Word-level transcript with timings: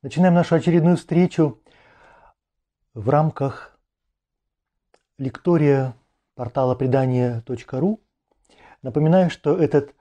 Начинаем 0.00 0.34
нашу 0.34 0.54
очередную 0.54 0.96
встречу 0.96 1.60
в 2.94 3.08
рамках 3.08 3.76
лектория 5.18 5.94
портала 6.36 6.76
предания.ру. 6.76 8.00
Напоминаю, 8.82 9.28
что 9.28 9.56
этот 9.58 9.94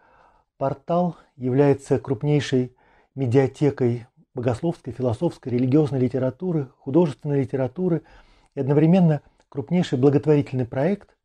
портал 0.58 1.18
является 1.36 1.98
крупнейшей 1.98 2.76
медиатекой 3.16 4.06
богословской, 4.36 4.94
философской, 4.94 5.54
религиозной 5.54 6.00
литературы, 6.00 6.70
художественной 6.78 7.42
литературы 7.42 8.04
и 8.54 8.60
одновременно 8.60 9.24
крупнейший 9.50 9.98
благотворительный 9.98 10.68
проект. 10.68 11.18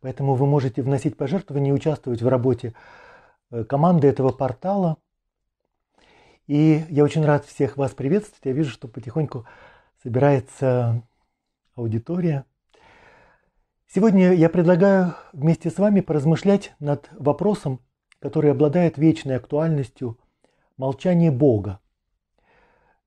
Поэтому 0.00 0.36
вы 0.36 0.46
можете 0.46 0.80
вносить 0.80 1.18
пожертвования 1.18 1.72
и 1.72 1.74
участвовать 1.74 2.22
в 2.22 2.28
работе 2.28 2.72
Э, 3.54 3.64
команды 3.64 4.08
этого 4.08 4.32
портала. 4.32 4.96
И 6.46 6.84
я 6.90 7.04
очень 7.04 7.24
рад 7.24 7.46
всех 7.46 7.76
вас 7.76 7.92
приветствовать. 7.92 8.44
Я 8.44 8.52
вижу, 8.52 8.70
что 8.70 8.86
потихоньку 8.88 9.46
собирается 10.02 11.02
аудитория. 11.74 12.44
Сегодня 13.86 14.32
я 14.34 14.48
предлагаю 14.48 15.14
вместе 15.32 15.70
с 15.70 15.78
вами 15.78 16.00
поразмышлять 16.00 16.74
над 16.80 17.08
вопросом, 17.12 17.80
который 18.18 18.50
обладает 18.50 18.98
вечной 18.98 19.36
актуальностью– 19.36 20.18
молчание 20.76 21.30
Бога. 21.30 21.80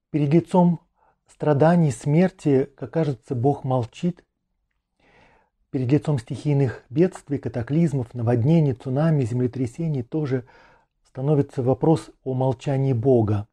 Перед 0.09 0.33
лицом 0.33 0.79
страданий, 1.27 1.91
смерти, 1.91 2.69
как 2.75 2.91
кажется, 2.91 3.35
Бог 3.35 3.63
молчит, 3.63 4.23
перед 5.69 5.91
лицом 5.91 6.17
стихийных 6.17 6.83
бедствий, 6.89 7.37
катаклизмов, 7.37 8.13
наводнений, 8.13 8.73
цунами, 8.73 9.23
землетрясений 9.23 10.01
тоже 10.01 10.45
становится 11.17 11.63
вопрос 11.63 12.11
о 12.23 12.35
молчании 12.35 12.93
Бога. 12.93 13.47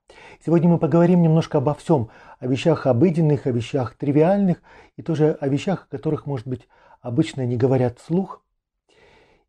Сегодня 0.45 0.69
мы 0.69 0.79
поговорим 0.79 1.23
немножко 1.23 1.57
обо 1.57 1.73
всем, 1.73 2.11
о 2.39 2.47
вещах 2.47 2.87
обыденных, 2.87 3.47
о 3.47 3.53
вещах 3.53 3.95
тривиальных 3.95 4.61
и 4.99 5.03
тоже 5.03 5.33
о 5.41 5.49
вещах, 5.49 5.87
о 5.87 5.97
которых, 5.97 6.27
может 6.27 6.47
быть, 6.47 6.69
обычно 7.01 7.47
не 7.47 7.57
говорят 7.57 7.99
вслух. 7.99 8.45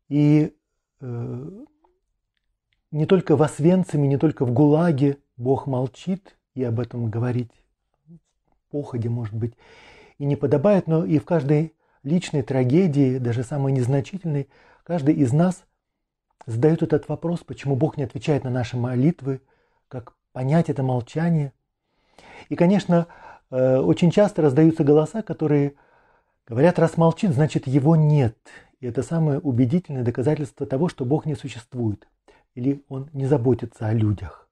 И 0.08 0.54
э, 1.02 1.50
не 2.90 3.04
только 3.04 3.36
в 3.36 3.42
Освенциме, 3.42 4.08
не 4.08 4.16
только 4.16 4.46
в 4.46 4.50
ГУЛАГе 4.50 5.18
Бог 5.36 5.66
молчит, 5.66 6.38
и 6.54 6.64
об 6.64 6.80
этом 6.80 7.10
говорить 7.10 7.52
походе, 8.70 9.10
может 9.10 9.34
быть, 9.34 9.52
и 10.16 10.24
не 10.24 10.36
подобает, 10.36 10.86
но 10.86 11.04
и 11.04 11.18
в 11.18 11.26
каждой 11.26 11.74
личной 12.02 12.40
трагедии, 12.40 13.18
даже 13.18 13.44
самой 13.44 13.72
незначительной, 13.72 14.48
каждый 14.84 15.16
из 15.16 15.34
нас 15.34 15.66
задает 16.46 16.82
этот 16.82 17.08
вопрос, 17.08 17.40
почему 17.40 17.76
Бог 17.76 17.96
не 17.96 18.04
отвечает 18.04 18.44
на 18.44 18.50
наши 18.50 18.76
молитвы, 18.76 19.42
как 19.88 20.14
понять 20.32 20.70
это 20.70 20.82
молчание. 20.82 21.52
И, 22.48 22.56
конечно, 22.56 23.06
э, 23.50 23.78
очень 23.78 24.10
часто 24.10 24.42
раздаются 24.42 24.84
голоса, 24.84 25.22
которые 25.22 25.74
говорят, 26.46 26.78
раз 26.78 26.96
молчит, 26.96 27.32
значит 27.32 27.66
его 27.66 27.96
нет. 27.96 28.36
И 28.80 28.86
это 28.86 29.02
самое 29.02 29.38
убедительное 29.40 30.04
доказательство 30.04 30.66
того, 30.66 30.88
что 30.88 31.04
Бог 31.04 31.26
не 31.26 31.34
существует 31.34 32.06
или 32.54 32.84
Он 32.88 33.10
не 33.12 33.26
заботится 33.26 33.86
о 33.86 33.92
людях. 33.92 34.48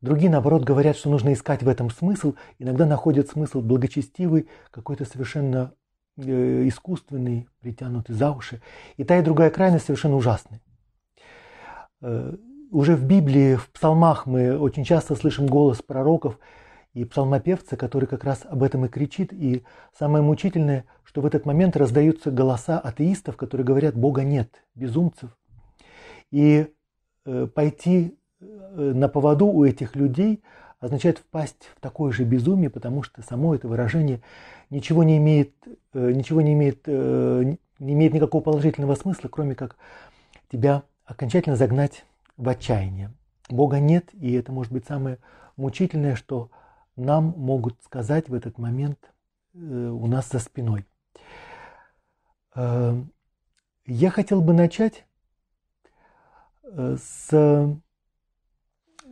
Другие, 0.00 0.30
наоборот, 0.30 0.64
говорят, 0.64 0.96
что 0.96 1.08
нужно 1.08 1.32
искать 1.32 1.62
в 1.62 1.68
этом 1.68 1.88
смысл, 1.90 2.34
иногда 2.58 2.84
находят 2.84 3.30
смысл 3.30 3.62
благочестивый, 3.62 4.48
какой-то 4.70 5.06
совершенно 5.06 5.72
искусственный, 6.16 7.48
притянутый 7.60 8.14
за 8.14 8.30
уши. 8.30 8.60
И 8.96 9.04
та 9.04 9.18
и 9.18 9.22
другая 9.22 9.50
крайность 9.50 9.86
совершенно 9.86 10.16
ужасны. 10.16 10.60
Э, 12.00 12.34
уже 12.70 12.96
в 12.96 13.04
Библии, 13.04 13.56
в 13.56 13.70
псалмах 13.70 14.26
мы 14.26 14.58
очень 14.58 14.84
часто 14.84 15.14
слышим 15.14 15.46
голос 15.46 15.82
пророков 15.82 16.38
и 16.92 17.04
псалмопевца, 17.04 17.76
который 17.76 18.06
как 18.06 18.24
раз 18.24 18.42
об 18.44 18.62
этом 18.62 18.84
и 18.84 18.88
кричит. 18.88 19.32
И 19.32 19.64
самое 19.96 20.22
мучительное, 20.22 20.84
что 21.02 21.20
в 21.20 21.26
этот 21.26 21.46
момент 21.46 21.76
раздаются 21.76 22.30
голоса 22.30 22.78
атеистов, 22.78 23.36
которые 23.36 23.66
говорят 23.66 23.96
«Бога 23.96 24.22
нет», 24.22 24.62
безумцев. 24.74 25.36
И 26.30 26.68
э, 27.24 27.46
пойти 27.46 28.16
на 28.76 29.08
поводу 29.08 29.46
у 29.46 29.64
этих 29.64 29.96
людей 29.96 30.42
означает 30.84 31.18
впасть 31.18 31.70
в 31.76 31.80
такое 31.80 32.12
же 32.12 32.24
безумие, 32.24 32.68
потому 32.68 33.02
что 33.02 33.22
само 33.22 33.54
это 33.54 33.66
выражение 33.68 34.20
ничего 34.68 35.02
не 35.02 35.16
имеет, 35.16 35.54
э, 35.94 36.12
ничего 36.12 36.42
не 36.42 36.52
имеет, 36.52 36.82
э, 36.86 37.56
не 37.78 37.92
имеет 37.94 38.12
никакого 38.12 38.42
положительного 38.42 38.94
смысла, 38.94 39.28
кроме 39.28 39.54
как 39.54 39.76
тебя 40.52 40.82
окончательно 41.06 41.56
загнать 41.56 42.04
в 42.36 42.46
отчаяние. 42.48 43.12
Бога 43.48 43.78
нет, 43.80 44.10
и 44.12 44.32
это 44.34 44.52
может 44.52 44.72
быть 44.72 44.86
самое 44.86 45.18
мучительное, 45.56 46.16
что 46.16 46.50
нам 46.96 47.34
могут 47.36 47.82
сказать 47.82 48.28
в 48.28 48.34
этот 48.34 48.58
момент 48.58 48.98
э, 49.54 49.58
у 49.58 50.06
нас 50.06 50.28
за 50.30 50.38
спиной. 50.38 50.84
Я 52.56 54.10
хотел 54.10 54.40
бы 54.40 54.52
начать 54.52 55.06
с 56.62 57.76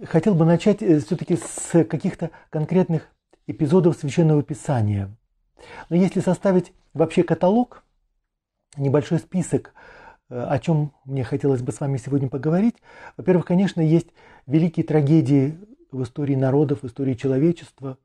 хотел 0.05 0.35
бы 0.35 0.45
начать 0.45 0.79
все-таки 0.79 1.37
с 1.37 1.85
каких-то 1.85 2.31
конкретных 2.51 3.09
эпизодов 3.47 3.97
Священного 3.97 4.43
Писания. 4.43 5.11
Но 5.89 5.97
если 5.97 6.21
составить 6.21 6.73
вообще 6.95 7.23
каталог, 7.23 7.85
небольшой 8.77 9.19
список, 9.19 9.75
э, 10.29 10.41
о 10.41 10.59
чем 10.59 10.93
мне 11.05 11.25
хотелось 11.25 11.63
бы 11.63 11.73
с 11.73 11.81
вами 11.81 11.97
сегодня 11.99 12.29
поговорить, 12.29 12.77
во-первых, 13.17 13.47
конечно, 13.47 13.81
есть 13.81 14.09
великие 14.47 14.85
трагедии 14.85 15.59
в 15.91 16.03
истории 16.03 16.35
народов, 16.35 16.83
в 16.83 16.87
истории 16.87 17.15
человечества, 17.15 17.99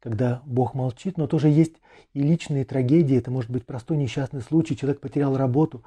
когда 0.00 0.42
Бог 0.44 0.74
молчит, 0.74 1.16
но 1.16 1.26
тоже 1.26 1.48
есть 1.48 1.76
и 2.12 2.20
личные 2.20 2.64
трагедии. 2.64 3.16
Это 3.16 3.30
может 3.30 3.50
быть 3.50 3.64
простой 3.64 3.96
несчастный 3.96 4.42
случай, 4.42 4.76
человек 4.76 5.00
потерял 5.00 5.36
работу, 5.36 5.82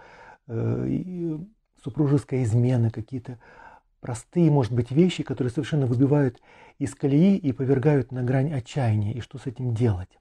э, 0.47 1.37
супружеская 1.83 2.43
измена, 2.43 2.89
какие-то 2.89 3.37
простые, 4.07 4.49
может 4.49 4.71
быть, 4.71 4.89
вещи, 4.89 5.21
которые 5.21 5.51
совершенно 5.51 5.85
выбивают 5.85 6.41
из 6.79 6.95
колеи 6.95 7.35
и 7.35 7.51
повергают 7.51 8.13
на 8.13 8.23
грань 8.23 8.53
отчаяния. 8.53 9.11
И 9.11 9.19
что 9.19 9.37
с 9.37 9.47
этим 9.47 9.73
делать? 9.73 10.17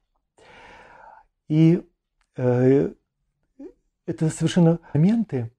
И 1.47 1.87
э, 2.37 2.91
это 4.05 4.29
совершенно 4.29 4.81
моменты, 4.93 5.53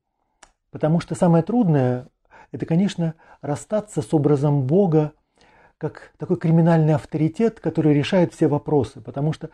потому 0.72 1.00
что 1.00 1.16
самое 1.16 1.42
трудное– 1.42 2.10
это, 2.52 2.66
конечно, 2.66 3.14
расстаться 3.40 4.02
с 4.02 4.14
образом 4.14 4.64
Бога 4.64 5.14
как 5.78 6.12
такой 6.18 6.36
криминальный 6.36 6.96
авторитет, 6.96 7.62
который 7.62 7.94
решает 7.94 8.34
все 8.34 8.50
вопросы, 8.50 9.00
потому 9.00 9.32
что 9.32 9.52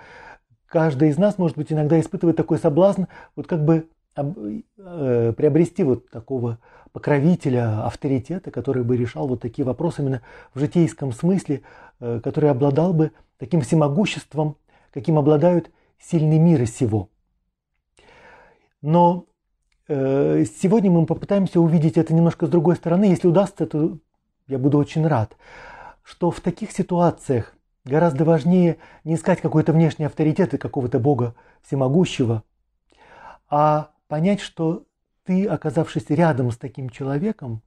каждый 0.65 1.09
из 1.09 1.19
нас, 1.19 1.37
может 1.37 1.57
быть, 1.57 1.71
иногда 1.71 1.99
испытывает 1.99 2.37
такой 2.37 2.57
соблазн, 2.57 3.03
вот 3.35 3.45
как 3.45 3.63
бы 3.63 3.87
приобрести 4.15 5.83
вот 5.83 6.09
такого 6.09 6.59
покровителя, 6.93 7.85
авторитета, 7.85 8.51
который 8.51 8.83
бы 8.83 8.95
решал 8.95 9.27
вот 9.27 9.41
такие 9.41 9.65
вопросы 9.65 10.01
именно 10.01 10.21
в 10.53 10.59
житейском 10.59 11.11
смысле, 11.11 11.63
э, 11.99 12.21
который 12.23 12.51
обладал 12.51 12.93
бы 12.93 13.11
таким 13.37 13.61
всемогуществом, 13.61 14.57
каким 14.93 15.17
обладают 15.17 15.71
сильный 15.99 16.37
мира 16.37 16.65
сего. 16.65 17.09
Но 18.81 19.25
э, 19.87 20.45
сегодня 20.45 20.91
мы 20.91 21.05
попытаемся 21.07 21.59
увидеть 21.59 21.97
это 21.97 22.13
немножко 22.13 22.45
с 22.45 22.49
другой 22.49 22.75
стороны. 22.75 23.05
Если 23.05 23.27
удастся, 23.27 23.65
то 23.65 23.97
я 24.47 24.59
буду 24.59 24.77
очень 24.77 25.07
рад, 25.07 25.35
что 26.03 26.29
в 26.29 26.41
таких 26.41 26.71
ситуациях 26.71 27.55
гораздо 27.85 28.23
важнее 28.23 28.77
не 29.03 29.15
искать 29.15 29.41
какой-то 29.41 29.73
внешний 29.73 30.05
авторитет 30.05 30.53
и 30.53 30.59
какого-то 30.59 30.99
Бога 30.99 31.33
всемогущего, 31.63 32.43
а 33.49 33.92
понять, 34.07 34.41
что 34.41 34.85
ты, 35.23 35.45
оказавшись 35.45 36.09
рядом 36.09 36.51
с 36.51 36.57
таким 36.57 36.89
человеком, 36.89 37.61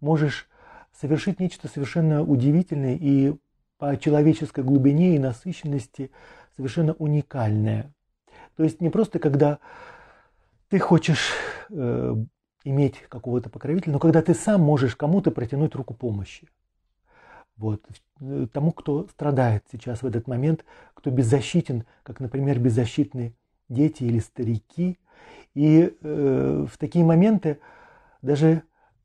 можешь 0.00 0.48
совершить 0.92 1.40
нечто 1.40 1.68
совершенно 1.68 2.22
удивительное 2.22 2.96
и 2.96 3.34
по 3.78 3.96
человеческой 3.96 4.64
глубине 4.64 5.16
и 5.16 5.18
насыщенности 5.18 6.10
совершенно 6.56 6.92
уникальное. 6.94 7.92
То 8.56 8.64
есть 8.64 8.80
не 8.80 8.90
просто 8.90 9.18
когда 9.18 9.58
ты 10.68 10.78
хочешь 10.78 11.32
э, 11.70 12.14
иметь 12.64 12.98
какого-то 13.08 13.48
покровителя, 13.48 13.92
но 13.94 13.98
когда 13.98 14.22
ты 14.22 14.34
сам 14.34 14.60
можешь 14.60 14.96
кому-то 14.96 15.30
протянуть 15.30 15.74
руку 15.74 15.94
помощи. 15.94 16.48
Вот, 17.56 17.82
э, 18.20 18.46
тому, 18.52 18.72
кто 18.72 19.08
страдает 19.08 19.64
сейчас 19.70 20.02
в 20.02 20.06
этот 20.06 20.26
момент, 20.26 20.64
кто 20.94 21.10
беззащитен, 21.10 21.84
как, 22.02 22.20
например, 22.20 22.58
беззащитны 22.58 23.34
дети 23.68 24.04
или 24.04 24.18
старики. 24.18 24.98
И 25.54 25.96
э, 26.00 26.66
в 26.70 26.78
такие 26.78 27.04
моменты 27.04 27.60
даже 28.22 28.62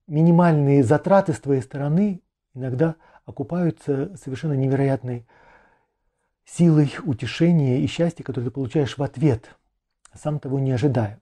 минимальные 0.07 0.83
затраты 0.83 1.33
с 1.33 1.39
твоей 1.39 1.61
стороны 1.61 2.21
иногда 2.53 2.95
окупаются 3.25 4.15
совершенно 4.17 4.53
невероятной 4.53 5.27
силой 6.45 6.93
утешения 7.03 7.79
и 7.79 7.87
счастья, 7.87 8.23
которое 8.23 8.45
ты 8.45 8.51
получаешь 8.51 8.97
в 8.97 9.03
ответ, 9.03 9.57
сам 10.13 10.39
того 10.39 10.59
не 10.59 10.71
ожидая. 10.71 11.19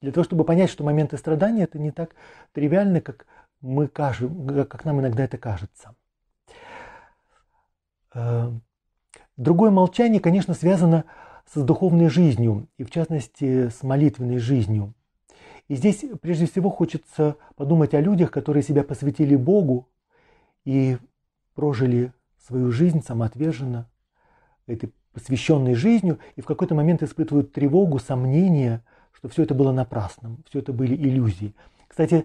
Для 0.00 0.12
того, 0.12 0.24
чтобы 0.24 0.44
понять, 0.44 0.70
что 0.70 0.84
моменты 0.84 1.18
страдания 1.18 1.64
это 1.64 1.78
не 1.78 1.90
так 1.90 2.14
тривиально, 2.52 3.00
как, 3.00 3.26
мы 3.60 3.88
кажем, 3.88 4.66
как 4.66 4.84
нам 4.84 5.00
иногда 5.00 5.24
это 5.24 5.36
кажется. 5.36 5.94
Э, 8.14 8.50
другое 9.36 9.70
молчание, 9.70 10.20
конечно, 10.20 10.54
связано 10.54 11.04
с 11.04 11.04
духовной 11.56 12.08
жизнью, 12.08 12.68
и 12.78 12.84
в 12.84 12.90
частности 12.90 13.68
с 13.68 13.82
молитвенной 13.82 14.38
жизнью. 14.38 14.94
И 15.68 15.74
здесь 15.74 16.04
прежде 16.20 16.46
всего 16.46 16.70
хочется 16.70 17.36
подумать 17.56 17.94
о 17.94 18.00
людях, 18.00 18.30
которые 18.30 18.62
себя 18.62 18.82
посвятили 18.82 19.36
Богу 19.36 19.88
и 20.64 20.98
прожили 21.54 22.12
свою 22.46 22.72
жизнь 22.72 23.02
самоотверженно, 23.02 23.88
этой 24.66 24.92
посвященной 25.12 25.74
жизнью, 25.74 26.18
и 26.36 26.40
в 26.40 26.46
какой-то 26.46 26.74
момент 26.74 27.02
испытывают 27.02 27.52
тревогу, 27.52 27.98
сомнения, 27.98 28.84
что 29.12 29.28
все 29.28 29.42
это 29.42 29.54
было 29.54 29.72
напрасным, 29.72 30.42
все 30.48 30.60
это 30.60 30.72
были 30.72 30.94
иллюзии. 30.94 31.54
Кстати, 31.88 32.24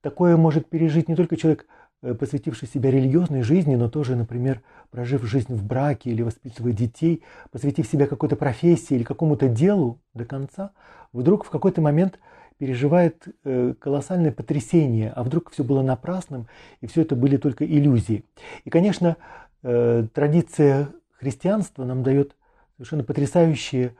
такое 0.00 0.36
может 0.36 0.68
пережить 0.68 1.08
не 1.08 1.14
только 1.14 1.36
человек, 1.36 1.66
э, 2.02 2.14
посвятивший 2.14 2.68
себя 2.68 2.90
религиозной 2.90 3.42
жизни, 3.42 3.76
но 3.76 3.88
тоже, 3.88 4.16
например, 4.16 4.62
прожив 4.94 5.24
жизнь 5.24 5.52
в 5.52 5.64
браке 5.64 6.10
или 6.10 6.22
воспитывая 6.22 6.72
детей, 6.72 7.24
посвятив 7.50 7.84
себя 7.88 8.06
какой-то 8.06 8.36
профессии 8.36 8.94
или 8.94 9.02
какому-то 9.02 9.48
делу 9.48 9.98
до 10.14 10.24
конца, 10.24 10.70
вдруг 11.12 11.44
в 11.44 11.50
какой-то 11.50 11.80
момент 11.80 12.20
переживает 12.58 13.26
э, 13.42 13.74
колоссальное 13.80 14.30
потрясение, 14.30 15.10
а 15.10 15.24
вдруг 15.24 15.50
все 15.50 15.64
было 15.64 15.82
напрасным, 15.82 16.46
и 16.80 16.86
все 16.86 17.02
это 17.02 17.16
были 17.16 17.38
только 17.38 17.66
иллюзии. 17.66 18.24
И, 18.64 18.70
конечно, 18.70 19.16
э, 19.64 20.06
традиция 20.14 20.90
христианства 21.18 21.84
нам 21.84 22.04
дает 22.04 22.36
совершенно 22.76 23.02
потрясающие 23.02 23.96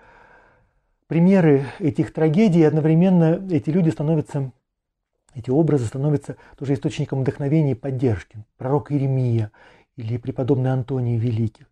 примеры 1.09 1.65
этих 1.81 2.13
трагедий, 2.13 2.61
и 2.61 2.65
одновременно 2.65 3.45
эти 3.51 3.69
люди 3.69 3.91
становятся, 3.91 4.53
эти 5.35 5.51
образы 5.51 5.87
становятся 5.87 6.37
тоже 6.57 6.75
источником 6.75 7.23
вдохновения 7.23 7.73
и 7.73 7.75
поддержки. 7.75 8.45
Пророк 8.59 8.93
Иеремия 8.93 9.51
или 9.97 10.17
преподобный 10.17 10.73
Антоний 10.73 11.17
Великих. 11.17 11.71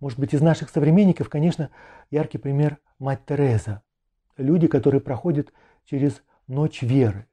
Может 0.00 0.18
быть, 0.18 0.32
из 0.32 0.40
наших 0.40 0.70
современников, 0.70 1.28
конечно, 1.28 1.70
яркий 2.10 2.38
пример 2.38 2.78
мать 2.98 3.24
Тереза. 3.26 3.82
Люди, 4.36 4.66
которые 4.66 5.00
проходят 5.00 5.52
через 5.84 6.22
ночь 6.46 6.82
веры. 6.82 7.26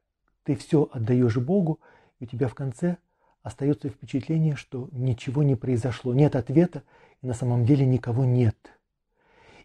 Ты 0.44 0.56
все 0.56 0.90
отдаешь 0.92 1.38
Богу, 1.38 1.80
и 2.20 2.26
у 2.26 2.28
тебя 2.28 2.48
в 2.48 2.56
конце 2.56 2.98
остается 3.42 3.90
впечатление, 3.90 4.56
что 4.56 4.90
ничего 4.92 5.44
не 5.44 5.56
произошло, 5.56 6.14
нет 6.14 6.36
ответа, 6.36 6.84
и 7.22 7.28
на 7.28 7.34
самом 7.34 7.66
деле 7.66 7.86
никого 7.86 8.26
нет. 8.26 8.58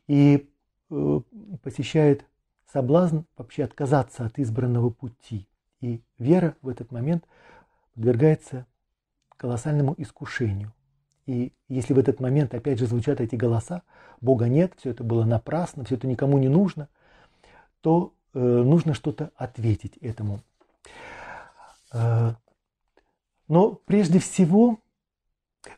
И 0.07 0.49
э, 0.91 1.21
посещает 1.63 2.25
соблазн 2.73 3.21
вообще 3.37 3.65
отказаться 3.65 4.25
от 4.25 4.39
избранного 4.39 4.91
пути. 4.91 5.49
И 5.81 6.03
вера 6.19 6.57
в 6.63 6.69
этот 6.69 6.93
момент 6.93 7.25
подвергается 7.95 8.67
колоссальному 9.43 9.95
искушению. 9.99 10.73
И 11.27 11.53
если 11.69 11.93
в 11.93 11.99
этот 11.99 12.21
момент 12.21 12.55
опять 12.55 12.79
же 12.79 12.87
звучат 12.87 13.21
эти 13.21 13.37
голоса, 13.37 13.83
Бога 14.21 14.49
нет, 14.49 14.73
все 14.79 14.91
это 14.91 15.05
было 15.05 15.25
напрасно, 15.25 15.85
все 15.85 15.97
это 15.97 16.07
никому 16.07 16.39
не 16.39 16.49
нужно, 16.49 16.89
то 17.81 18.15
э, 18.33 18.39
нужно 18.39 18.95
что-то 18.95 19.31
ответить 19.37 19.97
этому. 19.99 20.41
Э, 21.93 22.35
но 23.49 23.73
прежде 23.73 24.19
всего 24.19 24.79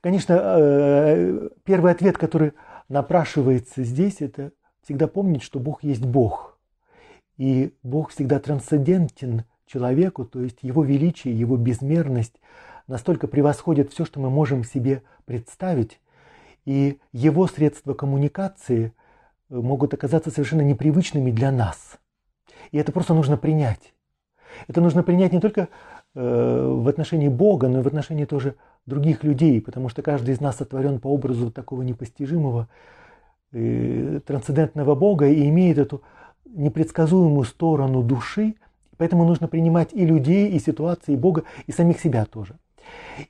Конечно, 0.01 0.41
э, 0.41 1.49
первый 1.65 1.93
ответ, 1.93 2.17
который 2.17 2.53
напрашивается 2.89 3.85
здесь, 3.85 4.23
это 4.23 4.53
всегда 4.83 5.09
помнить, 5.09 5.43
что 5.43 5.61
Бог 5.61 5.85
есть 5.85 6.05
Бог. 6.05 6.59
И 7.37 7.75
Бог 7.83 8.11
всегда 8.11 8.39
трансцендентен 8.39 9.45
человеку, 9.67 10.25
то 10.25 10.41
есть 10.41 10.63
его 10.63 10.85
величие, 10.85 11.39
его 11.39 11.57
безмерность 11.57 12.41
настолько 12.87 13.27
превосходит 13.27 13.93
все, 13.93 14.05
что 14.05 14.21
мы 14.21 14.31
можем 14.31 14.65
себе 14.65 15.03
представить, 15.25 16.01
и 16.65 16.99
его 17.13 17.47
средства 17.47 17.95
коммуникации 17.95 18.93
э, 19.51 19.57
могут 19.57 19.95
оказаться 19.95 20.31
совершенно 20.31 20.63
непривычными 20.63 21.31
для 21.31 21.51
нас. 21.51 21.99
И 22.73 22.79
это 22.79 22.93
просто 22.93 23.15
нужно 23.15 23.37
принять. 23.37 23.93
Это 24.69 24.81
нужно 24.81 25.03
принять 25.03 25.33
не 25.33 25.41
только 25.41 25.69
э, 26.15 26.69
в 26.81 26.89
отношении 26.89 27.29
Бога, 27.29 27.69
но 27.69 27.81
и 27.81 27.83
в 27.83 27.87
отношении 27.87 28.25
тоже 28.25 28.57
других 28.87 29.25
людей, 29.25 29.61
потому 29.61 29.89
что 29.89 30.03
каждый 30.03 30.35
из 30.35 30.41
нас 30.41 30.57
сотворен 30.57 31.01
по 31.01 31.09
образу 31.09 31.51
такого 31.51 31.83
непостижимого, 31.83 32.69
э, 33.53 34.21
трансцендентного 34.27 34.95
Бога 34.95 35.27
и 35.27 35.49
имеет 35.49 35.79
эту 35.79 36.03
непредсказуемую 36.45 37.45
сторону 37.45 38.03
души, 38.03 38.55
поэтому 38.97 39.25
нужно 39.25 39.49
принимать 39.49 39.93
и 39.93 40.07
людей, 40.07 40.51
и 40.51 40.59
ситуации, 40.59 41.13
и 41.13 41.17
Бога, 41.17 41.45
и 41.67 41.73
самих 41.73 42.01
себя 42.01 42.25
тоже. 42.25 42.57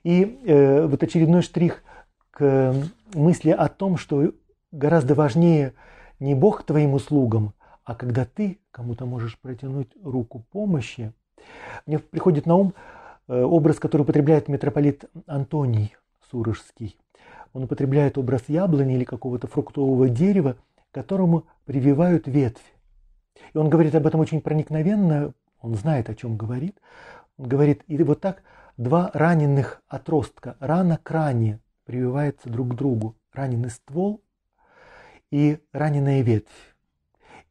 И 0.03 0.39
э, 0.45 0.85
вот 0.87 1.03
очередной 1.03 1.41
штрих 1.41 1.83
к 2.31 2.73
мысли 3.13 3.51
о 3.51 3.67
том, 3.67 3.97
что 3.97 4.33
гораздо 4.71 5.15
важнее 5.15 5.73
не 6.19 6.35
Бог 6.35 6.63
твоим 6.63 6.93
услугам, 6.93 7.53
а 7.83 7.95
когда 7.95 8.25
ты 8.25 8.59
кому-то 8.71 9.05
можешь 9.05 9.37
протянуть 9.39 9.89
руку 10.03 10.43
помощи, 10.51 11.13
мне 11.85 11.99
приходит 11.99 12.45
на 12.45 12.55
ум 12.55 12.73
Э, 13.27 13.41
образ, 13.41 13.79
который 13.79 14.03
употребляет 14.03 14.47
митрополит 14.47 15.05
Антоний 15.25 15.95
Сурожский. 16.29 16.95
Он 17.53 17.63
употребляет 17.63 18.17
образ 18.17 18.43
яблони 18.47 18.95
или 18.95 19.03
какого-то 19.03 19.47
фруктового 19.47 20.09
дерева, 20.09 20.57
которому 20.91 21.45
прививают 21.65 22.27
ветвь. 22.27 22.61
И 23.53 23.57
он 23.57 23.69
говорит 23.69 23.95
об 23.95 24.05
этом 24.05 24.19
очень 24.19 24.41
проникновенно, 24.41 25.33
он 25.59 25.73
знает, 25.73 26.09
о 26.09 26.15
чем 26.15 26.37
говорит. 26.37 26.79
Он 27.37 27.47
говорит, 27.47 27.83
и 27.87 28.01
вот 28.03 28.21
так 28.21 28.43
два 28.77 29.11
раненых 29.13 29.81
отростка, 29.87 30.57
рана 30.59 30.99
к 31.01 31.09
ране, 31.11 31.59
прививаются 31.85 32.49
друг 32.49 32.73
к 32.73 32.75
другу. 32.75 33.15
Раненый 33.33 33.69
ствол 33.69 34.23
и 35.31 35.59
раненая 35.73 36.21
ветвь. 36.21 36.75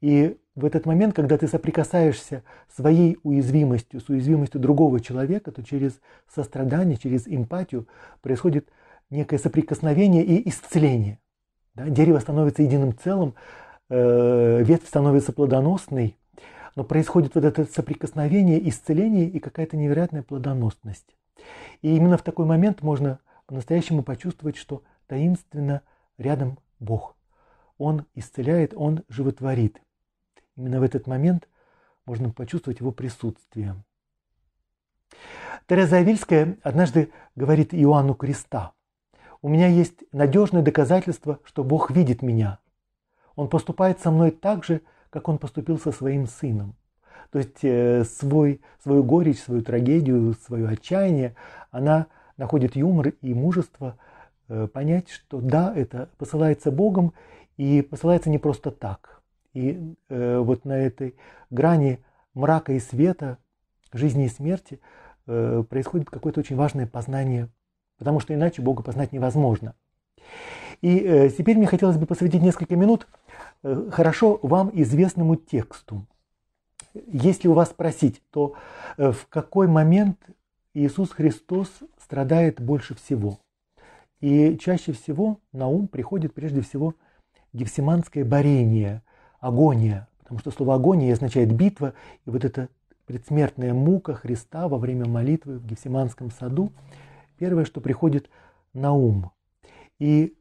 И 0.01 0.39
в 0.55 0.65
этот 0.65 0.87
момент, 0.87 1.15
когда 1.15 1.37
ты 1.37 1.49
соприкасаешься 1.49 2.45
своей 2.75 3.19
уязвимостью 3.23 4.01
с 4.01 4.09
уязвимостью 4.09 4.61
другого 4.61 5.01
человека, 5.01 5.51
то 5.51 5.63
через 5.63 6.01
сострадание, 6.33 6.97
через 6.97 7.27
эмпатию 7.27 7.89
происходит 8.23 8.71
некое 9.11 9.39
соприкосновение 9.39 10.25
и 10.25 10.49
исцеление. 10.49 11.19
Да? 11.75 11.89
Дерево 11.89 12.19
становится 12.21 12.63
единым 12.63 12.97
целым, 12.97 13.35
э, 13.91 14.63
ветвь 14.63 14.87
становится 14.87 15.33
плодоносной, 15.33 16.17
но 16.77 16.85
происходит 16.85 17.35
вот 17.35 17.45
это 17.45 17.65
соприкосновение, 17.65 18.69
исцеление 18.69 19.29
и 19.29 19.39
какая-то 19.39 19.77
невероятная 19.77 20.23
плодоносность. 20.23 21.17
И 21.83 21.95
именно 21.95 22.17
в 22.17 22.23
такой 22.23 22.47
момент 22.47 22.83
можно 22.83 23.21
по-настоящему 23.47 24.03
почувствовать, 24.03 24.57
что 24.57 24.83
таинственно 25.07 25.83
рядом 26.19 26.59
Бог. 26.81 27.17
Он 27.79 28.07
исцеляет, 28.15 28.73
Он 28.75 29.03
животворит. 29.09 29.81
Именно 30.57 30.81
в 30.81 30.83
этот 30.83 31.07
момент 31.07 31.49
можно 32.07 32.31
почувствовать 32.31 32.81
его 32.81 32.93
присутствие. 32.93 33.77
Тереза 35.67 35.97
Авильская 35.97 36.59
однажды 36.63 37.11
говорит 37.37 37.75
Иоанну 37.75 38.15
Креста, 38.15 38.73
«У 39.43 39.49
меня 39.49 39.69
есть 39.69 40.05
надежное 40.13 40.63
доказательство, 40.63 41.39
что 41.45 41.65
Бог 41.65 41.91
видит 41.91 42.23
меня. 42.23 42.59
Он 43.37 43.49
поступает 43.49 44.01
со 44.01 44.11
мной 44.11 44.31
так 44.31 44.65
же, 44.65 44.83
как 45.15 45.29
он 45.29 45.39
поступил 45.39 45.79
со 45.79 45.93
своим 45.93 46.27
сыном. 46.27 46.75
То 47.31 47.39
есть 47.39 47.63
э, 47.63 48.03
свой, 48.03 48.61
свою 48.83 49.05
горечь, 49.05 49.39
свою 49.39 49.63
трагедию, 49.63 50.35
свое 50.45 50.67
отчаяние, 50.67 51.37
она 51.71 52.09
находит 52.37 52.75
юмор 52.75 53.13
и 53.21 53.33
мужество 53.33 53.97
э, 54.49 54.67
понять, 54.67 55.11
что 55.11 55.41
да, 55.41 55.73
это 55.73 56.09
посылается 56.19 56.73
Богом 56.73 57.13
и 57.57 57.81
посылается 57.81 58.29
не 58.29 58.39
просто 58.39 58.73
так. 58.73 59.23
И 59.53 59.95
э, 60.09 60.39
вот 60.39 60.65
на 60.65 60.77
этой 60.77 61.15
грани 61.49 62.01
мрака 62.35 62.73
и 62.73 62.81
света, 62.81 63.39
жизни 63.93 64.25
и 64.25 64.29
смерти 64.29 64.81
происходит 65.27 66.11
какое-то 66.11 66.41
очень 66.41 66.57
важное 66.57 66.89
познание, 66.89 67.49
потому 67.99 68.19
что 68.19 68.35
иначе 68.35 68.61
Бога 68.61 68.83
познать 68.83 69.13
невозможно. 69.13 69.75
И 70.85 70.99
э, 70.99 71.31
теперь 71.31 71.57
мне 71.57 71.67
хотелось 71.67 71.97
бы 71.97 72.05
посвятить 72.05 72.43
несколько 72.43 72.77
минут 72.77 73.07
э, 73.63 73.89
хорошо 73.91 74.39
вам 74.43 74.71
известному 74.75 75.35
тексту. 75.35 76.05
Если 77.07 77.49
у 77.49 77.55
вас 77.55 77.71
спросить, 77.71 78.21
то 78.31 78.53
э, 78.99 79.11
в 79.11 79.27
какой 79.29 79.67
момент 79.67 80.19
Иисус 80.75 81.11
Христос 81.13 81.71
страдает 81.99 82.61
больше 82.61 82.95
всего? 82.95 83.39
И 84.21 84.59
чаще 84.59 84.93
всего 84.93 85.41
на 85.53 85.69
ум 85.69 85.89
приходит 85.89 86.35
прежде 86.35 86.61
всего 86.61 86.93
гефсиманское 87.55 88.23
борение, 88.23 89.01
агония, 89.41 90.07
потому 90.19 90.39
что 90.41 90.51
слово 90.51 90.75
агония 90.75 91.15
означает 91.15 91.51
битва, 91.51 91.95
и 92.27 92.31
вот 92.31 92.45
эта 92.45 92.69
предсмертная 93.07 93.73
мука 93.73 94.13
Христа 94.13 94.69
во 94.69 94.77
время 94.77 95.07
молитвы 95.07 95.57
в 95.57 95.67
Гефсиманском 95.67 96.31
саду, 96.31 96.73
первое, 97.39 97.65
что 97.65 97.81
приходит 97.81 98.29
на 98.75 98.93
ум. 98.93 99.31
И 99.99 100.35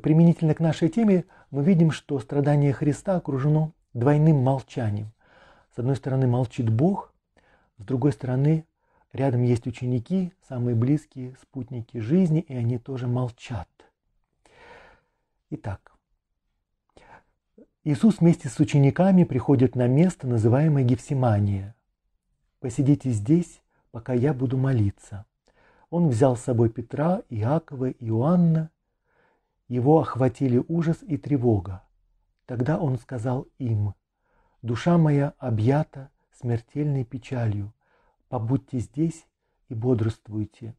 применительно 0.00 0.54
к 0.54 0.60
нашей 0.60 0.88
теме 0.88 1.24
мы 1.50 1.62
видим, 1.62 1.90
что 1.90 2.18
страдание 2.18 2.72
Христа 2.72 3.16
окружено 3.16 3.72
двойным 3.94 4.36
молчанием. 4.36 5.12
С 5.74 5.78
одной 5.78 5.96
стороны 5.96 6.26
молчит 6.26 6.68
Бог, 6.68 7.12
с 7.78 7.84
другой 7.84 8.12
стороны 8.12 8.64
рядом 9.12 9.42
есть 9.42 9.66
ученики, 9.66 10.32
самые 10.48 10.74
близкие 10.74 11.36
спутники 11.40 11.98
жизни, 11.98 12.40
и 12.40 12.54
они 12.54 12.78
тоже 12.78 13.06
молчат. 13.06 13.68
Итак, 15.50 15.92
Иисус 17.84 18.18
вместе 18.18 18.48
с 18.48 18.58
учениками 18.58 19.22
приходит 19.22 19.76
на 19.76 19.86
место, 19.86 20.26
называемое 20.26 20.82
Гефсимания. 20.82 21.76
«Посидите 22.58 23.10
здесь, 23.12 23.62
пока 23.92 24.12
я 24.12 24.34
буду 24.34 24.56
молиться». 24.56 25.24
Он 25.88 26.08
взял 26.08 26.36
с 26.36 26.40
собой 26.40 26.68
Петра, 26.68 27.22
Иакова, 27.30 27.90
Иоанна. 27.90 28.70
Его 29.68 30.00
охватили 30.00 30.62
ужас 30.68 30.98
и 31.02 31.16
тревога. 31.16 31.82
Тогда 32.46 32.78
он 32.78 32.98
сказал 32.98 33.48
им, 33.58 33.94
«Душа 34.62 34.96
моя 34.96 35.34
объята 35.38 36.10
смертельной 36.38 37.04
печалью. 37.04 37.72
Побудьте 38.28 38.78
здесь 38.78 39.26
и 39.68 39.74
бодрствуйте». 39.74 40.74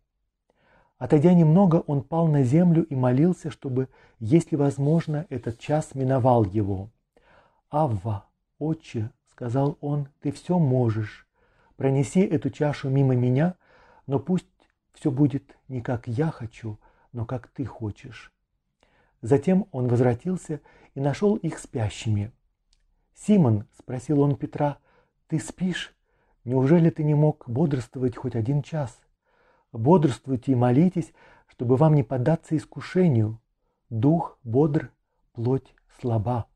Отойдя 0.97 1.33
немного, 1.33 1.83
он 1.85 2.01
пал 2.01 2.27
на 2.27 2.43
землю 2.43 2.83
и 2.83 2.95
молился, 2.95 3.51
чтобы, 3.51 3.89
если 4.19 4.55
возможно, 4.55 5.27
этот 5.29 5.59
час 5.59 5.93
миновал 5.93 6.45
его. 6.45 6.89
«Авва, 7.69 8.25
отче»,— 8.57 9.11
сказал 9.31 9.77
он,— 9.81 10.07
«ты 10.21 10.31
все 10.31 10.57
можешь. 10.57 11.27
Пронеси 11.75 12.21
эту 12.21 12.49
чашу 12.49 12.89
мимо 12.89 13.15
меня, 13.15 13.55
но 14.07 14.17
пусть 14.17 14.47
все 14.93 15.11
будет 15.11 15.55
не 15.67 15.81
как 15.81 16.07
я 16.07 16.31
хочу, 16.31 16.79
но 17.11 17.25
как 17.25 17.47
ты 17.49 17.65
хочешь». 17.65 18.31
Затем 19.21 19.67
он 19.71 19.87
возвратился 19.87 20.61
и 20.93 20.99
нашел 20.99 21.35
их 21.35 21.59
спящими. 21.59 22.31
«Симон»,— 23.15 23.65
спросил 23.79 24.21
он 24.21 24.35
Петра,— 24.35 24.77
«ты 25.27 25.39
спишь? 25.39 25.95
Неужели 26.43 26.89
ты 26.89 27.03
не 27.03 27.15
мог 27.15 27.43
бодрствовать 27.49 28.15
хоть 28.15 28.35
один 28.35 28.61
час? 28.61 28.97
Бодрствуйте 29.71 30.51
и 30.51 30.55
молитесь, 30.55 31.11
чтобы 31.47 31.75
вам 31.75 31.95
не 31.95 32.03
поддаться 32.03 32.55
искушению. 32.55 33.41
Дух 33.89 34.37
бодр, 34.43 34.91
плоть 35.33 35.73
слаба». 35.99 36.47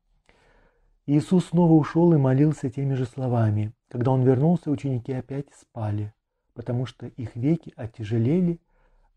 Иисус 1.06 1.46
снова 1.46 1.72
ушел 1.72 2.12
и 2.12 2.16
молился 2.16 2.70
теми 2.70 2.94
же 2.94 3.06
словами. 3.06 3.72
Когда 3.88 4.12
он 4.12 4.22
вернулся, 4.22 4.70
ученики 4.70 5.12
опять 5.12 5.52
спали, 5.52 6.14
потому 6.54 6.86
что 6.86 7.06
их 7.06 7.34
веки 7.34 7.72
оттяжелели, 7.76 8.60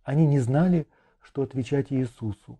они 0.04 0.26
не 0.26 0.40
знали, 0.40 0.88
что 1.22 1.44
отвечать 1.44 1.92
Иисусу. 1.92 2.60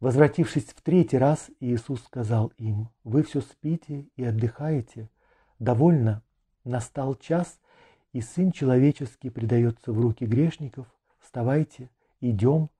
Возвратившись 0.00 0.66
в 0.66 0.80
третий 0.80 1.18
раз, 1.18 1.50
Иисус 1.58 2.02
сказал 2.04 2.52
им, 2.56 2.88
«Вы 3.02 3.24
все 3.24 3.40
спите 3.40 4.06
и 4.16 4.24
отдыхаете. 4.24 5.08
Довольно, 5.58 6.22
настал 6.64 7.16
час, 7.16 7.58
и 8.12 8.20
Сын 8.20 8.52
Человеческий 8.52 9.30
предается 9.30 9.92
в 9.92 10.00
руки 10.00 10.24
грешников. 10.24 10.86
Вставайте, 11.18 11.90
идем, 12.20 12.70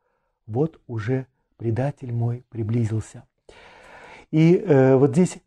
вот 0.46 0.80
уже 0.86 1.26
предатель 1.56 2.12
мой 2.12 2.44
приблизился». 2.50 3.24
И 4.30 4.56
э, 4.56 4.94
вот 4.94 5.10
здесь 5.12 5.38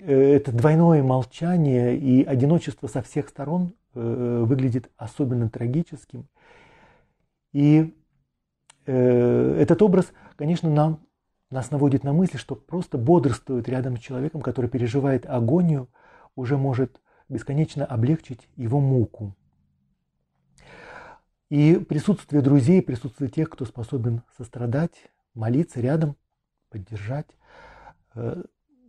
э, 0.00 0.36
это 0.36 0.52
двойное 0.52 1.02
молчание 1.02 1.98
и 1.98 2.24
одиночество 2.24 2.86
со 2.86 3.02
всех 3.02 3.28
сторон 3.28 3.74
э, 3.94 4.44
выглядит 4.46 4.90
особенно 4.96 5.50
трагическим. 5.50 6.28
И 7.52 7.94
э, 8.86 9.56
этот 9.60 9.82
образ, 9.82 10.12
конечно, 10.36 10.70
нам, 10.70 11.06
нас 11.50 11.70
наводит 11.70 12.04
на 12.04 12.12
мысль, 12.12 12.38
что 12.38 12.54
просто 12.54 12.98
бодрствует 12.98 13.68
рядом 13.68 13.96
с 13.96 14.00
человеком, 14.00 14.40
который 14.40 14.70
переживает 14.70 15.26
агонию, 15.26 15.88
уже 16.36 16.56
может 16.56 17.00
бесконечно 17.28 17.84
облегчить 17.84 18.48
его 18.56 18.80
муку. 18.80 19.34
И 21.50 21.76
присутствие 21.76 22.42
друзей, 22.42 22.82
присутствие 22.82 23.30
тех, 23.30 23.50
кто 23.50 23.64
способен 23.64 24.22
сострадать, 24.36 25.10
молиться 25.34 25.80
рядом, 25.80 26.16
поддержать, 26.70 27.28
Э, 28.14 28.42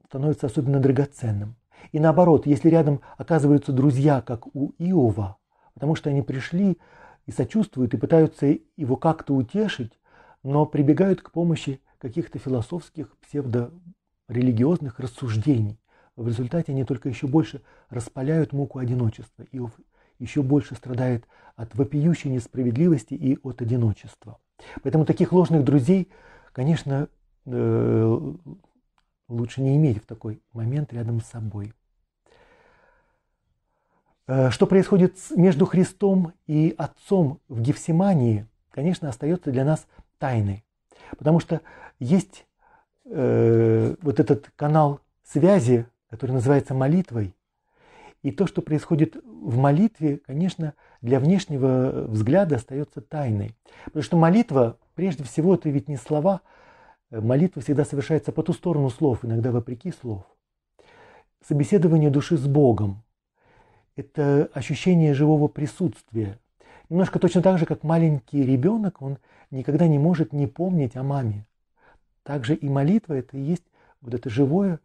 становится 0.08 0.46
особенно 0.46 0.80
драгоценным. 0.80 1.56
И 1.92 2.00
наоборот, 2.00 2.46
если 2.46 2.70
рядом 2.70 3.02
оказываются 3.18 3.74
друзья, 3.74 4.22
как 4.22 4.46
у 4.56 4.72
Иова, 4.78 5.38
потому 5.74 5.96
что 5.96 6.12
они 6.12 6.22
пришли 6.22 6.78
и 7.26 7.32
сочувствуют, 7.32 7.94
и 7.94 7.98
пытаются 7.98 8.58
его 8.78 8.96
как-то 8.96 9.34
утешить, 9.34 10.00
но 10.44 10.66
прибегают 10.66 11.22
к 11.22 11.32
помощи 11.32 11.82
каких-то 11.98 12.38
философских, 12.40 13.18
псевдорелигиозных 13.18 15.00
рассуждений. 15.00 15.80
В 16.16 16.28
результате 16.28 16.72
они 16.72 16.86
только 16.86 17.10
еще 17.10 17.28
больше 17.28 17.62
распаляют 17.90 18.54
муку 18.54 18.80
одиночества. 18.80 19.46
Иов 19.52 19.72
еще 20.20 20.42
больше 20.42 20.76
страдает 20.76 21.28
от 21.56 21.76
вопиющей 21.76 22.30
несправедливости 22.30 23.16
и 23.16 23.38
от 23.44 23.62
одиночества. 23.62 24.40
Поэтому 24.82 25.06
таких 25.06 25.34
ложных 25.34 25.66
друзей, 25.66 26.10
конечно, 26.54 27.10
э, 27.46 28.34
лучше 29.28 29.62
не 29.62 29.76
иметь 29.76 30.02
в 30.02 30.06
такой 30.06 30.42
момент 30.54 30.94
рядом 30.94 31.20
с 31.22 31.26
собой. 31.26 31.74
Э, 34.28 34.50
что 34.50 34.66
происходит 34.66 35.18
между 35.36 35.66
Христом 35.66 36.34
и 36.48 36.74
Отцом 36.78 37.40
в 37.48 37.62
Гефсимании, 37.62 38.48
конечно, 38.72 39.10
остается 39.10 39.52
для 39.52 39.64
нас 39.64 39.86
тайной. 40.18 40.64
Потому 41.18 41.40
что 41.40 41.62
есть 42.00 42.48
э, 43.06 43.96
вот 44.02 44.20
этот 44.20 44.52
канал 44.56 45.00
связи, 45.24 45.86
который 46.10 46.32
называется 46.32 46.74
молитвой. 46.74 47.36
И 48.24 48.32
то, 48.32 48.48
что 48.48 48.64
происходит 48.64 49.16
в 49.24 49.58
молитве, 49.58 50.18
конечно, 50.26 50.74
для 51.02 51.20
внешнего 51.20 52.06
взгляда 52.08 52.56
остается 52.56 53.02
тайной. 53.02 53.56
Потому 53.86 54.04
что 54.04 54.18
молитва, 54.18 54.78
прежде 54.96 55.24
всего, 55.24 55.54
это 55.54 55.70
ведь 55.70 55.88
не 55.88 55.98
слова, 55.98 56.42
Молитва 57.12 57.62
всегда 57.62 57.86
совершается 57.86 58.32
по 58.32 58.42
ту 58.42 58.52
сторону 58.52 58.90
слов, 58.90 59.24
иногда 59.24 59.52
вопреки 59.52 59.92
слов. 59.92 60.24
Собеседование 61.48 62.10
души 62.10 62.36
с 62.36 62.48
Богом– 62.48 63.04
это 63.96 64.50
ощущение 64.54 65.14
живого 65.14 65.48
присутствия. 65.48 66.40
Немножко 66.90 67.20
точно 67.20 67.42
так 67.42 67.58
же, 67.58 67.66
как 67.66 67.84
маленький 67.84 68.44
ребенок, 68.44 69.02
он 69.02 69.18
никогда 69.52 69.88
не 69.88 69.98
может 69.98 70.34
не 70.34 70.48
помнить 70.48 70.96
о 70.96 71.04
маме. 71.04 71.46
Также 72.24 72.56
и 72.56 72.70
молитва– 72.70 73.14
это 73.16 73.38
и 73.38 73.42
есть 73.42 73.66
вот 74.02 74.14
это 74.14 74.30
живое 74.30 74.80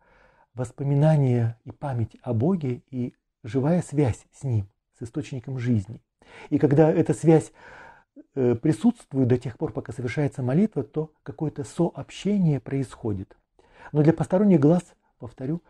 воспоминание 0.55 1.57
и 1.64 1.71
память 1.71 2.17
о 2.23 2.35
Боге 2.35 2.83
и 2.90 3.14
живая 3.43 3.83
связь 3.83 4.25
с 4.33 4.43
Ним, 4.45 4.69
с 4.99 5.02
источником 5.02 5.59
жизни. 5.59 6.00
И 6.49 6.59
когда 6.59 6.90
эта 6.90 7.14
связь 7.14 7.52
Э, 8.37 8.55
присутствует 8.55 9.26
до 9.29 9.38
тех 9.38 9.59
пор, 9.59 9.73
пока 9.73 9.93
совершается 9.93 10.43
молитва, 10.43 10.85
то 10.85 11.12
какое-то 11.25 11.64
сообщение 11.64 12.61
происходит. 12.61 13.37
Но 13.93 14.02
для 14.02 14.12
посторонних 14.12 14.61
глаз, 14.61 14.83
повторю, 15.19 15.62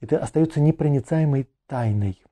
это 0.00 0.18
остается 0.18 0.60
непроницаемой 0.60 1.48
тайной. 1.66 2.22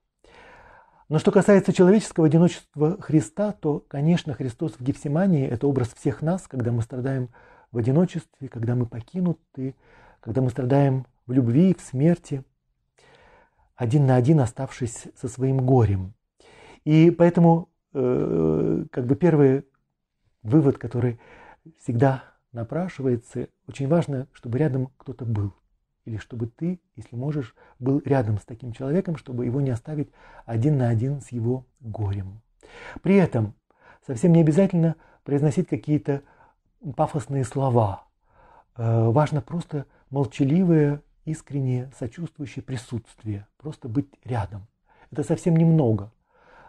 Но 1.08 1.18
что 1.18 1.30
касается 1.30 1.72
человеческого 1.72 2.26
одиночества 2.26 3.00
Христа, 3.00 3.52
то, 3.52 3.84
конечно, 3.88 4.34
Христос 4.34 4.72
в 4.72 4.82
Гефсимании– 4.82 5.46
это 5.48 5.66
образ 5.66 5.88
всех 5.94 6.22
нас, 6.22 6.48
когда 6.48 6.72
мы 6.72 6.82
страдаем 6.82 7.28
в 7.72 7.78
одиночестве, 7.78 8.48
когда 8.48 8.74
мы 8.74 8.86
покинуты, 8.86 9.74
когда 10.20 10.40
мы 10.40 10.50
страдаем 10.50 11.06
в 11.26 11.32
любви, 11.32 11.74
в 11.74 11.82
смерти, 11.82 12.42
один 13.76 14.06
на 14.06 14.16
один 14.16 14.40
оставшись 14.40 15.08
со 15.16 15.28
своим 15.28 15.66
горем. 15.66 16.14
И 16.84 17.10
поэтому 17.10 17.68
Э, 17.94 18.84
как 18.90 19.06
бы 19.06 19.14
первый 19.14 19.64
вывод, 20.42 20.78
который 20.78 21.20
всегда 21.78 22.24
напрашивается, 22.52 23.48
очень 23.68 23.86
важно, 23.86 24.26
чтобы 24.32 24.58
рядом 24.58 24.88
кто-то 24.98 25.24
был. 25.24 25.54
Или 26.04 26.16
чтобы 26.18 26.46
ты, 26.46 26.80
если 26.96 27.16
можешь, 27.16 27.54
был 27.78 28.00
рядом 28.04 28.38
с 28.38 28.44
таким 28.44 28.72
человеком, 28.72 29.16
чтобы 29.16 29.46
его 29.46 29.60
не 29.60 29.70
оставить 29.70 30.10
один 30.44 30.78
на 30.78 30.88
один 30.88 31.20
с 31.20 31.32
его 31.32 31.66
горем. 31.80 32.42
При 33.02 33.16
этом 33.16 33.54
совсем 34.06 34.32
не 34.32 34.40
обязательно 34.40 34.96
произносить 35.22 35.68
какие-то 35.68 36.22
пафосные 36.96 37.44
слова. 37.44 38.04
Э, 38.76 39.08
важно 39.08 39.40
просто 39.40 39.86
молчаливое, 40.10 41.02
искреннее, 41.24 41.90
сочувствующее 41.98 42.62
присутствие. 42.62 43.46
Просто 43.56 43.88
быть 43.88 44.08
рядом. 44.24 44.66
Это 45.10 45.22
совсем 45.22 45.56
немного. 45.56 46.12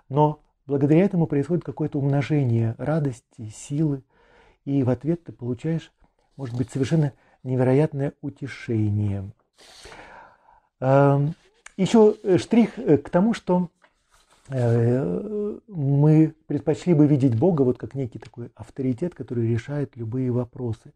Но 0.07 0.41
Благодаря 0.67 1.03
этому 1.03 1.27
происходит 1.27 1.63
какое-то 1.63 1.99
умножение 1.99 2.73
радости, 2.79 3.49
силы 3.55 4.03
и 4.63 4.81
в 4.81 4.89
ответ 4.89 5.23
ты 5.23 5.31
получаешь, 5.31 5.91
может 6.37 6.57
быть, 6.57 6.71
совершенно 6.71 7.13
невероятное 7.45 8.13
утешение. 8.21 9.31
Эм, 10.81 11.35
Еще 11.77 12.15
штрих 12.37 12.77
э, 12.77 12.97
к 12.97 13.09
тому, 13.09 13.33
что 13.33 13.69
э, 14.49 15.59
мы 15.67 16.33
предпочли 16.47 16.93
бы 16.93 17.07
видеть 17.07 17.37
Бога 17.37 17.63
вот 17.63 17.77
как 17.77 17.95
некий 17.95 18.19
такой 18.19 18.51
авторитет, 18.55 19.15
который 19.15 19.47
решает 19.47 19.95
любые 19.95 20.31
вопросы. 20.31 20.93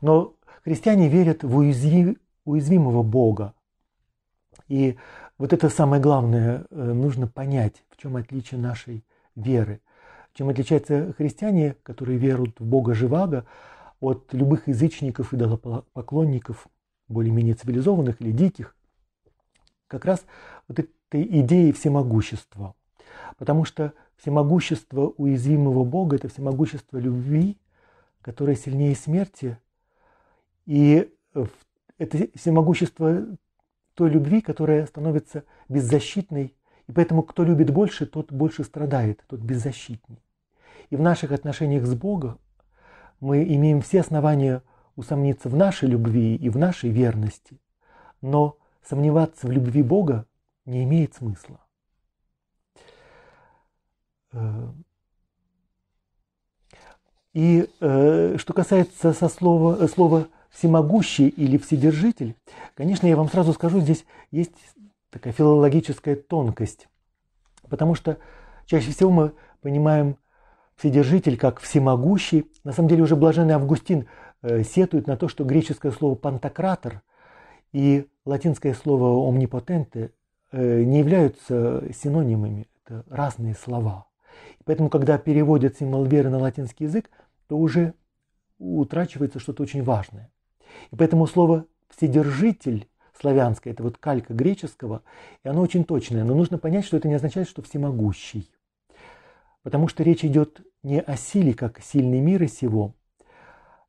Но 0.00 0.34
христиане 0.64 1.08
верят 1.08 1.42
в 1.42 1.56
уязвимого 1.56 3.02
Бога. 3.02 3.54
И 4.68 4.96
вот 5.38 5.52
это 5.52 5.68
самое 5.68 6.00
главное, 6.00 6.66
э, 6.70 6.92
нужно 6.92 7.26
понять, 7.26 7.84
в 7.90 7.96
чем 8.00 8.16
отличие 8.16 8.60
нашей 8.60 9.04
веры. 9.34 9.80
Чем 10.34 10.48
отличаются 10.48 11.12
христиане, 11.12 11.76
которые 11.82 12.16
веруют 12.16 12.58
в 12.58 12.64
Бога 12.64 12.94
Живаго, 12.94 13.44
от 14.02 14.34
любых 14.34 14.66
язычников 14.66 15.32
и 15.32 15.36
идолопоклонников, 15.36 16.66
более-менее 17.06 17.54
цивилизованных 17.54 18.20
или 18.20 18.32
диких, 18.32 18.74
как 19.86 20.04
раз 20.04 20.24
вот 20.66 20.80
этой 20.80 21.22
идеей 21.40 21.72
всемогущества. 21.72 22.74
Потому 23.38 23.64
что 23.64 23.92
всемогущество 24.16 25.06
уязвимого 25.16 25.84
Бога– 25.84 26.16
это 26.16 26.28
всемогущество 26.28 26.98
любви, 26.98 27.58
которое 28.22 28.56
сильнее 28.56 28.96
смерти, 28.96 29.56
и 30.66 31.08
это 31.96 32.28
всемогущество 32.34 33.24
той 33.94 34.10
любви, 34.10 34.40
которая 34.40 34.84
становится 34.86 35.44
беззащитной, 35.68 36.56
и 36.88 36.92
поэтому 36.92 37.22
кто 37.22 37.44
любит 37.44 37.70
больше, 37.70 38.06
тот 38.06 38.32
больше 38.32 38.64
страдает, 38.64 39.22
тот 39.28 39.38
беззащитней. 39.38 40.18
И 40.90 40.96
в 40.96 41.00
наших 41.00 41.30
отношениях 41.30 41.86
с 41.86 41.94
Богом 41.94 42.38
мы 43.22 43.44
имеем 43.44 43.80
все 43.80 44.00
основания 44.00 44.62
усомниться 44.96 45.48
в 45.48 45.54
нашей 45.54 45.88
любви 45.88 46.34
и 46.34 46.50
в 46.50 46.58
нашей 46.58 46.90
верности, 46.90 47.60
но 48.20 48.58
сомневаться 48.82 49.46
в 49.46 49.50
любви 49.52 49.82
Бога 49.82 50.26
не 50.66 50.82
имеет 50.82 51.14
смысла. 51.14 51.60
Э, 54.32 54.72
и 57.32 57.70
э, 57.80 58.36
что 58.38 58.52
касается 58.52 59.12
со 59.12 59.28
слова, 59.28 59.86
слова 59.86 60.26
«всемогущий» 60.50 61.28
или 61.28 61.58
«вседержитель», 61.58 62.34
конечно, 62.74 63.06
я 63.06 63.16
вам 63.16 63.28
сразу 63.28 63.52
скажу, 63.52 63.78
здесь 63.80 64.04
есть 64.32 64.56
такая 65.10 65.32
филологическая 65.32 66.16
тонкость, 66.16 66.88
потому 67.68 67.94
что 67.94 68.18
чаще 68.66 68.90
всего 68.90 69.10
мы 69.12 69.32
понимаем 69.60 70.16
Вседержитель 70.76 71.36
как 71.36 71.60
всемогущий. 71.60 72.50
На 72.64 72.72
самом 72.72 72.88
деле 72.88 73.02
уже 73.02 73.16
блаженный 73.16 73.54
Августин 73.54 74.06
э, 74.42 74.62
сетует 74.62 75.06
на 75.06 75.16
то, 75.16 75.28
что 75.28 75.44
греческое 75.44 75.92
слово 75.92 76.14
«пантократор» 76.14 77.02
и 77.72 78.06
латинское 78.24 78.74
слово 78.74 79.28
«омнипотенте» 79.28 80.12
э, 80.50 80.82
не 80.82 80.98
являются 80.98 81.84
синонимами, 81.92 82.68
это 82.84 83.04
разные 83.08 83.54
слова. 83.54 84.06
поэтому, 84.64 84.88
когда 84.88 85.18
переводят 85.18 85.76
символ 85.76 86.04
веры 86.04 86.30
на 86.30 86.38
латинский 86.38 86.86
язык, 86.86 87.10
то 87.48 87.56
уже 87.58 87.94
утрачивается 88.58 89.38
что-то 89.40 89.62
очень 89.62 89.82
важное. 89.82 90.32
И 90.90 90.96
поэтому 90.96 91.26
слово 91.26 91.66
«вседержитель» 91.88 92.88
славянское, 93.18 93.72
это 93.72 93.82
вот 93.82 93.98
калька 93.98 94.34
греческого, 94.34 95.02
и 95.44 95.48
оно 95.48 95.60
очень 95.62 95.84
точное, 95.84 96.24
но 96.24 96.34
нужно 96.34 96.58
понять, 96.58 96.84
что 96.84 96.96
это 96.96 97.08
не 97.08 97.14
означает, 97.14 97.48
что 97.48 97.62
всемогущий. 97.62 98.50
Потому 99.62 99.88
что 99.88 100.02
речь 100.02 100.24
идет 100.24 100.60
не 100.82 101.00
о 101.00 101.16
силе, 101.16 101.54
как 101.54 101.80
сильный 101.80 102.20
мир 102.20 102.42
из 102.42 102.56
сего. 102.56 102.94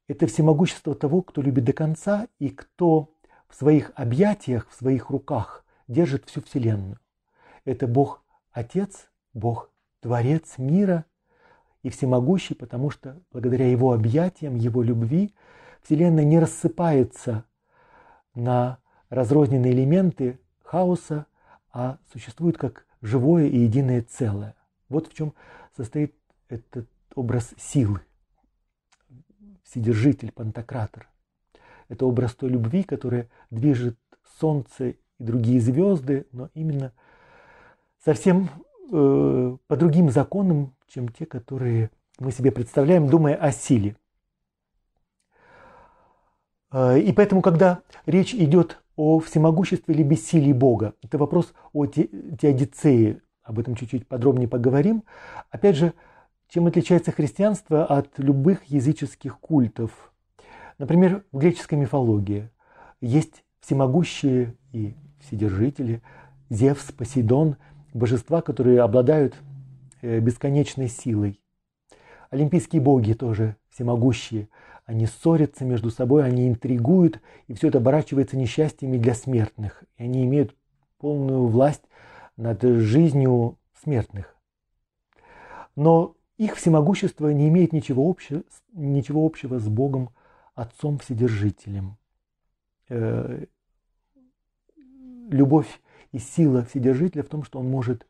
Это 0.07 0.27
всемогущество 0.27 0.95
того, 0.95 1.21
кто 1.21 1.41
любит 1.41 1.63
до 1.63 1.73
конца 1.73 2.27
и 2.39 2.49
кто 2.49 3.09
в 3.47 3.55
своих 3.55 3.91
объятиях, 3.95 4.67
в 4.69 4.75
своих 4.75 5.09
руках 5.09 5.65
держит 5.88 6.25
всю 6.25 6.41
Вселенную. 6.41 6.99
Это 7.65 7.88
Бог 7.88 8.23
Отец, 8.51 9.09
Бог 9.33 9.71
Творец 10.01 10.57
мира 10.57 11.05
и 11.81 11.89
всемогущий, 11.89 12.55
потому 12.55 12.89
что 12.89 13.19
благодаря 13.31 13.69
Его 13.69 13.93
объятиям, 13.93 14.55
Его 14.55 14.83
любви 14.83 15.33
Вселенная 15.81 16.23
не 16.23 16.39
рассыпается 16.39 17.45
на 18.36 18.79
разрозненные 19.09 19.73
элементы 19.73 20.39
хаоса, 20.63 21.25
а 21.71 21.97
существует 22.12 22.57
как 22.57 22.86
живое 23.01 23.47
и 23.47 23.59
единое 23.59 24.01
целое. 24.01 24.55
Вот 24.89 25.07
в 25.07 25.13
чем 25.13 25.33
состоит 25.75 26.15
этот 26.49 26.88
образ 27.15 27.53
силы, 27.57 28.01
вседержитель, 29.63 30.31
пантократор. 30.31 31.09
Это 31.89 32.05
образ 32.05 32.33
той 32.36 32.49
любви, 32.49 32.83
которая 32.83 33.29
движет 33.49 33.97
солнце 34.39 34.89
и 34.89 34.97
другие 35.19 35.59
звезды, 35.59 36.27
но 36.31 36.49
именно 36.53 36.91
совсем 38.03 38.49
э, 38.91 39.57
по 39.67 39.77
другим 39.77 40.09
законам, 40.09 40.75
чем 40.88 41.09
те, 41.09 41.25
которые 41.25 41.91
мы 42.19 42.31
себе 42.31 42.51
представляем, 42.51 43.07
думая 43.07 43.36
о 43.36 43.51
силе. 43.51 43.95
Э, 46.71 46.99
и 46.99 47.12
поэтому, 47.13 47.41
когда 47.41 47.81
речь 48.05 48.33
идет 48.33 48.81
о 48.95 49.19
всемогуществе 49.19 49.93
или 49.93 50.03
бессилии 50.03 50.53
Бога, 50.53 50.93
это 51.01 51.17
вопрос 51.17 51.53
о 51.71 51.86
теодицее, 51.86 53.21
об 53.43 53.60
этом 53.60 53.75
чуть-чуть 53.75 54.08
подробнее 54.08 54.47
поговорим. 54.47 55.03
Опять 55.49 55.75
же, 55.75 55.93
чем 56.47 56.67
отличается 56.67 57.12
христианство 57.12 57.86
от 57.86 58.17
любых 58.17 58.63
языческих 58.65 59.39
культов? 59.39 60.12
Например, 60.77 61.23
в 61.32 61.39
греческой 61.39 61.77
мифологии 61.77 62.49
есть 63.01 63.43
всемогущие 63.60 64.56
и 64.71 64.95
вседержители, 65.19 66.01
Зевс, 66.49 66.91
Посейдон, 66.91 67.58
божества, 67.93 68.41
которые 68.41 68.82
обладают 68.82 69.36
э, 70.01 70.19
бесконечной 70.19 70.88
силой. 70.88 71.39
Олимпийские 72.29 72.82
боги 72.82 73.13
тоже 73.13 73.56
всемогущие. 73.69 74.49
Они 74.86 75.06
ссорятся 75.06 75.65
между 75.65 75.89
собой, 75.89 76.25
они 76.25 76.47
интригуют, 76.47 77.21
и 77.47 77.53
все 77.53 77.69
это 77.69 77.77
оборачивается 77.77 78.38
несчастьями 78.38 78.97
для 78.97 79.13
смертных. 79.13 79.84
И 79.97 80.03
они 80.03 80.25
имеют 80.25 80.56
полную 80.97 81.47
власть 81.47 81.84
над 82.38 82.62
жизнью 82.62 83.58
смертных. 83.82 84.36
Но 85.76 86.15
их 86.38 86.56
всемогущество 86.56 87.30
не 87.30 87.48
имеет 87.50 87.74
ничего 87.74 88.10
общего, 88.10 88.43
ничего 88.74 89.26
общего 89.26 89.60
с 89.60 89.67
Богом 89.67 90.10
Отцом 90.56 91.00
Вседержителем. 91.00 91.98
Э, 92.89 93.46
любовь 95.30 95.82
и 96.12 96.19
сила 96.19 96.63
Вседержителя 96.65 97.24
в 97.24 97.30
том, 97.30 97.43
что 97.43 97.60
Он 97.60 97.69
может 97.69 98.08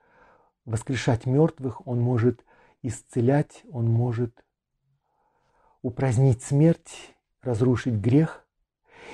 воскрешать 0.66 1.26
мертвых, 1.26 1.86
Он 1.88 2.00
может 2.00 2.46
исцелять, 2.82 3.64
Он 3.72 3.86
может 3.86 4.44
упразднить 5.82 6.42
смерть, 6.42 7.16
разрушить 7.42 7.96
грех. 7.96 8.43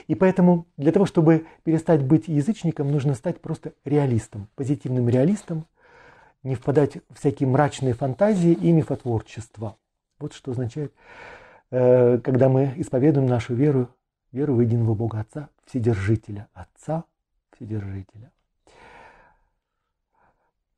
И 0.08 0.16
поэтому 0.16 0.66
для 0.78 0.92
того, 0.92 1.06
чтобы 1.06 1.46
перестать 1.64 2.04
быть 2.04 2.28
язычником, 2.28 2.92
нужно 2.92 3.14
стать 3.14 3.42
просто 3.42 3.74
реалистом, 3.86 4.48
позитивным 4.56 5.10
реалистом, 5.10 5.66
не 6.44 6.56
впадать 6.56 6.98
в 7.10 7.20
всякие 7.20 7.48
мрачные 7.48 7.94
фантазии 7.94 8.52
и 8.52 8.72
мифотворчество. 8.72 9.78
Вот 10.20 10.34
что 10.34 10.52
означает, 10.52 10.94
э, 11.72 12.20
когда 12.20 12.50
мы 12.50 12.74
исповедуем 12.78 13.28
нашу 13.28 13.54
веру, 13.54 13.90
веру 14.32 14.56
в 14.56 14.62
единого 14.62 14.94
Бога 14.94 15.20
Отца, 15.20 15.50
Вседержителя, 15.66 16.48
Отца, 16.54 17.04
Вседержителя. 17.54 18.32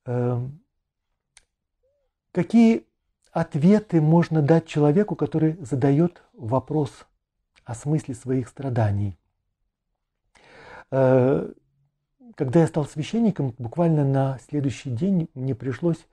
Эм, 0.04 0.60
какие 2.32 2.84
ответы 3.30 4.00
можно 4.00 4.42
дать 4.42 4.66
человеку, 4.66 5.14
который 5.16 5.56
задает 5.60 6.22
вопрос 6.32 7.06
о 7.64 7.74
смысле 7.74 8.14
своих 8.14 8.48
страданий. 8.48 9.18
Э, 10.90 11.50
когда 12.34 12.60
я 12.60 12.66
стал 12.66 12.86
священником, 12.86 13.54
буквально 13.58 14.04
на 14.04 14.38
следующий 14.48 14.90
день 14.90 15.28
мне 15.34 15.54
пришлось 15.54 16.06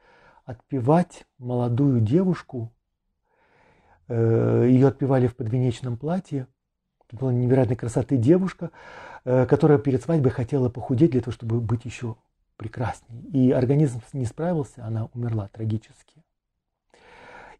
отпевать 0.45 1.25
молодую 1.37 2.01
девушку. 2.01 2.71
Э, 4.07 4.65
Ее 4.67 4.87
отпевали 4.87 5.27
в 5.27 5.35
подвенечном 5.35 5.97
платье. 5.97 6.47
Это 7.07 7.17
была 7.17 7.33
невероятной 7.33 7.75
красоты 7.75 8.17
девушка, 8.17 8.71
э, 9.25 9.45
которая 9.45 9.77
перед 9.79 10.01
свадьбой 10.03 10.31
хотела 10.31 10.69
похудеть 10.69 11.11
для 11.11 11.21
того, 11.21 11.33
чтобы 11.33 11.59
быть 11.59 11.85
еще 11.85 12.15
прекрасней. 12.57 13.21
И 13.31 13.51
организм 13.51 14.01
не 14.13 14.25
справился, 14.25 14.85
она 14.85 15.09
умерла 15.13 15.47
трагически. 15.47 16.18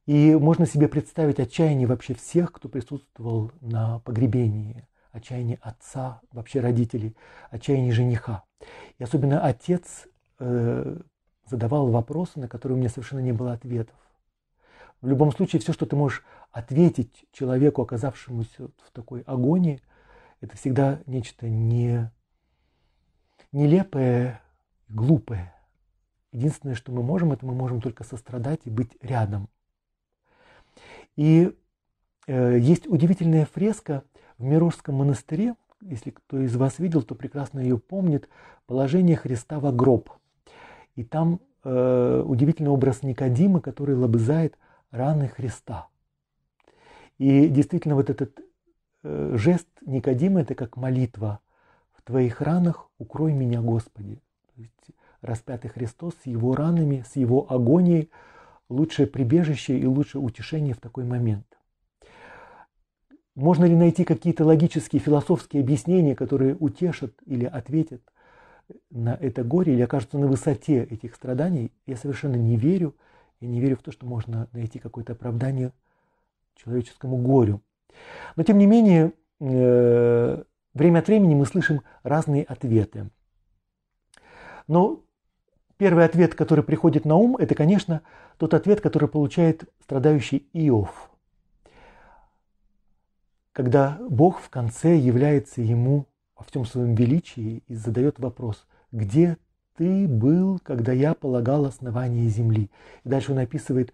И 0.05 0.33
можно 0.35 0.65
себе 0.65 0.88
представить 0.88 1.39
отчаяние 1.39 1.88
вообще 1.88 2.13
всех, 2.13 2.51
кто 2.51 2.67
присутствовал 2.67 3.51
на 3.62 3.99
погребении, 3.99 4.88
отчаяние 5.12 5.59
отца, 5.62 6.21
вообще 6.31 6.62
родителей, 6.62 7.15
отчаяние 7.51 7.91
жениха. 7.91 8.43
И 8.97 9.03
особенно 9.03 9.41
отец 9.41 10.07
э, 10.39 10.99
задавал 11.45 11.89
вопросы, 11.89 12.39
на 12.39 12.47
которые 12.47 12.75
у 12.77 12.79
меня 12.79 12.89
совершенно 12.89 13.19
не 13.19 13.31
было 13.31 13.53
ответов. 13.53 13.95
в 15.01 15.07
любом 15.07 15.31
случае 15.31 15.62
все, 15.62 15.73
что 15.73 15.85
ты 15.85 15.95
можешь 15.95 16.23
ответить 16.51 17.25
человеку, 17.31 17.81
оказавшемуся 17.81 18.69
в 18.77 18.91
такой 18.91 19.21
агонии, 19.21 19.81
это 20.41 20.57
всегда 20.57 21.01
нечто 21.05 21.47
не, 21.47 22.12
нелепое, 23.51 24.41
глупое. 24.88 25.53
Единственное, 26.31 26.75
что 26.75 26.91
мы 26.91 27.03
можем, 27.03 27.31
это 27.31 27.45
мы 27.45 27.53
можем 27.53 27.81
только 27.81 28.03
сострадать 28.03 28.62
и 28.65 28.69
быть 28.69 28.95
рядом. 29.01 29.49
И 31.19 31.53
э, 32.27 32.58
есть 32.60 32.88
удивительная 32.88 33.43
фреска 33.43 34.05
в 34.38 34.45
Мирожском 34.45 34.95
монастыре, 34.95 35.55
если 35.82 36.12
кто 36.12 36.39
из 36.39 36.55
вас 36.55 36.79
видел, 36.79 37.01
то 37.01 37.13
прекрасно 37.13 37.60
ее 37.60 37.77
помнит, 37.77 38.29
положение 38.67 39.17
Христа 39.17 39.60
во 39.60 39.73
гроб. 39.73 40.10
И 40.95 41.03
там 41.03 41.41
э, 41.65 42.23
удивительный 42.25 42.71
образ 42.71 43.03
Никодима, 43.03 43.60
который 43.60 43.95
лобызает 43.95 44.58
раны 44.91 45.27
Христа. 45.27 45.89
И 47.17 47.49
действительно 47.49 47.95
вот 47.95 48.10
этот 48.10 48.39
э, 49.03 49.34
жест 49.36 49.67
Никодима– 49.86 50.39
это 50.43 50.55
как 50.55 50.77
молитва. 50.77 51.41
В 51.91 52.01
твоих 52.01 52.39
ранах 52.39 52.89
укрой 52.97 53.34
меня, 53.34 53.60
Господи. 53.60 54.21
Распятый 55.19 55.69
Христос 55.69 56.13
с 56.23 56.27
его 56.27 56.55
ранами, 56.55 57.03
с 57.05 57.17
его 57.17 57.45
агонией– 57.51 58.10
лучшее 58.69 59.08
прибежище 59.08 59.77
и 59.77 59.86
лучшее 59.86 60.21
утешение 60.21 60.73
в 60.73 60.79
такой 60.79 61.03
момент. 61.03 61.45
Можно 63.36 63.65
ли 63.65 63.75
найти 63.75 64.03
какие-то 64.03 64.45
логические, 64.45 65.01
философские 65.01 65.62
объяснения, 65.63 66.15
которые 66.15 66.55
утешат 66.55 67.13
или 67.25 67.45
ответят 67.45 68.01
на 68.91 69.15
это 69.15 69.43
горе, 69.43 69.73
или 69.73 69.82
окажутся 69.82 70.17
на 70.17 70.27
высоте 70.27 70.84
этих 70.84 71.15
страданий? 71.15 71.71
Я 71.86 71.95
совершенно 71.95 72.36
не 72.36 72.58
верю. 72.58 72.95
Я 73.39 73.47
не 73.47 73.62
верю 73.62 73.77
в 73.77 73.82
то, 73.82 73.91
что 73.91 74.05
можно 74.05 74.49
найти 74.51 74.79
какое-то 74.79 75.13
оправдание 75.13 75.71
человеческому 76.55 77.17
горю. 77.17 77.62
Но 78.36 78.43
тем 78.43 78.58
не 78.58 78.65
менее, 78.65 79.13
э, 79.39 80.43
время 80.73 80.99
от 80.99 81.08
времени 81.08 81.36
мы 81.36 81.45
слышим 81.45 81.82
разные 82.03 82.43
ответы. 82.43 83.10
Но 84.67 85.01
первый 85.79 86.05
ответ, 86.05 86.35
который 86.35 86.63
приходит 86.63 87.05
на 87.05 87.15
ум, 87.15 87.37
это, 87.37 87.55
конечно, 87.55 88.03
тот 88.37 88.53
ответ, 88.53 88.81
который 88.81 89.09
получает 89.09 89.63
страдающий 89.81 90.47
Иов 90.53 91.09
когда 93.59 93.97
Бог 94.09 94.39
в 94.39 94.49
конце 94.49 94.95
является 94.95 95.61
ему 95.61 96.05
во 96.37 96.45
всем 96.45 96.63
своем 96.63 96.95
величии 96.95 97.61
и 97.67 97.75
задает 97.75 98.17
вопрос, 98.17 98.65
где 98.93 99.35
ты 99.75 100.07
был, 100.07 100.59
когда 100.63 100.93
я 100.93 101.13
полагал 101.13 101.65
основание 101.65 102.29
земли. 102.29 102.69
И 103.03 103.09
дальше 103.09 103.33
он 103.33 103.39
описывает 103.39 103.93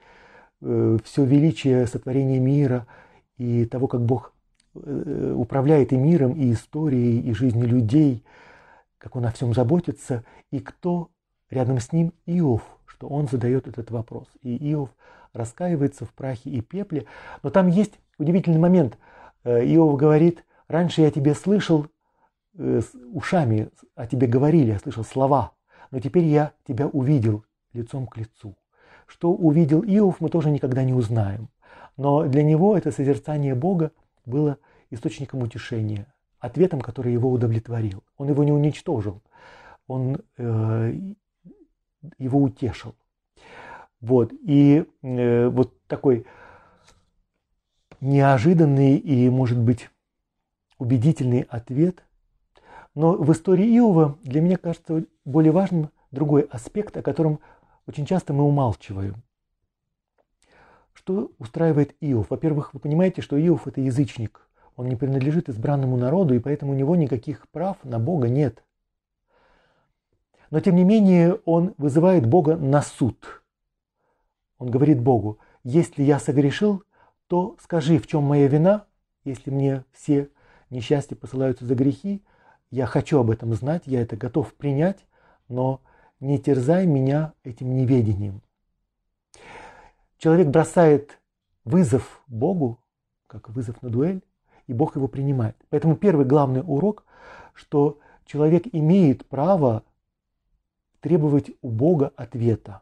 э, 0.62 1.00
все 1.04 1.26
величие 1.26 1.88
сотворения 1.88 2.40
мира 2.40 2.86
и 3.38 3.66
того, 3.66 3.88
как 3.88 4.02
Бог 4.02 4.34
э, 4.76 5.34
управляет 5.36 5.94
и 5.94 5.98
миром, 5.98 6.34
и 6.34 6.52
историей, 6.52 7.22
и 7.22 7.34
жизнью 7.34 7.68
людей, 7.68 8.24
как 9.00 9.16
он 9.16 9.26
о 9.26 9.32
всем 9.32 9.56
заботится, 9.56 10.24
и 10.52 10.60
кто 10.60 11.10
рядом 11.50 11.80
с 11.80 11.92
ним 11.92 12.14
Иов, 12.26 12.62
что 12.86 13.08
он 13.08 13.28
задает 13.28 13.68
этот 13.68 13.92
вопрос. 13.92 14.28
И 14.42 14.56
Иов 14.72 14.90
раскаивается 15.34 16.06
в 16.06 16.14
прахе 16.14 16.50
и 16.50 16.62
пепле. 16.62 17.06
Но 17.44 17.50
там 17.50 17.68
есть 17.68 18.00
удивительный 18.18 18.60
момент– 18.60 18.98
Э, 19.46 19.64
Иов 19.64 19.96
говорит, 19.96 20.44
раньше 20.68 21.02
я 21.02 21.12
тебе 21.12 21.36
слышал, 21.36 21.88
э, 22.58 22.82
с 22.82 22.94
ушами 23.14 23.70
о 23.96 24.08
тебе 24.08 24.28
говорили, 24.28 24.72
я 24.72 24.80
слышал 24.80 25.06
слова, 25.06 25.52
но 25.92 26.00
теперь 26.00 26.26
я 26.26 26.52
тебя 26.68 26.88
увидел 26.88 27.46
лицом 27.72 28.08
к 28.08 28.18
лицу. 28.18 28.58
Что 29.06 29.32
увидел 29.32 29.84
Иов, 29.84 30.20
мы 30.20 30.30
тоже 30.30 30.50
никогда 30.50 30.84
не 30.84 30.94
узнаем. 30.94 31.50
Но 31.96 32.28
для 32.28 32.44
него 32.44 32.76
это 32.76 32.92
созерцание 32.92 33.54
Бога 33.54 33.92
было 34.26 34.58
источником 34.90 35.44
утешения, 35.44 36.08
ответом, 36.40 36.82
который 36.82 37.14
его 37.14 37.32
удовлетворил. 37.32 38.04
Он 38.18 38.28
его 38.28 38.44
не 38.44 38.52
уничтожил, 38.52 39.22
он 39.88 40.18
э, 40.38 40.94
его 42.18 42.42
утешил. 42.42 42.96
Вот. 44.02 44.32
И 44.34 44.86
э, 45.02 45.48
вот 45.48 45.74
такой 45.88 46.26
неожиданный 48.02 48.98
и, 48.98 49.30
может 49.30 49.60
быть, 49.60 49.90
убедительный 50.78 51.42
ответ. 51.50 52.04
Но 52.94 53.14
в 53.14 53.32
истории 53.32 53.78
Иова 53.78 54.18
для 54.24 54.42
меня 54.42 54.58
кажется 54.58 55.06
более 55.26 55.52
важным 55.52 55.90
другой 56.12 56.44
аспект, 56.44 56.96
о 56.98 57.02
котором 57.02 57.40
очень 57.88 58.06
часто 58.06 58.34
мы 58.34 58.44
умалчиваем. 58.44 59.24
Что 60.94 61.32
устраивает 61.40 61.96
Иов? 62.00 62.30
Во-первых, 62.30 62.74
вы 62.74 62.80
понимаете, 62.80 63.22
что 63.22 63.38
Иов– 63.40 63.68
это 63.68 63.82
язычник. 63.82 64.48
Он 64.76 64.88
не 64.88 64.96
принадлежит 64.96 65.50
избранному 65.50 65.98
народу, 65.98 66.34
и 66.34 66.40
поэтому 66.40 66.72
у 66.72 66.76
него 66.76 66.96
никаких 66.96 67.48
прав 67.50 67.78
на 67.84 68.00
Бога 68.00 68.28
нет. 68.28 68.64
Но 70.52 70.60
тем 70.60 70.76
не 70.76 70.84
менее 70.84 71.36
он 71.46 71.74
вызывает 71.78 72.26
Бога 72.26 72.56
на 72.56 72.82
суд. 72.82 73.44
Он 74.58 74.70
говорит 74.70 75.02
Богу, 75.02 75.40
если 75.64 76.04
я 76.04 76.20
согрешил, 76.20 76.84
то 77.28 77.58
скажи, 77.62 77.98
в 77.98 78.08
чем 78.08 78.24
моя 78.24 78.48
вина, 78.48 78.86
если 79.24 79.50
мне 79.50 79.84
все 79.92 80.30
несчастья 80.70 81.16
посылаются 81.16 81.66
за 81.66 81.76
грехи, 81.76 82.24
я 82.70 82.86
хочу 82.86 83.20
об 83.20 83.32
этом 83.32 83.54
знать, 83.54 83.84
я 83.86 84.02
это 84.02 84.16
готов 84.16 84.54
принять, 84.54 85.06
но 85.48 85.82
не 86.20 86.40
терзай 86.40 86.86
меня 86.86 87.34
этим 87.44 87.76
неведением. 87.76 88.42
Человек 90.18 90.48
бросает 90.48 91.20
вызов 91.64 92.24
Богу, 92.28 92.80
как 93.28 93.50
вызов 93.50 93.82
на 93.82 93.90
дуэль, 93.90 94.24
и 94.68 94.74
Бог 94.74 94.96
его 94.96 95.08
принимает. 95.08 95.56
Поэтому 95.70 95.96
первый 95.96 96.26
главный 96.26 96.64
урок, 96.66 97.06
что 97.54 98.00
человек 98.26 98.64
имеет 98.72 99.28
право 99.28 99.84
требовать 101.06 101.52
у 101.62 101.70
Бога 101.70 102.12
ответа. 102.16 102.82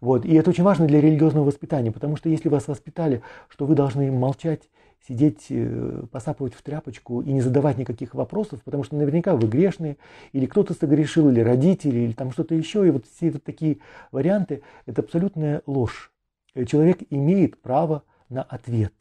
Вот. 0.00 0.24
И 0.24 0.32
это 0.34 0.50
очень 0.50 0.62
важно 0.62 0.86
для 0.86 1.00
религиозного 1.00 1.46
воспитания, 1.46 1.90
потому 1.90 2.14
что 2.16 2.28
если 2.28 2.48
вас 2.48 2.68
воспитали, 2.68 3.20
что 3.48 3.66
вы 3.66 3.74
должны 3.74 4.12
молчать, 4.12 4.70
сидеть, 5.08 5.46
э, 5.50 6.04
посапывать 6.12 6.54
в 6.54 6.62
тряпочку 6.62 7.20
и 7.20 7.32
не 7.32 7.40
задавать 7.40 7.78
никаких 7.78 8.14
вопросов, 8.14 8.62
потому 8.62 8.84
что 8.84 8.94
наверняка 8.94 9.34
вы 9.34 9.48
грешные, 9.48 9.96
или 10.30 10.46
кто-то 10.46 10.72
согрешил, 10.72 11.28
или 11.30 11.40
родители, 11.40 11.98
или 11.98 12.12
там 12.12 12.30
что-то 12.30 12.54
еще, 12.54 12.86
и 12.86 12.92
вот 12.92 13.06
все 13.06 13.32
вот 13.32 13.42
такие 13.42 13.78
варианты, 14.12 14.62
это 14.86 15.02
абсолютная 15.02 15.62
ложь. 15.66 16.12
Человек 16.54 16.98
имеет 17.10 17.60
право 17.60 18.04
на 18.28 18.44
ответ. 18.44 18.94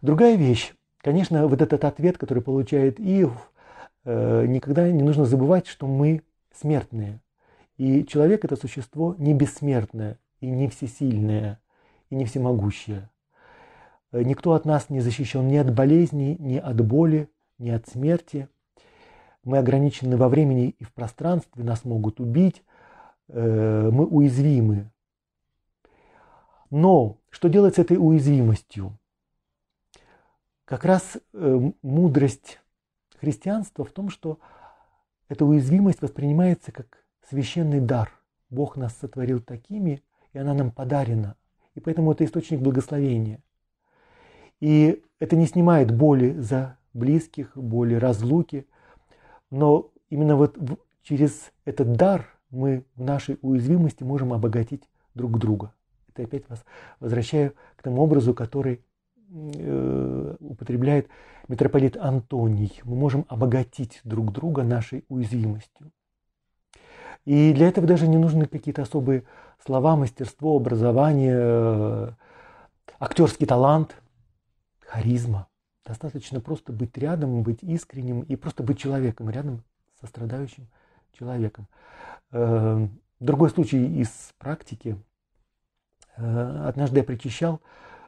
Другая 0.00 0.36
вещь, 0.36 0.74
конечно, 0.98 1.48
вот 1.48 1.60
этот 1.60 1.84
ответ, 1.84 2.18
который 2.18 2.42
получает 2.44 3.00
Иов, 3.00 3.50
никогда 4.04 4.90
не 4.90 5.02
нужно 5.02 5.24
забывать, 5.24 5.66
что 5.66 5.86
мы 5.86 6.22
смертные. 6.52 7.20
И 7.76 8.04
человек– 8.04 8.44
это 8.46 8.56
существо 8.56 9.14
не 9.18 9.34
бессмертное 9.34 10.18
и 10.40 10.46
не 10.46 10.68
всесильное, 10.68 11.60
и 12.10 12.14
не 12.14 12.24
всемогущее. 12.24 13.10
Э, 14.12 14.22
никто 14.22 14.52
от 14.52 14.64
нас 14.64 14.90
не 14.90 15.00
защищен 15.00 15.48
ни 15.48 15.56
от 15.56 15.74
болезни, 15.74 16.36
ни 16.38 16.56
от 16.56 16.80
боли, 16.80 17.28
ни 17.58 17.70
от 17.70 17.88
смерти. 17.88 18.48
Мы 19.42 19.58
ограничены 19.58 20.16
во 20.16 20.28
времени 20.28 20.68
и 20.78 20.84
в 20.84 20.92
пространстве, 20.92 21.64
нас 21.64 21.84
могут 21.84 22.20
убить, 22.20 22.62
э, 23.28 23.90
мы 23.92 24.06
уязвимы. 24.06 24.90
Но 26.70 27.18
что 27.30 27.48
делать 27.48 27.74
с 27.74 27.78
этой 27.78 27.96
уязвимостью? 27.96 28.96
Как 30.64 30.84
раз 30.84 31.18
э, 31.32 31.70
мудрость 31.82 32.60
христианства 33.24 33.84
в 33.84 33.90
том, 33.90 34.10
что 34.10 34.38
эта 35.28 35.44
уязвимость 35.46 36.02
воспринимается 36.02 36.72
как 36.72 37.04
священный 37.28 37.80
дар. 37.80 38.10
Бог 38.50 38.76
нас 38.76 38.94
сотворил 39.00 39.40
такими, 39.40 40.02
и 40.34 40.38
она 40.38 40.52
нам 40.52 40.70
подарена. 40.70 41.36
И 41.74 41.80
поэтому 41.80 42.12
это 42.12 42.24
источник 42.24 42.60
благословения. 42.60 43.40
И 44.60 45.02
это 45.18 45.36
не 45.36 45.46
снимает 45.46 45.90
боли 45.90 46.38
за 46.38 46.76
близких, 46.92 47.56
боли 47.56 47.94
разлуки, 47.94 48.66
но 49.50 49.90
именно 50.10 50.36
вот 50.36 50.56
через 51.02 51.50
этот 51.64 51.94
дар 51.94 52.26
мы 52.50 52.84
в 52.94 53.02
нашей 53.02 53.38
уязвимости 53.40 54.04
можем 54.04 54.32
обогатить 54.32 54.88
друг 55.14 55.38
друга. 55.38 55.72
Это 56.08 56.22
опять 56.24 56.48
вас 56.48 56.64
возвращаю 57.00 57.54
к 57.76 57.82
тому 57.82 58.02
образу, 58.02 58.34
который 58.34 58.84
э, 59.32 60.36
употребляет 60.40 61.08
митрополит 61.48 61.96
Антоний. 61.96 62.80
Мы 62.84 62.96
можем 62.96 63.24
обогатить 63.28 64.00
друг 64.04 64.32
друга 64.32 64.62
нашей 64.62 65.04
уязвимостью. 65.08 65.90
И 67.24 67.52
для 67.52 67.68
этого 67.68 67.86
даже 67.86 68.06
не 68.06 68.18
нужны 68.18 68.46
какие-то 68.46 68.82
особые 68.82 69.24
слова, 69.64 69.96
мастерство, 69.96 70.56
образование, 70.56 71.38
э, 71.38 72.10
актерский 72.98 73.46
талант, 73.46 73.96
харизма. 74.80 75.48
Достаточно 75.86 76.40
просто 76.40 76.72
быть 76.72 76.96
рядом, 76.98 77.42
быть 77.42 77.62
искренним 77.62 78.20
и 78.22 78.36
просто 78.36 78.62
быть 78.62 78.78
человеком, 78.78 79.30
рядом 79.30 79.62
со 80.00 80.06
страдающим 80.06 80.68
человеком. 81.12 81.66
Э, 82.30 82.86
другой 83.20 83.50
случай 83.50 84.00
из 84.00 84.32
практики. 84.38 84.96
Э, 86.16 86.66
однажды 86.66 86.98
я 86.98 87.04
причащал 87.04 87.60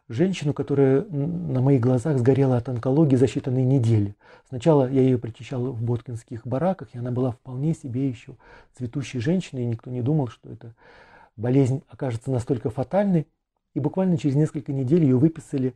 женщину, 0.08 0.52
которая 0.52 1.02
на 1.04 1.60
моих 1.60 1.80
глазах 1.80 2.18
сгорела 2.18 2.56
от 2.56 2.68
онкологии 2.68 3.16
за 3.16 3.26
считанные 3.26 3.64
недели. 3.64 4.14
Сначала 4.48 4.88
я 4.90 5.02
ее 5.02 5.18
причащал 5.18 5.72
в 5.72 5.82
боткинских 5.82 6.46
бараках, 6.46 6.88
и 6.92 6.98
она 6.98 7.10
была 7.10 7.32
вполне 7.32 7.74
себе 7.74 8.08
еще 8.08 8.36
цветущей 8.76 9.20
женщиной, 9.20 9.64
и 9.64 9.66
никто 9.66 9.90
не 9.90 10.02
думал, 10.02 10.28
что 10.28 10.48
эта 10.50 10.74
болезнь 11.36 11.82
окажется 11.88 12.30
настолько 12.30 12.70
фатальной. 12.70 13.26
И 13.74 13.80
буквально 13.80 14.16
через 14.16 14.36
несколько 14.36 14.72
недель 14.72 15.02
ее 15.02 15.18
выписали, 15.18 15.74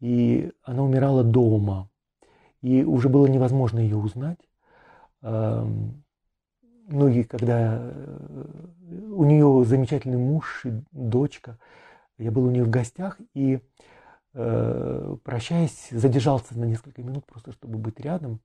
и 0.00 0.50
она 0.62 0.82
умирала 0.82 1.22
дома. 1.22 1.88
И 2.62 2.82
уже 2.82 3.08
было 3.08 3.26
невозможно 3.26 3.78
ее 3.78 3.96
узнать. 3.96 4.38
И 6.88 7.24
когда 7.24 7.78
э, 7.80 8.46
у 9.12 9.24
нее 9.24 9.64
замечательный 9.64 10.18
муж 10.18 10.64
и 10.64 10.72
дочка, 10.92 11.58
я 12.18 12.30
был 12.30 12.44
у 12.44 12.50
нее 12.50 12.64
в 12.64 12.70
гостях 12.70 13.18
и, 13.34 13.60
э, 14.32 15.16
прощаясь, 15.22 15.88
задержался 15.90 16.58
на 16.58 16.64
несколько 16.64 17.02
минут 17.02 17.26
просто, 17.26 17.52
чтобы 17.52 17.78
быть 17.78 18.00
рядом. 18.00 18.40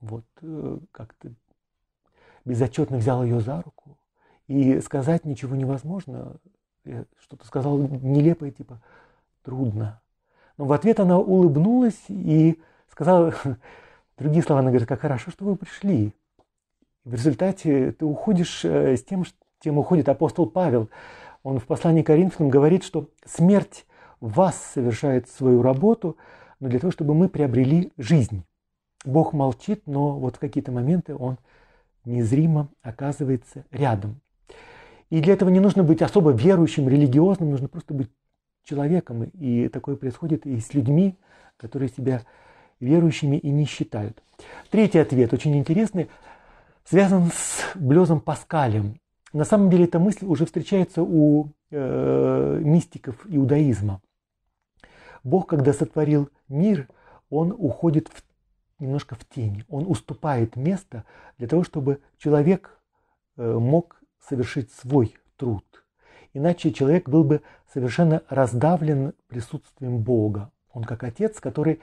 Вот 0.00 0.24
э, 0.42 0.78
как-то 0.92 1.32
безотчетно 2.44 2.98
взял 2.98 3.24
ее 3.24 3.40
за 3.40 3.62
руку. 3.62 3.98
И 4.48 4.80
сказать 4.80 5.24
ничего 5.24 5.56
невозможно. 5.56 6.36
Я 6.84 7.06
что-то 7.18 7.46
сказал 7.46 7.78
нелепое, 7.78 8.50
типа 8.50 8.82
трудно. 9.42 10.02
Но 10.58 10.66
в 10.66 10.72
ответ 10.72 11.00
она 11.00 11.18
улыбнулась 11.18 12.04
и 12.08 12.60
сказала 12.90 13.34
другие 14.18 14.42
слова. 14.42 14.60
Она 14.60 14.68
говорит, 14.70 14.88
как 14.88 15.00
хорошо, 15.00 15.30
что 15.30 15.46
вы 15.46 15.56
пришли. 15.56 16.12
В 17.04 17.14
результате 17.14 17.92
ты 17.92 18.04
уходишь 18.04 18.62
э, 18.66 18.98
с 18.98 19.04
тем, 19.04 19.24
чем 19.60 19.78
уходит 19.78 20.10
апостол 20.10 20.44
Павел– 20.44 20.90
он 21.44 21.60
в 21.60 21.66
послании 21.66 22.02
к 22.02 22.06
Коринфянам 22.06 22.50
говорит, 22.50 22.82
что 22.82 23.10
смерть 23.24 23.86
вас 24.18 24.56
совершает 24.72 25.28
свою 25.28 25.62
работу, 25.62 26.16
но 26.58 26.68
для 26.68 26.80
того, 26.80 26.90
чтобы 26.90 27.14
мы 27.14 27.28
приобрели 27.28 27.92
жизнь. 27.98 28.44
Бог 29.04 29.34
молчит, 29.34 29.82
но 29.86 30.18
вот 30.18 30.36
в 30.36 30.38
какие-то 30.38 30.72
моменты 30.72 31.14
Он 31.14 31.36
незримо 32.06 32.70
оказывается 32.80 33.66
рядом. 33.70 34.22
И 35.10 35.20
для 35.20 35.34
этого 35.34 35.50
не 35.50 35.60
нужно 35.60 35.84
быть 35.84 36.00
особо 36.00 36.30
верующим, 36.30 36.88
религиозным, 36.88 37.50
нужно 37.50 37.68
просто 37.68 37.92
быть 37.92 38.10
человеком. 38.64 39.24
И 39.24 39.68
такое 39.68 39.96
происходит 39.96 40.46
и 40.46 40.58
с 40.58 40.72
людьми, 40.72 41.18
которые 41.58 41.90
себя 41.90 42.22
верующими 42.80 43.36
и 43.36 43.50
не 43.50 43.66
считают. 43.66 44.22
Третий 44.70 44.98
ответ, 44.98 45.34
очень 45.34 45.54
интересный, 45.58 46.08
связан 46.84 47.30
с 47.34 47.76
Блезом 47.76 48.20
Паскалем. 48.20 48.98
На 49.34 49.44
самом 49.44 49.68
деле 49.68 49.86
эта 49.86 49.98
мысль 49.98 50.26
уже 50.26 50.46
встречается 50.46 51.02
у 51.02 51.48
э, 51.72 52.60
мистиков 52.62 53.16
иудаизма. 53.28 54.00
Бог, 55.24 55.48
когда 55.48 55.72
сотворил 55.72 56.30
мир, 56.48 56.88
он 57.30 57.50
уходит 57.50 58.08
в, 58.08 58.22
немножко 58.78 59.16
в 59.16 59.24
тень, 59.24 59.64
он 59.68 59.90
уступает 59.90 60.54
место 60.54 61.04
для 61.36 61.48
того, 61.48 61.64
чтобы 61.64 62.00
человек 62.16 62.78
э, 63.36 63.52
мог 63.52 64.00
совершить 64.20 64.70
свой 64.72 65.16
труд. 65.36 65.64
Иначе 66.32 66.72
человек 66.72 67.08
был 67.08 67.24
бы 67.24 67.42
совершенно 67.72 68.22
раздавлен 68.28 69.14
присутствием 69.26 69.98
Бога. 69.98 70.52
Он 70.72 70.84
как 70.84 71.02
отец, 71.02 71.40
который 71.40 71.80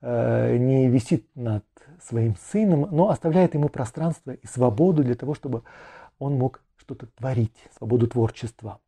э, 0.00 0.56
не 0.56 0.88
висит 0.88 1.28
над 1.34 1.66
своим 2.02 2.34
сыном, 2.50 2.88
но 2.90 3.10
оставляет 3.10 3.52
ему 3.52 3.68
пространство 3.68 4.30
и 4.30 4.46
свободу 4.46 5.04
для 5.04 5.16
того, 5.16 5.34
чтобы 5.34 5.64
он 6.18 6.38
мог 6.38 6.63
что-то 6.76 7.06
творить, 7.06 7.56
свободу 7.76 8.06
творчества. 8.06 8.80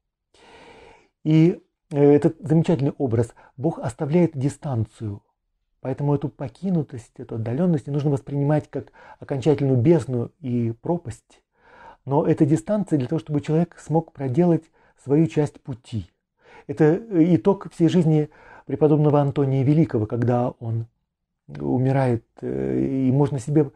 И 1.24 1.60
э, 1.90 2.12
этот 2.12 2.36
замечательный 2.40 2.92
образ. 2.92 3.34
Бог 3.56 3.78
оставляет 3.78 4.36
дистанцию. 4.36 5.22
Поэтому 5.80 6.14
эту 6.14 6.28
покинутость, 6.28 7.12
эту 7.18 7.36
отдаленность 7.36 7.86
не 7.86 7.92
нужно 7.92 8.10
воспринимать 8.10 8.68
как 8.70 8.92
окончательную 9.18 9.78
бездну 9.78 10.30
и 10.40 10.72
пропасть. 10.72 11.42
Но 12.04 12.26
эта 12.26 12.46
дистанция 12.46 12.98
для 12.98 13.08
того, 13.08 13.18
чтобы 13.18 13.40
человек 13.40 13.78
смог 13.78 14.12
проделать 14.12 14.64
свою 15.02 15.26
часть 15.26 15.60
пути. 15.60 16.10
Это 16.66 16.84
э, 16.84 17.34
итог 17.36 17.70
всей 17.72 17.88
жизни 17.88 18.30
преподобного 18.66 19.20
Антония 19.20 19.62
Великого, 19.62 20.06
когда 20.06 20.50
он 20.58 20.86
умирает. 21.48 22.24
Э, 22.40 22.80
и 22.80 23.10
можно 23.12 23.38
себе 23.38 23.70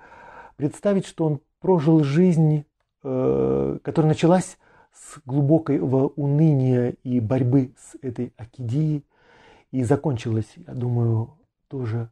представить, 0.57 1.07
что 1.07 1.27
он 1.27 1.41
прожил 1.61 2.03
жизнь 2.03 2.65
которая 3.03 4.09
началась 4.09 4.59
с 4.93 5.21
глубокого 5.25 6.09
уныния 6.09 6.95
и 7.03 7.21
борьбы 7.21 7.73
с 7.79 7.97
этой 8.03 8.33
акидией 8.37 9.05
и 9.71 9.85
закончилась, 9.85 10.53
я 10.57 10.75
думаю, 10.75 11.39
тоже 11.69 12.11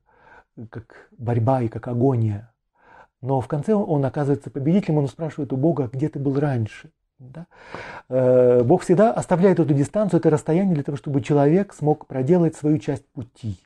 как 0.70 1.08
борьба 1.16 1.62
и 1.62 1.68
как 1.68 1.88
агония. 1.88 2.52
Но 3.20 3.40
в 3.40 3.48
конце 3.48 3.74
он 3.74 4.04
оказывается 4.04 4.50
победителем, 4.50 4.98
он 4.98 5.08
спрашивает 5.08 5.52
у 5.52 5.56
Бога, 5.56 5.90
где 5.92 6.08
ты 6.08 6.18
был 6.18 6.38
раньше. 6.38 6.90
Да? 7.18 7.46
Э, 8.08 8.62
Бог 8.62 8.82
всегда 8.82 9.12
оставляет 9.12 9.58
эту 9.58 9.74
дистанцию, 9.74 10.20
это 10.20 10.30
расстояние 10.30 10.74
для 10.74 10.84
того, 10.84 10.96
чтобы 10.96 11.20
человек 11.20 11.74
смог 11.74 12.06
проделать 12.06 12.54
свою 12.54 12.78
часть 12.78 13.06
пути, 13.06 13.58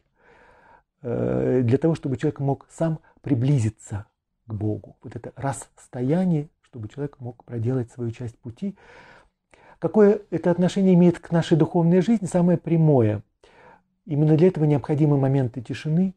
э, 1.02 1.61
для 1.62 1.76
того, 1.76 1.94
чтобы 1.94 2.16
человек 2.16 2.40
мог 2.40 2.66
сам 2.70 2.98
приблизиться 3.20 4.06
к 4.46 4.54
Богу. 4.54 4.96
Вот 5.02 5.16
это 5.16 5.32
расстояние 5.37 6.48
чтобы 6.72 6.88
человек 6.88 7.20
мог 7.20 7.44
проделать 7.44 7.90
свою 7.90 8.11
часть 8.12 8.38
пути. 8.38 8.74
Какое 9.78 10.22
это 10.30 10.50
отношение 10.50 10.94
имеет 10.94 11.18
к 11.18 11.30
нашей 11.30 11.58
духовной 11.58 12.00
жизни? 12.00 12.24
Самое 12.24 12.56
прямое. 12.56 13.22
Именно 14.06 14.38
для 14.38 14.48
этого 14.48 14.64
необходимы 14.64 15.18
моменты 15.18 15.61
тишины, 15.61 16.14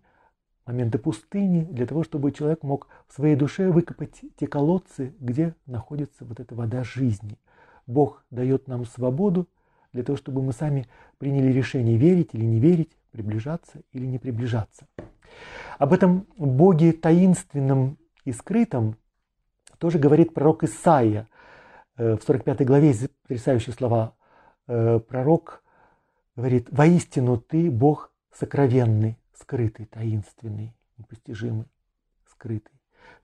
моменты 0.65 0.97
пустыни, 0.97 1.65
для 1.65 1.85
того, 1.85 2.05
чтобы 2.05 2.31
человек 2.31 2.63
мог 2.63 2.87
в 3.09 3.13
своей 3.13 3.35
душе 3.35 3.69
выкопать 3.69 4.21
те 4.37 4.47
колодцы, 4.47 5.13
где 5.19 5.55
находится 5.65 6.23
вот 6.23 6.39
эта 6.39 6.55
вода 6.55 6.85
жизни. 6.85 7.37
Бог 7.85 8.23
дает 8.31 8.69
нам 8.69 8.85
свободу 8.85 9.49
для 9.91 10.03
того, 10.03 10.17
чтобы 10.17 10.41
мы 10.41 10.53
сами 10.53 10.87
приняли 11.17 11.51
решение, 11.51 11.97
верить 11.97 12.29
или 12.31 12.45
не 12.45 12.61
верить, 12.61 12.95
приближаться 13.11 13.81
или 13.91 14.05
не 14.05 14.19
приближаться. 14.19 14.87
Об 15.79 15.91
этом 15.91 16.25
Боге 16.37 16.93
таинственном 16.93 17.97
и 18.23 18.31
скрытом 18.31 18.95
тоже 19.79 19.99
говорит 19.99 20.33
пророк 20.33 20.63
Исаия. 20.63 21.27
Э, 21.97 22.15
в 22.15 22.23
45 22.23 22.65
главе 22.65 22.93
потрясающие 23.23 23.73
слова. 23.73 24.13
Э, 24.67 24.99
пророк 24.99 25.63
говорит, 26.35 26.67
«Воистину 26.71 27.37
ты 27.37 27.71
Бог 27.71 28.11
сокровенный, 28.33 29.17
скрытый, 29.33 29.85
таинственный, 29.85 30.75
непостижимый, 30.97 31.67
скрытый. 32.29 32.73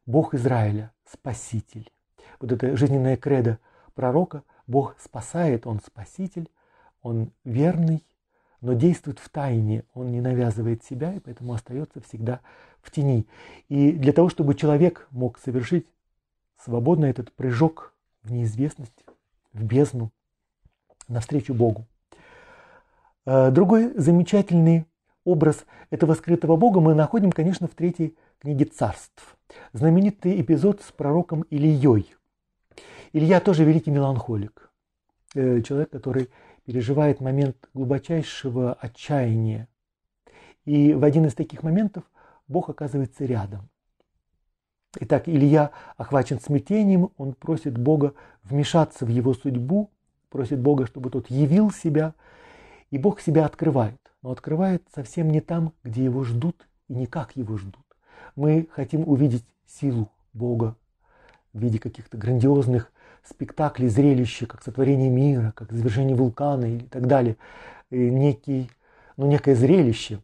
Бог 0.06 0.34
Израиля, 0.34 0.92
Спаситель». 1.06 1.92
Вот 2.40 2.52
это 2.52 2.76
жизненное 2.78 3.18
кредо 3.18 3.60
пророка. 3.94 4.44
Бог 4.68 4.96
спасает, 5.00 5.68
Он 5.68 5.80
Спаситель, 5.80 6.50
Он 7.02 7.32
верный, 7.44 8.04
но 8.62 8.74
действует 8.74 9.20
в 9.20 9.28
тайне, 9.30 9.84
он 9.94 10.12
не 10.12 10.22
навязывает 10.22 10.84
себя, 10.84 11.14
и 11.14 11.20
поэтому 11.20 11.54
остается 11.54 12.00
всегда 12.02 12.40
в 12.82 12.92
тени. 12.92 13.28
И 13.70 13.92
для 13.92 14.14
того, 14.14 14.30
чтобы 14.30 14.54
человек 14.54 15.08
мог 15.10 15.40
совершить 15.40 15.88
свободно 16.64 17.06
этот 17.06 17.32
прыжок 17.34 17.94
в 18.24 18.32
неизвестность, 18.32 19.06
в 19.54 19.64
бездну, 19.64 20.12
навстречу 21.08 21.54
Богу. 21.54 21.86
Э, 23.26 23.52
другой 23.52 23.94
замечательный 23.98 24.86
образ 25.24 25.66
этого 25.90 26.14
скрытого 26.14 26.56
Бога 26.56 26.80
мы 26.80 26.94
находим, 26.94 27.32
конечно, 27.32 27.68
в 27.68 27.72
третьей 27.72 28.16
книге 28.40 28.66
царств. 28.66 29.38
Знаменитый 29.74 30.40
эпизод 30.42 30.82
с 30.82 30.92
пророком 30.92 31.42
Ильей. 31.50 32.16
Илья 33.14 33.40
тоже 33.40 33.66
великий 33.66 33.92
меланхолик. 33.92 34.72
Э, 35.36 35.62
человек, 35.62 35.90
который 35.90 36.30
переживает 36.66 37.20
момент 37.22 37.58
глубочайшего 37.74 38.74
отчаяния. 38.74 39.68
И 40.66 40.94
в 40.94 41.04
один 41.04 41.26
из 41.26 41.34
таких 41.34 41.64
моментов 41.64 42.04
Бог 42.48 42.70
оказывается 42.70 43.26
рядом. 43.26 43.71
Итак, 45.00 45.30
Илья 45.30 45.72
охвачен 45.96 46.42
смятением, 46.42 47.12
он 47.18 47.34
просит 47.34 47.78
Бога 47.78 48.14
вмешаться 48.44 49.06
в 49.06 49.10
его 49.10 49.34
судьбу, 49.34 49.90
просит 50.30 50.60
Бога, 50.60 50.86
чтобы 50.86 51.10
тот 51.10 51.30
явил 51.30 51.72
себя, 51.72 52.14
и 52.90 52.98
Бог 52.98 53.22
себя 53.22 53.46
открывает, 53.46 54.00
но 54.22 54.32
открывает 54.32 54.84
совсем 54.94 55.32
не 55.32 55.40
там, 55.40 55.72
где 55.86 56.04
его 56.04 56.26
ждут 56.26 56.68
и 56.90 56.94
не 56.94 57.06
как 57.06 57.38
его 57.38 57.58
ждут. 57.58 57.86
Мы 58.36 58.68
хотим 58.72 59.08
увидеть 59.08 59.46
силу 59.66 60.10
Бога 60.34 60.76
в 61.54 61.60
виде 61.60 61.80
каких-то 61.80 62.18
грандиозных 62.18 62.92
спектаклей, 63.24 63.88
зрелища, 63.88 64.46
как 64.46 64.62
сотворение 64.62 65.10
мира, 65.10 65.54
как 65.56 65.72
завершение 65.72 66.18
вулкана 66.18 66.66
и 66.66 66.80
так 66.80 67.08
далее, 67.08 67.38
и 67.92 68.10
некий, 68.10 68.70
ну, 69.16 69.26
некое 69.26 69.56
зрелище. 69.56 70.20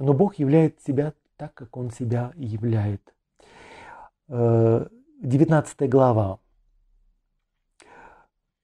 Но 0.00 0.14
Бог 0.14 0.36
являет 0.36 0.80
себя 0.82 1.12
так, 1.36 1.54
как 1.54 1.76
Он 1.76 1.92
себя 1.92 2.32
являет– 2.34 3.02
19 4.28 5.88
глава. 5.88 6.38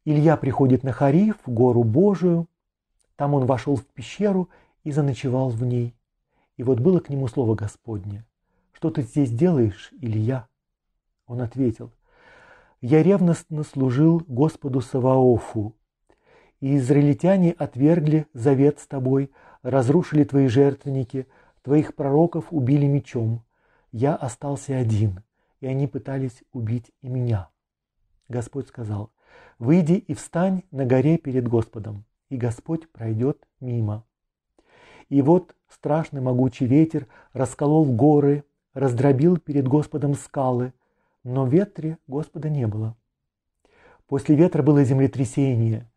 Илья 0.04 0.36
приходит 0.36 0.82
на 0.82 0.92
Хариф, 0.92 1.36
гору 1.46 1.84
Божию. 1.84 2.48
Там 3.16 3.32
он 3.32 3.46
вошел 3.46 3.76
в 3.76 3.86
пещеру 3.86 4.50
и 4.82 4.92
заночевал 4.92 5.48
в 5.48 5.64
ней. 5.64 5.94
И 6.58 6.62
вот 6.62 6.80
было 6.80 7.00
к 7.00 7.08
нему 7.08 7.28
слово 7.28 7.54
Господне. 7.54 8.26
«Что 8.72 8.90
ты 8.90 9.00
здесь 9.00 9.30
делаешь, 9.30 9.90
Илья?» 10.02 10.48
Он 11.26 11.40
ответил, 11.40 11.92
«Я 12.82 13.02
ревностно 13.02 13.62
служил 13.62 14.22
Господу 14.28 14.82
Саваофу, 14.82 15.74
и 16.60 16.76
израильтяне 16.76 17.52
отвергли 17.52 18.26
завет 18.34 18.80
с 18.80 18.86
тобой, 18.86 19.30
разрушили 19.62 20.24
твои 20.24 20.48
жертвенники, 20.48 21.26
твоих 21.62 21.94
пророков 21.94 22.48
убили 22.50 22.84
мечом. 22.84 23.42
Я 23.92 24.14
остался 24.14 24.76
один, 24.76 25.23
и 25.64 25.66
они 25.66 25.86
пытались 25.86 26.44
убить 26.52 26.92
и 27.00 27.08
меня». 27.08 27.48
Господь 28.28 28.68
сказал, 28.68 29.10
«Выйди 29.58 29.94
и 29.94 30.12
встань 30.12 30.62
на 30.70 30.84
горе 30.84 31.16
перед 31.16 31.48
Господом, 31.48 32.04
и 32.28 32.36
Господь 32.36 32.90
пройдет 32.90 33.48
мимо». 33.60 34.04
И 35.08 35.22
вот 35.22 35.56
страшный 35.68 36.20
могучий 36.20 36.66
ветер 36.66 37.06
расколол 37.32 37.86
горы, 37.86 38.44
раздробил 38.74 39.38
перед 39.38 39.66
Господом 39.66 40.14
скалы, 40.14 40.74
но 41.22 41.46
ветре 41.46 41.96
Господа 42.08 42.50
не 42.50 42.66
было. 42.66 42.94
После 44.06 44.36
ветра 44.36 44.62
было 44.62 44.84
землетрясение, 44.84 45.90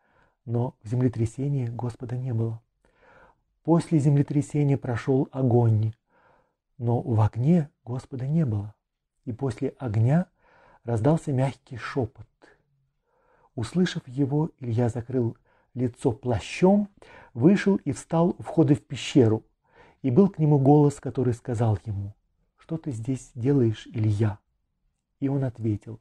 но 0.46 0.76
в 0.82 0.88
землетрясении 0.88 1.66
Господа 1.66 2.16
не 2.16 2.34
было. 2.34 2.62
После 3.64 4.00
землетрясения 4.00 4.78
прошел 4.78 5.28
огонь, 5.34 5.92
но 6.78 7.02
в 7.02 7.20
огне 7.20 7.70
Господа 7.84 8.28
не 8.28 8.46
было. 8.46 8.74
И 9.28 9.34
после 9.34 9.74
огня 9.78 10.28
раздался 10.86 11.34
мягкий 11.34 11.76
шепот. 11.76 12.26
Услышав 13.56 14.08
его, 14.08 14.52
Илья 14.62 14.88
закрыл 14.88 15.36
лицо 15.74 16.14
плащом, 16.14 16.88
вышел 17.34 17.76
и 17.76 17.92
встал 17.92 18.38
у 18.38 18.42
входа 18.42 18.74
в 18.74 18.82
пещеру. 18.82 19.44
И 20.02 20.12
был 20.12 20.30
к 20.30 20.40
нему 20.40 20.60
голос, 20.60 21.02
который 21.02 21.34
сказал 21.34 21.78
ему, 21.84 22.16
«Что 22.56 22.78
ты 22.78 22.92
здесь 22.92 23.32
делаешь, 23.36 23.86
Илья?» 23.94 24.40
И 25.20 25.28
он 25.28 25.44
ответил, 25.44 26.00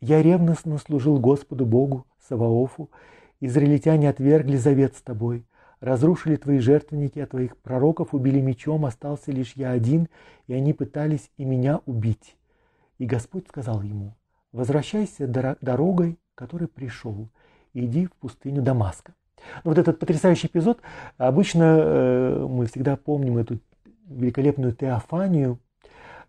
«Я 0.00 0.20
ревностно 0.20 0.78
служил 0.78 1.20
Господу 1.20 1.64
Богу, 1.64 2.04
Саваофу, 2.18 2.90
израильтяне 3.38 4.10
отвергли 4.10 4.56
завет 4.56 4.96
с 4.96 5.02
тобой, 5.02 5.46
разрушили 5.78 6.34
твои 6.34 6.58
жертвенники, 6.58 7.20
а 7.20 7.28
твоих 7.28 7.56
пророков 7.58 8.12
убили 8.12 8.40
мечом, 8.40 8.86
остался 8.86 9.30
лишь 9.30 9.52
я 9.52 9.70
один, 9.70 10.08
и 10.48 10.52
они 10.52 10.72
пытались 10.72 11.30
и 11.36 11.44
меня 11.44 11.80
убить». 11.86 12.36
И 13.00 13.06
Господь 13.06 13.48
сказал 13.48 13.80
ему, 13.80 14.14
«Возвращайся 14.52 15.26
дорогой, 15.26 16.18
которой 16.34 16.68
пришел, 16.68 17.30
иди 17.72 18.04
в 18.04 18.12
пустыню 18.12 18.60
Дамаска. 18.60 19.14
Ну, 19.64 19.70
вот 19.70 19.78
этот 19.78 19.98
потрясающий 19.98 20.48
эпизод, 20.48 20.82
обычно 21.16 21.62
э, 21.64 22.46
мы 22.46 22.66
всегда 22.66 22.96
помним 22.96 23.38
эту 23.38 23.58
великолепную 24.04 24.74
теофанию, 24.74 25.58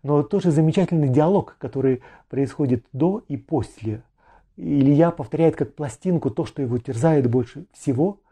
но 0.02 0.22
тоже 0.22 0.50
замечательный 0.50 1.10
диалог, 1.10 1.56
который 1.58 2.02
происходит 2.30 2.86
до 2.94 3.22
и 3.28 3.36
после. 3.36 4.02
Илья 4.56 5.10
повторяет 5.10 5.56
как 5.56 5.74
пластинку 5.74 6.30
то, 6.30 6.46
что 6.46 6.62
его 6.62 6.78
терзает 6.78 7.28
больше 7.28 7.66
всего, 7.74 8.22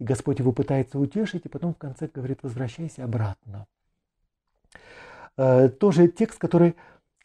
и 0.00 0.04
Господь 0.04 0.40
его 0.40 0.50
пытается 0.50 0.98
утешить, 0.98 1.46
и 1.46 1.48
потом 1.48 1.74
в 1.74 1.78
конце 1.78 2.10
говорит, 2.12 2.40
возвращайся 2.42 3.04
обратно. 3.04 3.68
Э, 5.36 5.68
тоже 5.68 6.08
текст, 6.08 6.40
который 6.40 6.74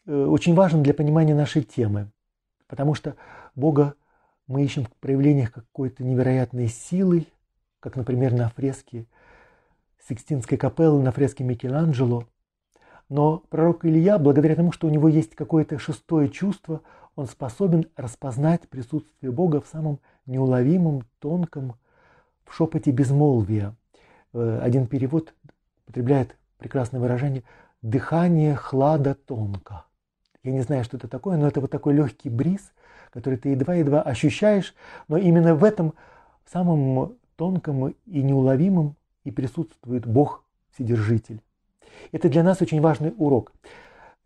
очень 0.06 0.54
важен 0.54 0.82
для 0.82 0.94
понимания 0.94 1.34
нашей 1.34 1.62
темы, 1.62 2.10
потому 2.66 2.94
что 2.94 3.16
Бога 3.54 3.94
мы 4.46 4.62
ищем 4.64 4.84
в 4.84 4.90
проявлениях 5.00 5.52
какой-то 5.52 6.04
невероятной 6.04 6.68
силы, 6.68 7.26
как, 7.80 7.96
например, 7.96 8.32
на 8.34 8.50
фреске 8.50 9.06
Сикстинской 10.06 10.58
капеллы, 10.58 11.02
на 11.02 11.12
фреске 11.12 11.44
Микеланджело. 11.44 12.24
Но 13.08 13.38
пророк 13.48 13.84
Илья, 13.84 14.18
благодаря 14.18 14.56
тому, 14.56 14.72
что 14.72 14.86
у 14.86 14.90
него 14.90 15.08
есть 15.08 15.34
какое-то 15.34 15.78
шестое 15.78 16.28
чувство, 16.28 16.82
он 17.16 17.26
способен 17.26 17.86
распознать 17.96 18.68
присутствие 18.68 19.30
Бога 19.30 19.60
в 19.60 19.66
самом 19.66 20.00
неуловимом, 20.26 21.02
тонком, 21.20 21.74
в 22.44 22.54
шепоте 22.54 22.90
безмолвия. 22.90 23.74
Э, 24.32 24.60
один 24.62 24.86
перевод 24.86 25.34
употребляет 25.84 26.36
прекрасное 26.58 27.00
выражение 27.00 27.44
«дыхание 27.82 28.56
хлада 28.56 29.14
тонко». 29.14 29.84
Я 30.44 30.52
не 30.52 30.60
знаю, 30.60 30.84
что 30.84 30.98
это 30.98 31.08
такое, 31.08 31.38
но 31.38 31.48
это 31.48 31.60
вот 31.60 31.70
такой 31.70 31.94
легкий 31.94 32.28
бриз, 32.28 32.72
который 33.10 33.38
ты 33.38 33.48
едва-едва 33.50 34.02
ощущаешь, 34.02 34.74
но 35.08 35.16
именно 35.16 35.54
в 35.54 35.64
этом 35.64 35.94
самом 36.44 37.16
тонком 37.36 37.88
и 37.88 38.22
неуловимом 38.22 38.94
и 39.24 39.30
присутствует 39.30 40.06
Бог 40.06 40.44
Вседержитель. 40.72 41.40
Это 42.12 42.28
для 42.28 42.42
нас 42.42 42.60
очень 42.60 42.82
важный 42.82 43.14
урок. 43.16 43.52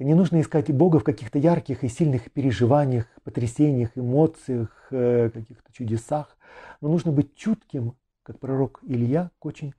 Не 0.01 0.15
нужно 0.15 0.41
искать 0.41 0.71
Бога 0.73 0.99
в 0.99 1.05
каких-то 1.05 1.39
ярких 1.39 1.85
и 1.85 1.89
сильных 1.89 2.31
переживаниях, 2.33 3.07
потрясениях, 3.23 3.91
эмоциях, 3.97 4.89
э, 4.91 5.31
каких-то 5.33 5.73
чудесах, 5.73 6.37
но 6.81 6.89
нужно 6.89 7.13
быть 7.13 7.35
чутким, 7.37 7.95
как 8.23 8.39
пророк 8.39 8.81
Илья, 8.87 9.31
к 9.39 9.47
очень 9.47 9.75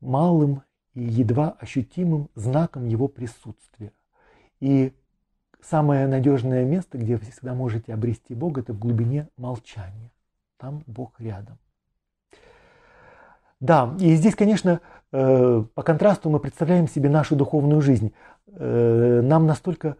малым 0.00 0.62
и 0.94 1.02
едва 1.02 1.56
ощутимым 1.58 2.30
знаком 2.34 2.86
его 2.86 3.08
присутствия. 3.08 3.92
И 4.60 4.92
Самое 5.62 6.06
надежное 6.06 6.64
место, 6.64 6.98
где 6.98 7.16
вы 7.16 7.24
всегда 7.26 7.54
можете 7.54 7.92
обрести 7.92 8.34
Бога, 8.34 8.60
это 8.60 8.72
в 8.72 8.78
глубине 8.78 9.28
молчания. 9.36 10.12
Там 10.58 10.82
Бог 10.86 11.20
рядом. 11.20 11.58
Да, 13.60 13.94
и 13.98 14.14
здесь, 14.14 14.34
конечно, 14.34 14.80
э, 15.12 15.64
по 15.74 15.82
контрасту 15.82 16.28
мы 16.28 16.40
представляем 16.40 16.88
себе 16.88 17.08
нашу 17.08 17.36
духовную 17.36 17.80
жизнь. 17.80 18.12
Э, 18.48 19.20
нам 19.22 19.46
настолько 19.46 19.96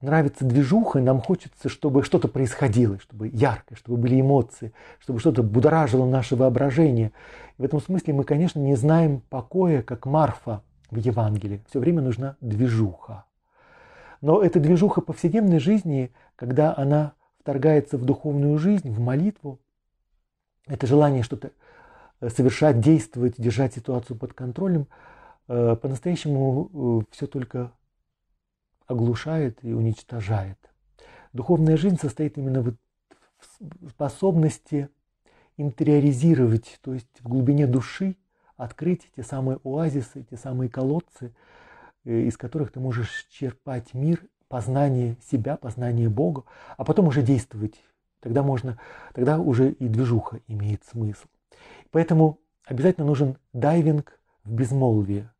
нравится 0.00 0.44
движуха, 0.44 1.00
нам 1.00 1.20
хочется, 1.20 1.68
чтобы 1.68 2.02
что-то 2.02 2.28
происходило, 2.28 2.98
чтобы 3.00 3.28
ярко, 3.28 3.76
чтобы 3.76 3.98
были 3.98 4.20
эмоции, 4.20 4.72
чтобы 4.98 5.20
что-то 5.20 5.42
будоражило 5.42 6.06
наше 6.06 6.36
воображение. 6.36 7.12
в 7.58 7.64
этом 7.64 7.80
смысле 7.80 8.14
мы, 8.14 8.24
конечно, 8.24 8.58
не 8.60 8.76
знаем 8.76 9.22
покоя, 9.30 9.82
как 9.82 10.06
Марфа 10.06 10.62
в 10.90 10.96
Евангелии. 10.96 11.62
Все 11.68 11.80
время 11.80 12.02
нужна 12.02 12.36
движуха. 12.40 13.24
Но 14.22 14.40
эта 14.40 14.60
движуха 14.60 15.00
повседневной 15.00 15.58
жизни, 15.58 16.12
когда 16.36 16.74
она 16.74 17.14
вторгается 17.40 17.98
в 17.98 18.04
духовную 18.04 18.56
жизнь, 18.56 18.88
в 18.90 19.00
молитву, 19.00 19.58
это 20.68 20.86
желание 20.86 21.24
что-то 21.24 21.50
э, 22.20 22.28
совершать, 22.30 22.80
действовать, 22.80 23.34
держать 23.36 23.74
ситуацию 23.74 24.16
под 24.16 24.32
контролем, 24.32 24.86
э, 25.48 25.74
по-настоящему 25.74 27.02
э, 27.02 27.04
все 27.10 27.26
только 27.26 27.72
оглушает 28.86 29.58
и 29.62 29.72
уничтожает. 29.72 30.58
Духовная 31.32 31.76
жизнь 31.76 31.98
состоит 32.00 32.38
именно 32.38 32.62
в 32.62 32.76
способности 33.90 34.88
интериоризировать, 35.56 36.78
то 36.82 36.94
есть 36.94 37.08
в 37.20 37.28
глубине 37.28 37.66
души 37.66 38.16
открыть 38.56 39.10
те 39.16 39.24
самые 39.24 39.58
оазисы, 39.64 40.24
те 40.30 40.36
самые 40.36 40.70
колодцы, 40.70 41.34
из 42.04 42.36
которых 42.36 42.72
ты 42.72 42.80
можешь 42.80 43.26
черпать 43.30 43.94
мир, 43.94 44.24
познание 44.48 45.16
себя, 45.30 45.56
познание 45.56 46.08
Бога, 46.08 46.44
а 46.76 46.84
потом 46.84 47.08
уже 47.08 47.22
действовать. 47.22 47.74
Тогда 48.20 48.42
можно, 48.42 48.78
тогда 49.14 49.38
уже 49.38 49.72
и 49.72 49.88
движуха 49.88 50.40
имеет 50.46 50.84
смысл. 50.84 51.26
Поэтому 51.90 52.38
обязательно 52.64 53.06
нужен 53.06 53.36
дайвинг 53.52 54.18
в 54.44 54.52
безмолвие, 54.52 55.30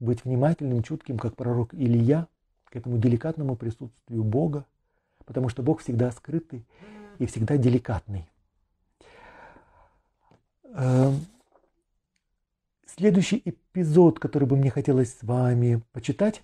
быть 0.00 0.24
внимательным, 0.24 0.82
чутким, 0.82 1.18
как 1.18 1.36
пророк 1.36 1.74
Илья, 1.74 2.26
к 2.64 2.76
этому 2.76 2.98
деликатному 2.98 3.56
присутствию 3.56 4.24
Бога, 4.24 4.66
потому 5.24 5.48
что 5.48 5.62
Бог 5.62 5.80
всегда 5.80 6.10
скрытый 6.10 6.66
и 7.18 7.26
всегда 7.26 7.56
деликатный. 7.56 8.28
Следующий 12.96 13.42
эпизод, 13.44 14.18
который 14.18 14.48
бы 14.48 14.56
мне 14.56 14.70
хотелось 14.70 15.10
с 15.10 15.22
вами 15.22 15.82
почитать, 15.92 16.42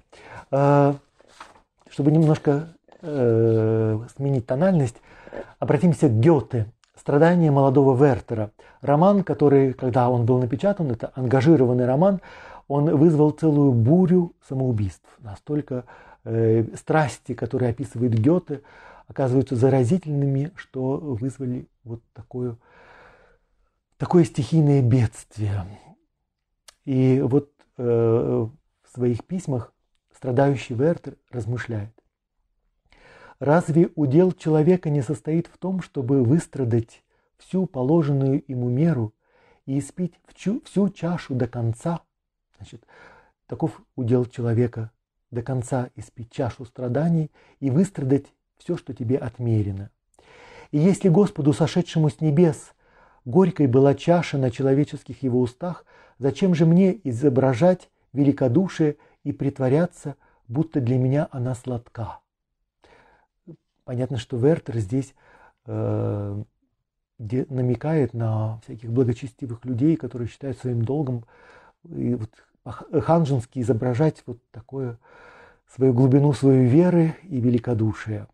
э, 0.50 0.94
чтобы 1.90 2.12
немножко 2.12 2.76
э, 3.00 3.98
сменить 4.14 4.46
тональность, 4.46 4.96
обратимся 5.58 6.08
к 6.08 6.20
Гёте 6.20 6.66
«Страдания 6.96 7.50
молодого 7.50 7.96
Вертера». 7.96 8.50
Роман, 8.82 9.24
который, 9.24 9.72
когда 9.72 10.10
он 10.10 10.26
был 10.26 10.38
напечатан, 10.38 10.90
это 10.90 11.12
ангажированный 11.14 11.86
роман, 11.86 12.20
он 12.68 12.94
вызвал 12.94 13.30
целую 13.30 13.72
бурю 13.72 14.34
самоубийств. 14.46 15.08
Настолько 15.20 15.84
э, 16.24 16.64
страсти, 16.76 17.32
которые 17.32 17.70
описывает 17.70 18.12
Гёте, 18.12 18.60
оказываются 19.08 19.56
заразительными, 19.56 20.52
что 20.56 20.98
вызвали 20.98 21.68
вот 21.84 22.02
такое, 22.12 22.56
такое 23.96 24.24
стихийное 24.24 24.82
бедствие. 24.82 25.64
И 26.84 27.20
вот 27.20 27.50
э, 27.76 27.82
в 27.82 28.88
своих 28.92 29.24
письмах 29.24 29.72
страдающий 30.14 30.74
Вертер 30.74 31.16
размышляет. 31.30 31.90
Разве 33.38 33.90
удел 33.94 34.32
человека 34.32 34.90
не 34.90 35.02
состоит 35.02 35.48
в 35.48 35.58
том, 35.58 35.82
чтобы 35.82 36.22
выстрадать 36.22 37.02
всю 37.36 37.66
положенную 37.66 38.42
ему 38.46 38.68
меру 38.68 39.12
и 39.66 39.78
испить 39.78 40.14
всю, 40.26 40.62
всю 40.62 40.88
чашу 40.88 41.34
до 41.34 41.48
конца? 41.48 42.00
Значит, 42.56 42.86
таков 43.46 43.82
удел 43.96 44.24
человека 44.24 44.92
до 45.30 45.42
конца 45.42 45.90
испить 45.96 46.30
чашу 46.30 46.64
страданий 46.64 47.30
и 47.60 47.70
выстрадать 47.70 48.26
все, 48.56 48.76
что 48.76 48.94
тебе 48.94 49.18
отмерено. 49.18 49.90
И 50.70 50.78
если 50.78 51.08
Господу, 51.08 51.52
сошедшему 51.52 52.08
с 52.08 52.20
небес, 52.20 52.72
горькой 53.24 53.66
была 53.66 53.94
чаша 53.94 54.38
на 54.38 54.50
человеческих 54.50 55.22
его 55.22 55.40
устах, 55.40 55.84
зачем 56.18 56.54
же 56.54 56.66
мне 56.66 56.98
изображать 57.04 57.90
великодушие 58.12 58.96
и 59.22 59.32
притворяться, 59.32 60.16
будто 60.48 60.80
для 60.80 60.98
меня 60.98 61.28
она 61.30 61.54
сладка? 61.54 62.20
Понятно, 63.84 64.16
что 64.16 64.36
Вертер 64.36 64.78
здесь 64.78 65.14
э, 65.66 66.42
намекает 67.18 68.14
на 68.14 68.60
всяких 68.64 68.90
благочестивых 68.90 69.64
людей, 69.64 69.96
которые 69.96 70.28
считают 70.28 70.58
своим 70.58 70.84
долгом 70.84 71.24
и 71.88 72.14
вот 72.14 72.30
ханжински 72.64 73.58
изображать 73.60 74.22
вот 74.26 74.38
такое 74.50 74.98
свою 75.74 75.92
глубину 75.92 76.32
свою 76.32 76.68
веры 76.68 77.16
и 77.24 77.40
великодушие. 77.40 78.26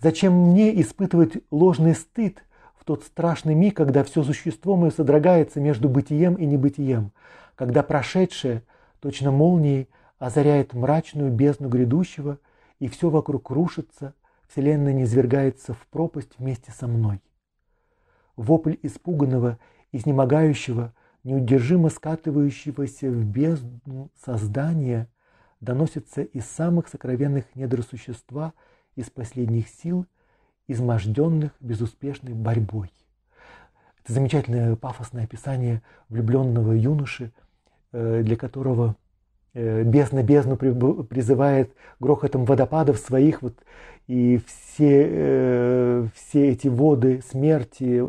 Зачем 0.00 0.32
мне 0.32 0.80
испытывать 0.80 1.42
ложный 1.50 1.94
стыд 1.94 2.44
в 2.84 2.86
тот 2.86 3.02
страшный 3.02 3.54
миг, 3.54 3.74
когда 3.78 4.04
все 4.04 4.22
существо 4.22 4.76
мое 4.76 4.90
содрогается 4.90 5.58
между 5.58 5.88
бытием 5.88 6.34
и 6.34 6.44
небытием, 6.44 7.12
когда 7.54 7.82
прошедшее, 7.82 8.62
точно 9.00 9.30
молнией, 9.30 9.88
озаряет 10.18 10.74
мрачную 10.74 11.32
бездну 11.32 11.70
грядущего, 11.70 12.38
и 12.80 12.88
все 12.88 13.08
вокруг 13.08 13.48
рушится, 13.48 14.12
Вселенная 14.48 14.92
низвергается 14.92 15.72
в 15.72 15.86
пропасть 15.86 16.32
вместе 16.38 16.72
со 16.72 16.86
мной. 16.86 17.22
Вопль 18.36 18.76
испуганного, 18.82 19.58
изнемогающего, 19.92 20.92
неудержимо 21.22 21.88
скатывающегося 21.88 23.08
в 23.08 23.24
бездну 23.24 24.10
создания 24.22 25.08
доносится 25.62 26.20
из 26.20 26.44
самых 26.44 26.88
сокровенных 26.88 27.46
недр 27.54 27.82
существа, 27.82 28.52
из 28.94 29.08
последних 29.08 29.68
сил, 29.68 30.04
изможденных 30.66 31.52
безуспешной 31.60 32.34
борьбой. 32.34 32.90
Это 34.02 34.12
замечательное 34.12 34.76
пафосное 34.76 35.24
описание 35.24 35.82
влюбленного 36.08 36.72
юноши, 36.72 37.32
э, 37.92 38.22
для 38.22 38.36
которого 38.36 38.96
э, 39.54 39.82
бездна 39.82 40.22
бездну 40.22 40.56
призывает 40.56 41.74
грохотом 42.00 42.44
водопадов 42.44 42.98
своих, 42.98 43.40
вот, 43.40 43.54
и 44.06 44.40
все, 44.46 45.06
э, 45.08 46.08
все 46.14 46.50
эти 46.50 46.68
воды 46.68 47.22
смерти, 47.22 48.08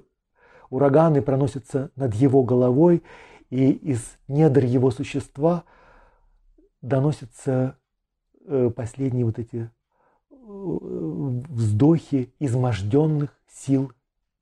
ураганы 0.70 1.22
проносятся 1.22 1.92
над 1.96 2.14
его 2.14 2.44
головой, 2.44 3.04
и 3.50 3.72
из 3.72 4.18
недр 4.28 4.66
его 4.66 4.92
существа 4.92 5.64
доносятся 6.82 7.78
последние 8.76 9.26
вот 9.26 9.40
эти 9.40 9.70
вздохи 10.46 12.34
изможденных 12.40 13.36
сил, 13.48 13.92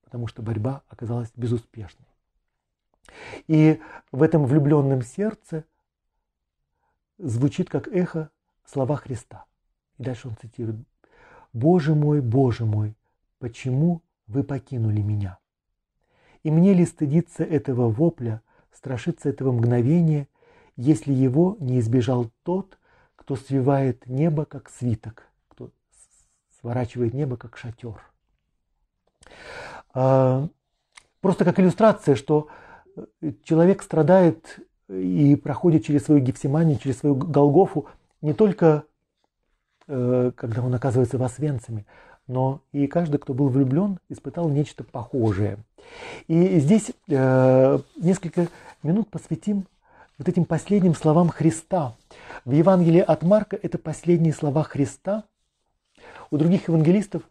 потому 0.04 0.28
что 0.28 0.42
борьба 0.42 0.84
оказалась 0.90 1.32
безуспешной. 1.36 2.08
И 3.48 3.80
в 4.12 4.22
этом 4.22 4.46
влюбленном 4.46 5.02
сердце 5.02 5.66
звучит 7.18 7.70
как 7.70 7.88
эхо 7.88 8.30
слова 8.66 8.98
Христа. 8.98 9.46
И 9.98 10.04
дальше 10.04 10.28
он 10.28 10.36
цитирует. 10.36 10.80
«Боже 11.54 11.94
мой, 11.94 12.22
Боже 12.22 12.66
мой, 12.66 12.96
почему 13.40 14.02
вы 14.28 14.44
покинули 14.44 15.02
меня?» 15.02 15.38
И 16.42 16.52
мне 16.52 16.74
ли 16.74 16.86
стыдиться 16.86 17.44
этого 17.44 17.90
вопля, 17.90 18.42
страшиться 18.72 19.30
этого 19.30 19.52
мгновения, 19.52 20.28
если 20.76 21.14
его 21.14 21.56
не 21.60 21.80
избежал 21.80 22.32
тот, 22.44 22.78
кто 23.16 23.36
свивает 23.36 24.08
небо, 24.08 24.46
как 24.46 24.70
свиток, 24.70 25.28
сворачивает 26.64 27.14
небо, 27.14 27.36
как 27.36 27.58
шатер. 27.58 28.02
А, 29.94 30.48
просто 31.20 31.44
как 31.44 31.60
иллюстрация, 31.60 32.16
что 32.16 32.48
э, 32.96 33.34
человек 33.44 33.84
страдает 33.84 34.60
и 34.88 35.36
проходит 35.36 35.84
через 35.84 36.06
свою 36.06 36.22
Гефсиманию, 36.22 36.80
через 36.80 37.00
свою 37.00 37.16
Голгофу 37.16 37.88
не 38.22 38.34
только 38.34 38.86
э, 39.88 40.32
когда 40.34 40.62
он 40.62 40.74
оказывается 40.74 41.18
в 41.18 41.24
Освенциме, 41.24 41.86
но 42.28 42.62
и 42.72 42.88
каждый, 42.88 43.18
кто 43.18 43.34
был 43.34 43.50
влюблен, 43.50 44.00
испытал 44.08 44.48
нечто 44.48 44.86
похожее. 44.86 45.58
И 46.28 46.60
здесь 46.60 46.94
э, 47.10 47.80
несколько 47.98 48.48
минут 48.84 49.10
посвятим 49.10 49.66
вот 50.18 50.30
этим 50.30 50.46
последним 50.46 50.96
словам 50.96 51.28
Христа. 51.28 51.94
В 52.46 52.52
Евангелии 52.52 53.02
от 53.02 53.24
Марка 53.24 53.60
это 53.62 53.78
последние 53.78 54.32
слова 54.34 54.64
Христа. 54.64 55.26
У 56.34 56.38
других 56.40 56.68
евангелистов 56.68 57.22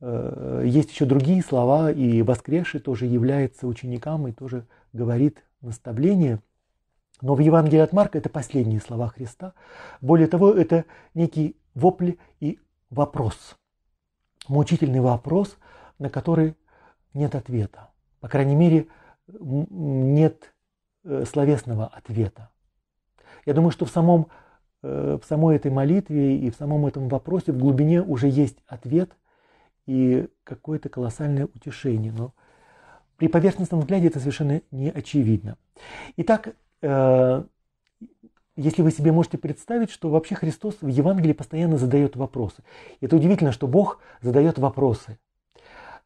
э, 0.00 0.62
есть 0.64 0.92
еще 0.92 1.06
другие 1.06 1.42
слова, 1.42 1.90
и 1.90 2.22
воскресший 2.22 2.78
тоже 2.78 3.06
является 3.06 3.66
ученикам 3.66 4.28
и 4.28 4.32
тоже 4.32 4.64
говорит 4.92 5.42
наставление. 5.60 6.38
Но 7.20 7.34
в 7.34 7.40
Евангелии 7.40 7.80
от 7.80 7.92
Марка 7.92 8.18
это 8.18 8.28
последние 8.28 8.78
слова 8.78 9.08
Христа. 9.08 9.54
Более 10.00 10.28
того, 10.28 10.52
это 10.52 10.84
некий 11.14 11.56
вопль 11.74 12.12
и 12.38 12.60
вопрос– 12.90 13.56
мучительный 14.48 15.00
вопрос, 15.00 15.58
на 15.98 16.08
который 16.08 16.54
нет 17.12 17.34
ответа. 17.34 17.90
По 18.20 18.28
крайней 18.28 18.54
мере, 18.54 18.86
нет 19.26 20.54
э, 21.02 21.24
словесного 21.24 21.88
ответа. 21.88 22.50
Я 23.46 23.54
думаю, 23.54 23.72
что 23.72 23.84
в, 23.84 23.90
самом, 23.90 24.28
в 24.84 25.22
самой 25.26 25.56
этой 25.56 25.70
молитве 25.70 26.36
и 26.36 26.50
в 26.50 26.56
самом 26.56 26.86
этом 26.86 27.08
вопросе 27.08 27.52
в 27.52 27.58
глубине 27.58 28.02
уже 28.02 28.28
есть 28.28 28.58
ответ 28.66 29.10
и 29.86 30.28
какое-то 30.44 30.88
колоссальное 30.88 31.46
утешение. 31.46 32.12
Но 32.12 32.32
при 33.16 33.28
поверхностном 33.28 33.80
взгляде 33.80 34.08
это 34.08 34.18
совершенно 34.18 34.60
не 34.70 34.90
очевидно. 34.90 35.56
Итак, 36.16 36.54
э, 36.82 37.44
если 38.56 38.82
вы 38.82 38.90
себе 38.90 39.12
можете 39.12 39.38
представить, 39.38 39.90
что 39.90 40.10
вообще 40.10 40.34
Христос 40.34 40.76
в 40.80 40.88
Евангелии 40.88 41.32
постоянно 41.32 41.76
задает 41.76 42.16
вопросы. 42.16 42.62
Это 43.00 43.16
удивительно, 43.16 43.52
что 43.52 43.66
Бог 43.66 44.00
задает 44.20 44.58
вопросы. 44.58 45.18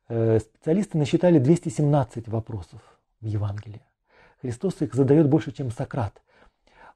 Э, 0.09 0.39
специалисты 0.39 0.99
насчитали 0.99 1.39
217 1.39 2.29
вопросов 2.29 2.81
в 3.20 3.26
Евангелии. 3.26 3.83
Христос 4.41 4.81
их 4.81 4.95
задает 4.95 5.29
больше, 5.29 5.53
чем 5.53 5.70
Сократ. 5.70 6.22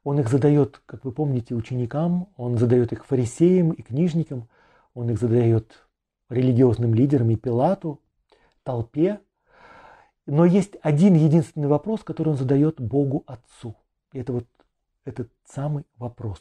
Он 0.04 0.18
их 0.18 0.28
задает, 0.28 0.82
как 0.86 1.04
вы 1.04 1.12
помните, 1.12 1.54
ученикам, 1.54 2.28
он 2.36 2.58
задает 2.58 2.92
их 2.92 3.06
фарисеям 3.06 3.70
и 3.70 3.82
книжникам, 3.82 4.48
он 4.94 5.10
их 5.10 5.18
задает 5.18 5.86
религиозным 6.28 6.94
лидерам 6.94 7.30
и 7.30 7.36
Пилату, 7.36 8.00
толпе. 8.64 9.20
Но 10.26 10.44
есть 10.44 10.76
один 10.82 11.14
единственный 11.14 11.68
вопрос, 11.68 12.02
который 12.02 12.30
он 12.30 12.36
задает 12.36 12.80
Богу 12.80 13.22
Отцу. 13.26 13.76
И 14.12 14.18
это 14.18 14.32
вот 14.32 14.46
этот 15.04 15.30
самый 15.44 15.84
вопрос. 15.96 16.40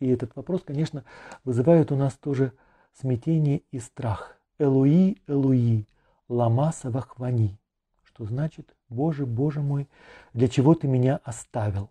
И 0.00 0.08
этот 0.08 0.34
вопрос, 0.36 0.62
конечно, 0.64 1.04
вызывает 1.44 1.92
у 1.92 1.96
нас 1.96 2.14
тоже 2.14 2.52
смятение 2.92 3.62
и 3.70 3.78
страх. 3.78 4.36
Элуи, 4.58 5.18
Элуи, 5.26 5.86
лама 6.28 6.72
савахвани. 6.72 7.58
Что 8.04 8.24
значит, 8.24 8.74
Боже, 8.88 9.26
Боже 9.26 9.60
мой, 9.60 9.88
для 10.32 10.48
чего 10.48 10.74
ты 10.74 10.88
меня 10.88 11.20
оставил? 11.22 11.90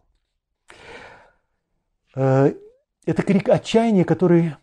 Э, 2.18 2.52
это 3.06 3.22
крик 3.22 3.48
отчаяния, 3.48 4.04
который 4.04 4.56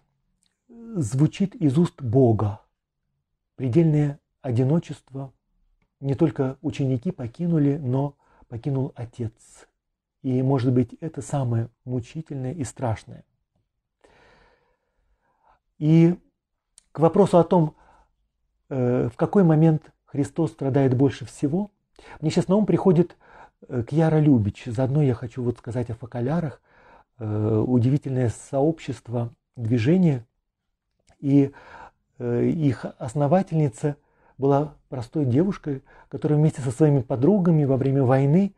звучит 0.68 1.55
из 1.55 1.78
уст 1.78 2.02
Бога. 2.02 2.61
Предельное 3.55 4.18
одиночество 4.42 5.32
не 6.00 6.14
только 6.14 6.59
ученики 6.62 7.12
покинули, 7.12 7.76
но 7.76 8.16
покинул 8.48 8.92
Отец. 8.96 9.68
И, 10.22 10.42
может 10.42 10.72
быть, 10.72 10.94
это 10.94 11.22
самое 11.22 11.68
мучительное 11.84 12.52
и 12.52 12.64
страшное. 12.64 13.24
И 15.78 16.18
к 16.90 16.98
вопросу 16.98 17.38
о 17.38 17.44
том, 17.44 17.76
э, 18.68 19.09
в 19.12 19.16
какой 19.16 19.44
момент 19.44 19.92
Христос 20.07 20.50
страдает 20.50 20.96
больше 20.96 21.24
всего, 21.24 21.70
мне 22.20 22.32
сейчас 22.32 22.48
на 22.48 22.57
ум 22.57 22.66
приходит 22.66 23.16
э, 23.68 23.84
Кьяра 23.88 24.18
Любич. 24.18 24.64
Заодно 24.66 25.02
я 25.02 25.14
хочу 25.14 25.40
вот 25.44 25.59
сказать 25.59 25.90
о 25.90 25.94
фокалярах. 25.94 26.61
Э, 27.18 27.64
удивительное 27.66 28.30
сообщество, 28.50 29.32
движение. 29.56 30.26
И 31.20 31.52
их 32.20 32.86
основательница 32.98 33.96
была 34.38 34.74
простой 34.88 35.24
девушкой, 35.24 35.82
которая 36.08 36.38
вместе 36.38 36.60
со 36.60 36.70
своими 36.70 37.00
подругами 37.00 37.64
во 37.64 37.76
время 37.76 38.04
войны 38.04 38.54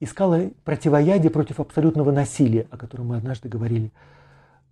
искала 0.00 0.50
противоядие 0.64 1.30
против 1.30 1.60
абсолютного 1.60 2.10
насилия, 2.10 2.66
о 2.72 2.76
котором 2.76 3.08
мы 3.08 3.16
однажды 3.18 3.48
говорили. 3.48 3.92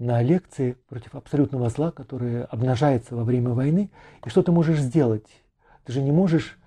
на 0.00 0.22
лекции 0.22 0.76
против 0.88 1.14
абсолютного 1.14 1.68
зла, 1.68 1.92
которое 1.92 2.44
обнажается 2.44 3.14
во 3.14 3.22
время 3.22 3.50
войны. 3.50 3.90
И 4.24 4.30
что 4.30 4.42
ты 4.42 4.50
можешь 4.50 4.80
сделать? 4.80 5.26
Ты 5.84 5.92
же 5.92 6.00
не 6.00 6.10
можешь, 6.10 6.58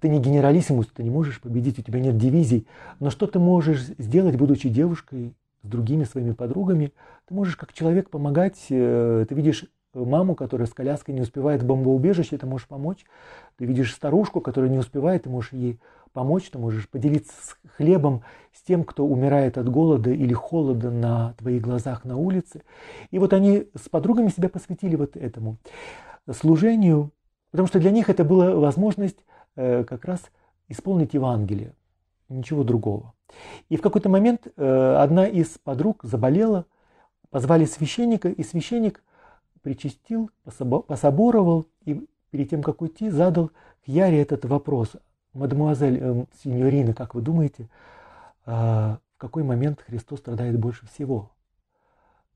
ты 0.00 0.08
не 0.08 0.20
генералиссимус, 0.20 0.86
ты 0.86 1.02
не 1.02 1.10
можешь 1.10 1.40
победить, 1.40 1.78
у 1.78 1.82
тебя 1.82 2.00
нет 2.00 2.18
дивизий. 2.18 2.66
Но 3.00 3.10
что 3.10 3.26
ты 3.26 3.38
можешь 3.38 3.82
сделать, 3.98 4.36
будучи 4.36 4.68
девушкой, 4.68 5.34
с 5.62 5.66
другими 5.66 6.04
своими 6.04 6.32
подругами? 6.32 6.92
Ты 7.26 7.34
можешь 7.34 7.56
как 7.56 7.72
человек 7.72 8.10
помогать, 8.10 8.66
э, 8.68 9.24
ты 9.28 9.34
видишь 9.34 9.66
маму, 9.94 10.34
которая 10.34 10.66
с 10.66 10.74
коляской 10.74 11.14
не 11.14 11.20
успевает 11.20 11.62
в 11.62 11.66
бомбоубежище, 11.66 12.36
ты 12.36 12.46
можешь 12.46 12.66
помочь. 12.66 13.04
Ты 13.56 13.64
видишь 13.64 13.94
старушку, 13.94 14.40
которая 14.40 14.70
не 14.70 14.78
успевает, 14.78 15.24
ты 15.24 15.30
можешь 15.30 15.52
ей 15.52 15.78
помочь, 16.12 16.48
ты 16.50 16.58
можешь 16.58 16.88
поделиться 16.88 17.32
с 17.32 17.56
хлебом 17.76 18.22
с 18.52 18.62
тем, 18.62 18.84
кто 18.84 19.06
умирает 19.06 19.58
от 19.58 19.68
голода 19.68 20.10
или 20.10 20.32
холода 20.32 20.90
на 20.90 21.34
твоих 21.38 21.62
глазах 21.62 22.04
на 22.04 22.16
улице. 22.16 22.62
И 23.10 23.18
вот 23.18 23.32
они 23.32 23.68
с 23.74 23.88
подругами 23.88 24.28
себя 24.28 24.48
посвятили 24.48 24.96
вот 24.96 25.16
этому 25.16 25.58
служению, 26.30 27.10
потому 27.50 27.66
что 27.68 27.80
для 27.80 27.90
них 27.90 28.08
это 28.08 28.24
была 28.24 28.54
возможность 28.54 29.18
как 29.54 30.04
раз 30.04 30.20
исполнить 30.68 31.14
Евангелие, 31.14 31.74
ничего 32.28 32.64
другого. 32.64 33.14
И 33.68 33.76
в 33.76 33.82
какой-то 33.82 34.08
момент 34.08 34.46
э, 34.56 34.96
одна 34.96 35.26
из 35.26 35.58
подруг 35.58 36.00
заболела, 36.02 36.66
позвали 37.30 37.64
священника, 37.64 38.28
и 38.28 38.42
священник 38.42 39.02
причастил, 39.62 40.30
пособоровал 40.86 41.66
и 41.84 42.06
перед 42.30 42.50
тем, 42.50 42.62
как 42.62 42.82
уйти, 42.82 43.10
задал 43.10 43.48
к 43.48 43.88
Яре 43.88 44.20
этот 44.20 44.44
вопрос. 44.44 44.92
Мадемуазель, 45.32 45.98
э, 46.00 46.24
синьорина, 46.42 46.94
как 46.94 47.14
вы 47.14 47.22
думаете, 47.22 47.68
э, 48.46 48.50
в 48.50 49.18
какой 49.18 49.42
момент 49.42 49.80
Христос 49.80 50.20
страдает 50.20 50.58
больше 50.58 50.86
всего? 50.86 51.30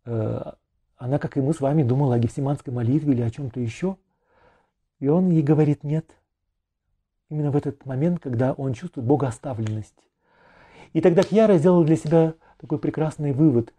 Э, 0.05 0.53
она, 0.97 1.19
как 1.19 1.37
и 1.37 1.41
мы 1.41 1.53
с 1.55 1.61
вами, 1.61 1.83
думала 1.83 2.17
о 2.17 2.19
Гефсиманской 2.19 2.73
молитве 2.73 3.13
или 3.13 3.23
о 3.23 3.31
чем-то 3.31 3.61
еще. 3.61 3.97
И 4.99 5.07
он 5.07 5.31
ей 5.31 5.43
говорит 5.43 5.85
нет. 5.85 6.18
Именно 7.31 7.51
в 7.51 7.57
этот 7.57 7.85
момент, 7.87 8.21
когда 8.21 8.53
он 8.53 8.73
чувствует 8.73 9.07
богооставленность. 9.07 9.95
И 10.93 11.01
тогда 11.01 11.23
Кьяра 11.23 11.59
сделала 11.59 11.85
для 11.85 11.97
себя 11.97 12.35
такой 12.59 12.79
прекрасный 12.79 13.33
вывод. 13.33 13.75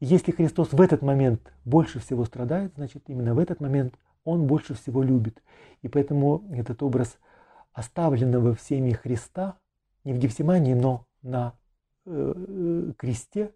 Если 0.00 0.32
Христос 0.32 0.72
в 0.72 0.80
этот 0.80 1.02
момент 1.02 1.52
больше 1.64 2.00
всего 2.00 2.24
страдает, 2.24 2.72
значит 2.76 3.04
именно 3.06 3.34
в 3.34 3.38
этот 3.38 3.60
момент 3.60 3.94
Он 4.24 4.46
больше 4.46 4.74
всего 4.74 5.02
любит. 5.02 5.42
И 5.82 5.88
поэтому 5.88 6.44
этот 6.52 6.82
образ– 6.82 7.18
оставленного 7.78 8.54
всеми 8.54 8.90
Христа, 8.90 9.56
не 10.02 10.12
в 10.12 10.18
Гефсимании, 10.18 10.74
но 10.74 11.06
на 11.22 11.54
э, 12.06 12.34
э, 12.36 12.92
кресте, 12.96 13.52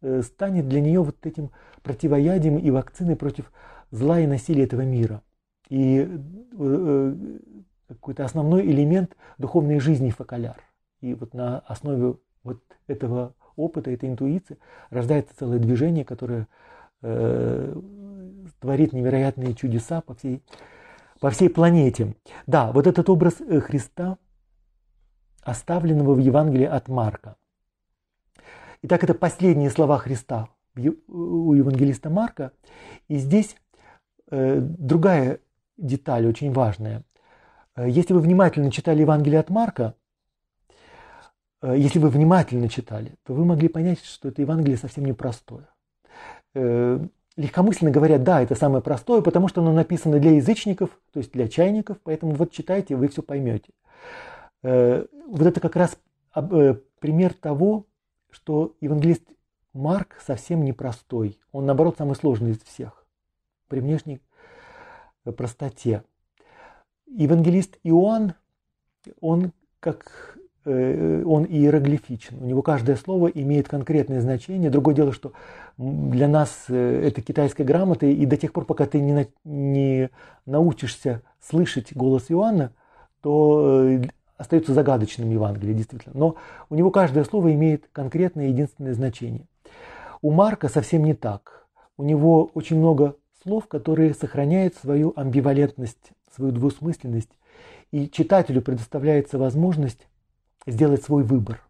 э, 0.00 0.22
станет 0.22 0.68
для 0.68 0.80
нее 0.80 1.00
вот 1.00 1.24
этим 1.24 1.52
противоядием 1.84 2.58
и 2.58 2.70
вакциной 2.72 3.14
против 3.14 3.52
зла 3.92 4.18
и 4.18 4.26
насилия 4.26 4.64
этого 4.64 4.80
мира. 4.80 5.22
И 5.68 6.08
какой-то 7.94 8.24
основной 8.24 8.62
элемент 8.62 9.16
духовной 9.38 9.80
жизни 9.80 10.10
фокаляр. 10.10 10.56
И 11.00 11.14
вот 11.14 11.34
на 11.34 11.60
основе 11.60 12.16
вот 12.42 12.62
этого 12.86 13.34
опыта, 13.56 13.90
этой 13.90 14.08
интуиции 14.08 14.58
рождается 14.90 15.36
целое 15.36 15.58
движение, 15.58 16.04
которое 16.04 16.48
э, 17.02 17.80
творит 18.60 18.92
невероятные 18.92 19.54
чудеса 19.54 20.00
по 20.00 20.14
всей 20.14 20.42
по 21.22 21.30
всей 21.30 21.48
планете. 21.48 22.16
Да, 22.48 22.72
вот 22.72 22.88
этот 22.88 23.08
образ 23.08 23.40
э, 23.40 23.60
Христа, 23.60 24.18
оставленного 25.42 26.14
в 26.14 26.18
Евангелии 26.18 26.66
от 26.66 26.88
Марка. 26.88 27.36
Итак, 28.82 29.04
это 29.04 29.14
последние 29.14 29.70
слова 29.70 29.98
Христа 29.98 30.48
у 30.74 31.54
евангелиста 31.54 32.10
Марка. 32.10 32.52
И 33.06 33.18
здесь 33.18 33.54
э, 34.30 34.58
другая 34.60 35.38
деталь 35.76 36.26
очень 36.26 36.52
важная. 36.52 37.04
Э, 37.76 37.88
если 37.88 38.14
вы 38.14 38.20
внимательно 38.20 38.70
читали 38.70 39.00
Евангелие 39.00 39.40
от 39.40 39.50
Марка, 39.50 39.94
э, 41.62 41.74
если 41.76 41.98
вы 41.98 42.08
внимательно 42.08 42.68
читали, 42.68 43.16
то 43.24 43.34
вы 43.34 43.44
могли 43.44 43.68
понять, 43.68 44.04
что 44.04 44.28
это 44.28 44.42
Евангелие 44.42 44.76
совсем 44.76 45.04
непростое 45.04 45.68
легкомысленно 47.36 47.90
говорят, 47.90 48.22
да, 48.22 48.42
это 48.42 48.54
самое 48.54 48.82
простое, 48.82 49.22
потому 49.22 49.48
что 49.48 49.60
оно 49.60 49.72
написано 49.72 50.18
для 50.18 50.32
язычников, 50.32 50.90
то 51.12 51.18
есть 51.18 51.32
для 51.32 51.48
чайников, 51.48 51.98
поэтому 52.02 52.34
вот 52.34 52.52
читайте, 52.52 52.96
вы 52.96 53.08
все 53.08 53.22
поймете. 53.22 53.72
Э, 54.62 55.06
вот 55.26 55.42
это 55.42 55.60
как 55.60 55.76
раз 55.76 55.96
э, 56.34 56.74
пример 56.98 57.34
того, 57.34 57.86
что 58.30 58.76
евангелист 58.80 59.24
Марк 59.72 60.18
совсем 60.24 60.64
непростой. 60.64 61.38
Он, 61.52 61.66
наоборот, 61.66 61.96
самый 61.98 62.16
сложный 62.16 62.52
из 62.52 62.62
всех 62.62 63.06
при 63.68 63.80
внешней 63.80 64.20
э, 65.24 65.32
простоте. 65.32 66.04
Евангелист 67.16 67.78
Иоанн, 67.82 68.34
он 69.20 69.52
как 69.80 70.32
Э, 70.64 71.22
он 71.26 71.44
иероглифичен. 71.44 72.40
У 72.40 72.46
него 72.46 72.62
каждое 72.62 72.94
слово 72.94 73.28
имеет 73.28 73.66
конкретное 73.68 74.20
значение. 74.20 74.70
Другое 74.70 74.94
дело, 74.94 75.12
что 75.12 75.32
для 75.76 76.28
нас 76.28 76.66
э, 76.68 77.02
это 77.04 77.20
китайская 77.20 77.64
грамота, 77.64 78.06
и 78.06 78.24
до 78.26 78.36
тех 78.36 78.52
пор, 78.52 78.64
пока 78.64 78.86
ты 78.86 79.00
не, 79.00 79.26
не 79.44 80.10
научишься 80.46 81.22
слышать 81.40 81.92
голос 81.96 82.26
Иоанна, 82.28 82.72
то 83.22 83.88
э, 83.88 84.02
остается 84.36 84.72
загадочным 84.72 85.30
Евангелие, 85.30 85.74
действительно. 85.74 86.14
Но 86.16 86.36
у 86.70 86.76
него 86.76 86.92
каждое 86.92 87.24
слово 87.24 87.52
имеет 87.54 87.88
конкретное 87.90 88.46
единственное 88.46 88.94
значение. 88.94 89.48
У 90.20 90.30
Марка 90.30 90.68
совсем 90.68 91.02
не 91.02 91.14
так. 91.14 91.66
У 91.96 92.04
него 92.04 92.50
очень 92.54 92.78
много 92.78 93.16
слов, 93.42 93.66
которые 93.66 94.14
сохраняют 94.14 94.76
свою 94.76 95.12
амбивалентность, 95.16 96.12
свою 96.34 96.52
двусмысленность, 96.52 97.30
и 97.90 98.08
читателю 98.08 98.62
предоставляется 98.62 99.38
возможность 99.38 100.08
сделать 100.66 101.02
свой 101.02 101.22
выбор. 101.22 101.60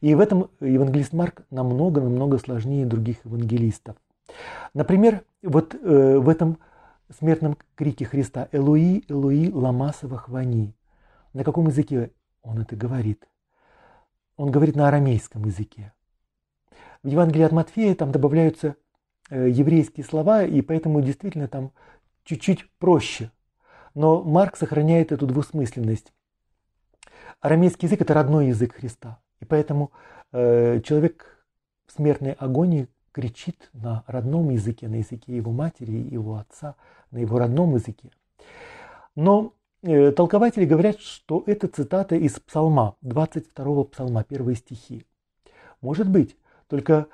И 0.00 0.14
в 0.14 0.20
этом 0.20 0.50
евангелист 0.60 1.12
Марк 1.12 1.42
намного-намного 1.50 2.38
сложнее 2.38 2.86
других 2.86 3.24
евангелистов. 3.24 3.96
Например, 4.74 5.22
вот 5.42 5.74
э, 5.74 6.18
в 6.18 6.28
этом 6.28 6.58
смертном 7.18 7.56
крике 7.74 8.04
Христа 8.04 8.48
«Элуи, 8.52 9.04
Элуи, 9.08 9.50
ламасова 9.50 10.18
хвани». 10.18 10.74
На 11.32 11.44
каком 11.44 11.68
языке 11.68 12.10
он 12.42 12.60
это 12.60 12.76
говорит? 12.76 13.28
Он 14.36 14.50
говорит 14.50 14.76
на 14.76 14.88
арамейском 14.88 15.44
языке. 15.44 15.92
В 17.02 17.08
Евангелии 17.08 17.44
от 17.44 17.52
Матфея 17.52 17.94
там 17.94 18.12
добавляются 18.12 18.76
э, 19.30 19.48
еврейские 19.48 20.04
слова, 20.04 20.44
и 20.44 20.62
поэтому 20.62 21.00
действительно 21.00 21.48
там 21.48 21.72
чуть-чуть 22.24 22.68
проще. 22.78 23.30
Но 23.94 24.22
Марк 24.22 24.56
сохраняет 24.56 25.12
эту 25.12 25.26
двусмысленность. 25.26 26.12
Арамейский 27.40 27.86
язык– 27.86 28.00
это 28.02 28.14
родной 28.14 28.48
язык 28.48 28.74
Христа. 28.74 29.18
И 29.40 29.44
поэтому 29.44 29.90
э, 30.32 30.80
человек 30.80 31.44
в 31.86 31.92
смертной 31.92 32.32
агонии 32.32 32.88
кричит 33.12 33.70
на 33.72 34.04
родном 34.06 34.50
языке, 34.50 34.88
на 34.88 34.96
языке 34.96 35.36
его 35.36 35.52
матери, 35.52 35.92
его 35.92 36.36
отца, 36.36 36.76
на 37.10 37.18
его 37.18 37.38
родном 37.38 37.74
языке. 37.74 38.10
Но 39.14 39.54
э, 39.82 40.10
толкователи 40.12 40.64
говорят, 40.64 41.00
что 41.00 41.42
это 41.46 41.68
цитата 41.68 42.16
из 42.16 42.38
псалма, 42.40 42.96
22-го 43.02 43.84
псалма, 43.84 44.24
первые 44.24 44.56
стихи. 44.56 45.06
Может 45.80 46.08
быть, 46.08 46.36
только 46.68 47.08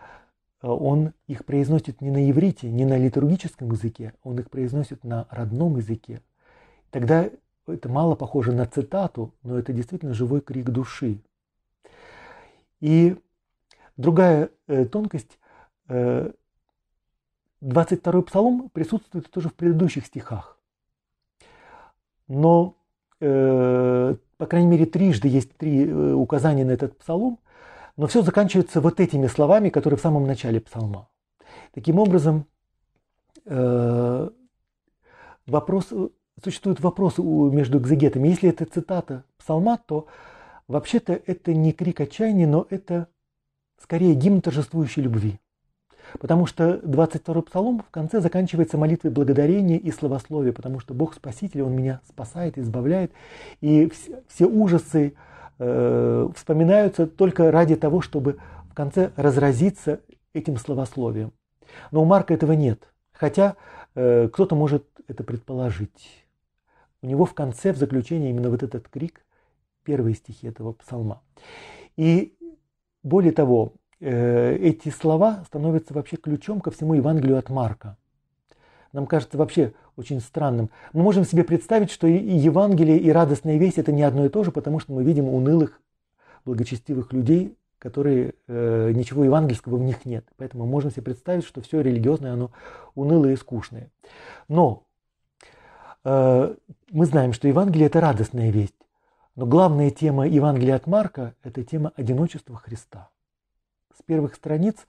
э, 0.63 0.69
он 0.69 1.15
их 1.27 1.45
произносит 1.45 2.01
не 2.01 2.11
на 2.11 2.31
иврите, 2.31 2.71
не 2.71 2.85
на 2.85 2.97
литургическом 2.97 3.73
языке, 3.73 4.15
он 4.23 4.39
их 4.39 4.51
произносит 4.51 5.03
на 5.03 5.27
родном 5.31 5.79
языке. 5.79 6.21
Тогда 6.91 7.29
это 7.67 7.89
мало 7.89 8.15
похоже 8.15 8.53
на 8.53 8.67
цитату, 8.67 9.35
но 9.43 9.59
это 9.59 9.73
действительно 9.73 10.15
живой 10.15 10.41
крик 10.41 10.71
души. 10.71 11.21
И 12.81 13.17
другая 13.97 14.51
э, 14.67 14.85
тонкость, 14.87 15.39
э, 15.89 16.33
22-й 17.63 18.23
псалом 18.23 18.71
присутствует 18.71 19.31
тоже 19.31 19.49
в 19.49 19.55
предыдущих 19.55 20.07
стихах. 20.07 20.59
Но, 22.29 22.77
э, 23.21 24.17
по 24.37 24.47
крайней 24.47 24.69
мере, 24.69 24.87
трижды 24.87 25.29
есть 25.29 25.57
три 25.57 25.87
э, 25.87 26.13
указания 26.13 26.65
на 26.65 26.71
этот 26.71 26.97
псалом, 26.99 27.39
но 27.97 28.07
все 28.07 28.23
заканчивается 28.23 28.81
вот 28.81 29.01
этими 29.01 29.27
словами, 29.27 29.71
которые 29.71 29.99
в 29.99 30.03
самом 30.03 30.27
начале 30.27 30.61
псалма. 30.61 31.09
Таким 31.73 31.99
образом, 31.99 32.47
э, 33.45 34.31
вопрос 35.47 35.93
существует 36.43 36.81
вопрос 36.81 37.19
между 37.19 37.79
экзегетами. 37.79 38.29
Если 38.29 38.49
это 38.49 38.65
цитата 38.65 39.25
псалма, 39.39 39.79
то 39.79 40.07
вообще-то 40.67 41.21
это 41.27 41.55
не 41.55 41.73
крик 41.73 42.01
отчаяния, 42.01 42.47
но 42.47 42.67
это 42.71 43.09
скорее 43.81 44.15
гимн 44.15 44.41
торжествующей 44.41 45.03
любви. 45.03 45.41
Потому 46.21 46.47
что 46.47 46.81
22-й 46.85 47.43
псалом 47.43 47.81
в 47.87 47.91
конце 47.91 48.21
заканчивается 48.21 48.79
молитвой 48.79 49.11
благодарения 49.11 49.77
и 49.77 49.91
славословия, 49.91 50.53
потому 50.53 50.81
что 50.81 50.95
Бог 50.95 51.15
Спаситель, 51.15 51.63
Он 51.63 51.75
меня 51.75 52.01
спасает, 52.09 52.57
избавляет. 52.57 53.13
И 53.61 53.93
все, 54.29 54.47
ужасы 54.47 55.15
э, 55.59 56.29
вспоминаются 56.35 57.07
только 57.07 57.51
ради 57.51 57.77
того, 57.77 58.01
чтобы 58.01 58.39
в 58.71 58.75
конце 58.75 59.13
разразиться 59.17 60.01
этим 60.33 60.57
славословием. 60.57 61.33
Но 61.91 62.03
у 62.03 62.05
Марка 62.07 62.33
этого 62.33 62.53
нет. 62.53 62.89
Хотя 63.13 63.57
э, 63.95 64.29
кто-то 64.33 64.55
может 64.55 64.87
это 65.09 65.25
предположить. 65.25 66.28
У 67.03 67.07
него 67.07 67.25
в 67.25 67.35
конце, 67.35 67.73
в 67.73 67.77
заключении 67.77 68.31
именно 68.31 68.51
вот 68.51 68.63
этот 68.63 68.89
крик, 68.89 69.25
первые 69.85 70.15
стихи 70.15 70.49
этого 70.49 70.73
псалма. 70.73 71.23
И 71.97 72.37
более 73.03 73.33
того, 73.33 73.73
э, 74.01 74.57
эти 74.57 74.89
слова 74.89 75.45
становятся 75.47 75.95
вообще 75.95 76.17
ключом 76.17 76.61
ко 76.61 76.71
всему 76.71 76.95
Евангелию 76.95 77.39
от 77.39 77.51
Марка. 77.51 77.97
Нам 78.93 79.07
кажется 79.07 79.39
вообще 79.39 79.75
очень 79.97 80.21
странным. 80.21 80.71
Мы 80.93 81.03
можем 81.03 81.25
себе 81.25 81.45
представить, 81.45 81.91
что 81.91 82.07
и 82.07 82.17
Евангелие, 82.17 82.99
и 82.99 83.11
радостная 83.11 83.59
весть– 83.59 83.79
это 83.79 83.93
не 83.93 84.03
одно 84.03 84.27
и 84.27 84.29
то 84.29 84.45
же, 84.45 84.51
потому 84.51 84.81
что 84.81 84.93
мы 84.93 85.05
видим 85.05 85.29
унылых, 85.29 85.81
благочестивых 86.45 87.13
людей, 87.13 87.57
которые 87.79 88.35
э, 88.47 88.93
ничего 88.93 89.25
евангельского 89.25 89.77
в 89.77 89.83
них 89.83 90.05
нет. 90.05 90.25
Поэтому 90.37 90.65
мы 90.65 90.71
можем 90.71 90.91
себе 90.91 91.03
представить, 91.03 91.45
что 91.45 91.61
все 91.61 91.81
религиозное, 91.81 92.33
оно 92.33 92.51
унылое 92.95 93.35
и 93.35 93.37
скучное. 93.37 93.91
Но 94.49 94.85
мы 96.05 96.57
знаем, 97.07 97.33
что 97.33 97.49
Евангелие– 97.49 97.87
это 97.89 98.01
радостная 98.01 98.51
весть. 98.51 98.75
Но 99.37 99.47
главная 99.47 99.91
тема 99.91 100.27
Евангелия 100.27 100.77
от 100.77 100.87
Марка– 100.87 101.35
это 101.43 101.63
тема 101.63 101.93
одиночества 101.97 102.57
Христа. 102.57 103.11
С 103.97 104.03
первых 104.03 104.35
страниц 104.35 104.87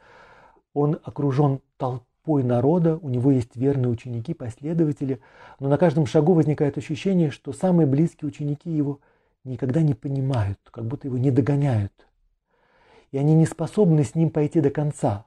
он 0.73 0.99
окружен 1.03 1.61
толпой 1.77 2.43
народа, 2.43 2.97
у 2.97 3.09
него 3.09 3.31
есть 3.31 3.55
верные 3.55 3.89
ученики, 3.89 4.33
последователи, 4.33 5.19
но 5.59 5.67
на 5.67 5.77
каждом 5.77 6.05
шагу 6.05 6.33
возникает 6.33 6.77
ощущение, 6.77 7.31
что 7.31 7.53
самые 7.53 7.87
близкие 7.87 8.27
ученики 8.27 8.69
его 8.69 8.99
никогда 9.43 9.81
не 9.81 9.93
понимают, 9.93 10.59
как 10.71 10.85
будто 10.85 11.07
его 11.07 11.17
не 11.17 11.31
догоняют. 11.31 12.07
И 13.11 13.17
они 13.17 13.33
не 13.33 13.45
способны 13.45 14.03
с 14.03 14.13
ним 14.13 14.29
пойти 14.29 14.61
до 14.61 14.69
конца. 14.69 15.25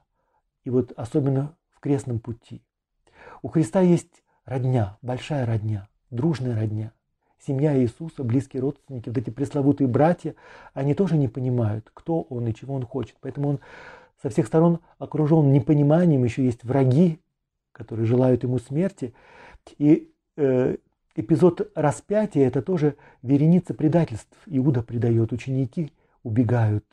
И 0.63 0.69
вот 0.69 0.93
особенно 0.95 1.55
в 1.71 1.79
крестном 1.81 2.19
пути. 2.19 2.63
У 3.41 3.49
Христа 3.49 3.81
есть 3.81 4.22
родня, 4.45 4.97
большая 5.01 5.45
родня, 5.45 5.87
дружная 6.09 6.55
родня. 6.55 6.91
Семья 7.45 7.77
Иисуса, 7.77 8.23
близкие 8.23 8.61
родственники, 8.61 9.09
вот 9.09 9.17
эти 9.17 9.29
пресловутые 9.29 9.87
братья, 9.87 10.35
они 10.73 10.93
тоже 10.93 11.17
не 11.17 11.27
понимают, 11.27 11.89
кто 11.93 12.21
он 12.21 12.47
и 12.47 12.53
чего 12.53 12.73
он 12.73 12.85
хочет. 12.85 13.17
Поэтому 13.19 13.49
он 13.49 13.59
со 14.21 14.29
всех 14.29 14.47
сторон 14.47 14.79
окружен 14.97 15.51
непониманием, 15.51 16.23
еще 16.23 16.45
есть 16.45 16.63
враги, 16.63 17.19
которые 17.73 18.05
желают 18.05 18.43
ему 18.43 18.59
смерти. 18.59 19.13
И 19.77 20.09
э, 20.37 20.77
эпизод 21.15 21.71
распятия– 21.75 22.47
это 22.47 22.61
тоже 22.61 22.95
вереница 23.21 23.73
предательств. 23.73 24.37
Иуда 24.45 24.81
предает, 24.81 25.33
ученики 25.33 25.91
убегают, 26.23 26.85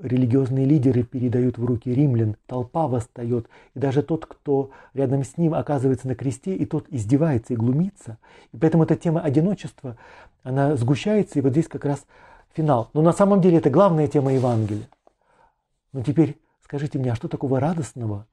религиозные 0.00 0.66
лидеры 0.66 1.02
передают 1.02 1.58
в 1.58 1.64
руки 1.64 1.92
римлян, 1.92 2.36
толпа 2.46 2.86
восстает, 2.86 3.48
и 3.74 3.78
даже 3.78 4.02
тот, 4.02 4.26
кто 4.26 4.70
рядом 4.94 5.24
с 5.24 5.36
ним 5.36 5.54
оказывается 5.54 6.08
на 6.08 6.14
кресте, 6.14 6.54
и 6.54 6.64
тот 6.66 6.86
издевается 6.90 7.54
и 7.54 7.56
глумится. 7.56 8.18
И 8.52 8.58
поэтому 8.58 8.84
эта 8.84 8.96
тема 8.96 9.20
одиночества, 9.20 9.96
она 10.42 10.76
сгущается, 10.76 11.38
и 11.38 11.42
вот 11.42 11.52
здесь 11.52 11.68
как 11.68 11.84
раз 11.84 12.06
финал. 12.54 12.90
Но 12.94 13.02
на 13.02 13.12
самом 13.12 13.40
деле 13.40 13.58
это 13.58 13.70
главная 13.70 14.06
тема 14.06 14.32
Евангелия. 14.32 14.88
Но 15.92 16.02
теперь 16.02 16.36
Скажите 16.66 16.98
мне, 16.98 17.12
а 17.12 17.14
что 17.14 17.28
такого 17.28 17.60
радостного 17.60 18.26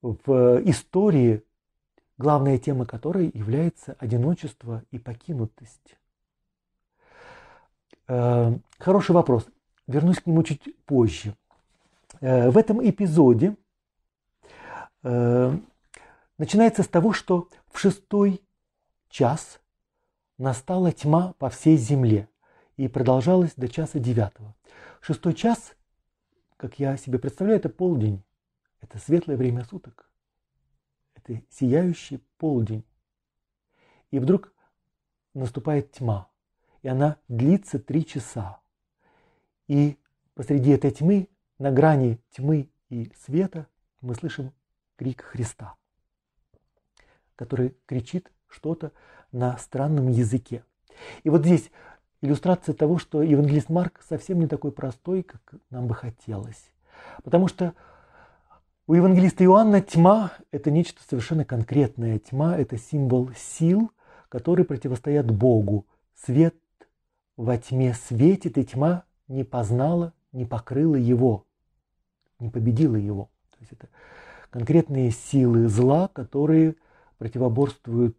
в 0.00 0.62
истории, 0.64 1.44
главная 2.16 2.56
тема 2.56 2.86
которой 2.86 3.30
является 3.34 3.94
одиночество 3.98 4.82
и 4.90 4.98
покинутость? 4.98 5.98
Э, 8.06 8.56
хороший 8.78 9.10
вопрос. 9.10 9.46
Вернусь 9.88 10.20
к 10.20 10.26
нему 10.26 10.44
чуть 10.44 10.76
позже. 10.84 11.34
Э, 12.20 12.50
в 12.50 12.56
этом 12.56 12.88
эпизоде 12.88 13.56
э, 15.02 15.58
начинается 16.38 16.84
с 16.84 16.88
того, 16.88 17.12
что 17.12 17.48
в 17.72 17.78
шестой 17.80 18.40
час 19.08 19.60
настала 20.36 20.92
тьма 20.92 21.32
по 21.38 21.50
всей 21.50 21.76
земле 21.76 22.28
и 22.76 22.86
продолжалась 22.86 23.54
до 23.56 23.68
часа 23.68 23.98
девятого. 23.98 24.54
Шестой 25.00 25.34
час 25.34 25.74
как 26.58 26.80
я 26.80 26.96
себе 26.96 27.20
представляю, 27.20 27.60
это 27.60 27.68
полдень. 27.68 28.22
Это 28.80 28.98
светлое 28.98 29.36
время 29.36 29.64
суток. 29.64 30.10
Это 31.14 31.40
сияющий 31.50 32.18
полдень. 32.36 32.84
И 34.10 34.18
вдруг 34.18 34.52
наступает 35.34 35.92
тьма. 35.92 36.28
И 36.82 36.88
она 36.88 37.16
длится 37.28 37.78
три 37.78 38.04
часа. 38.04 38.60
И 39.68 39.96
посреди 40.34 40.70
этой 40.70 40.90
тьмы, 40.90 41.28
на 41.58 41.70
грани 41.70 42.18
тьмы 42.30 42.68
и 42.88 43.12
света, 43.24 43.66
мы 44.00 44.14
слышим 44.14 44.52
крик 44.96 45.22
Христа, 45.22 45.74
который 47.36 47.76
кричит 47.86 48.32
что-то 48.48 48.92
на 49.30 49.56
странном 49.58 50.08
языке. 50.08 50.64
И 51.22 51.30
вот 51.30 51.44
здесь 51.44 51.70
иллюстрация 52.22 52.74
того, 52.74 52.98
что 52.98 53.22
евангелист 53.22 53.68
Марк 53.68 54.00
совсем 54.08 54.40
не 54.40 54.46
такой 54.46 54.72
простой, 54.72 55.22
как 55.22 55.54
нам 55.70 55.86
бы 55.86 55.94
хотелось. 55.94 56.70
Потому 57.22 57.46
что 57.46 57.74
у 58.86 58.94
евангелиста 58.94 59.44
Иоанна 59.44 59.82
тьма– 59.82 60.32
это 60.50 60.70
нечто 60.70 61.02
совершенно 61.06 61.44
конкретное. 61.44 62.18
Тьма– 62.18 62.56
это 62.58 62.78
символ 62.78 63.30
сил, 63.36 63.92
которые 64.30 64.64
противостоят 64.64 65.30
Богу. 65.30 65.86
Свет 66.14 66.56
во 67.36 67.58
тьме 67.58 67.94
светит, 67.94 68.56
и 68.56 68.64
тьма 68.64 69.04
не 69.28 69.44
познала, 69.44 70.12
не 70.32 70.44
покрыла 70.44 70.96
его, 70.96 71.46
не 72.38 72.50
победила 72.50 72.96
его. 72.96 73.30
То 73.50 73.58
есть 73.60 73.72
это 73.72 73.88
конкретные 74.50 75.10
силы 75.10 75.68
зла, 75.68 76.08
которые 76.08 76.76
противоборствуют 77.18 78.16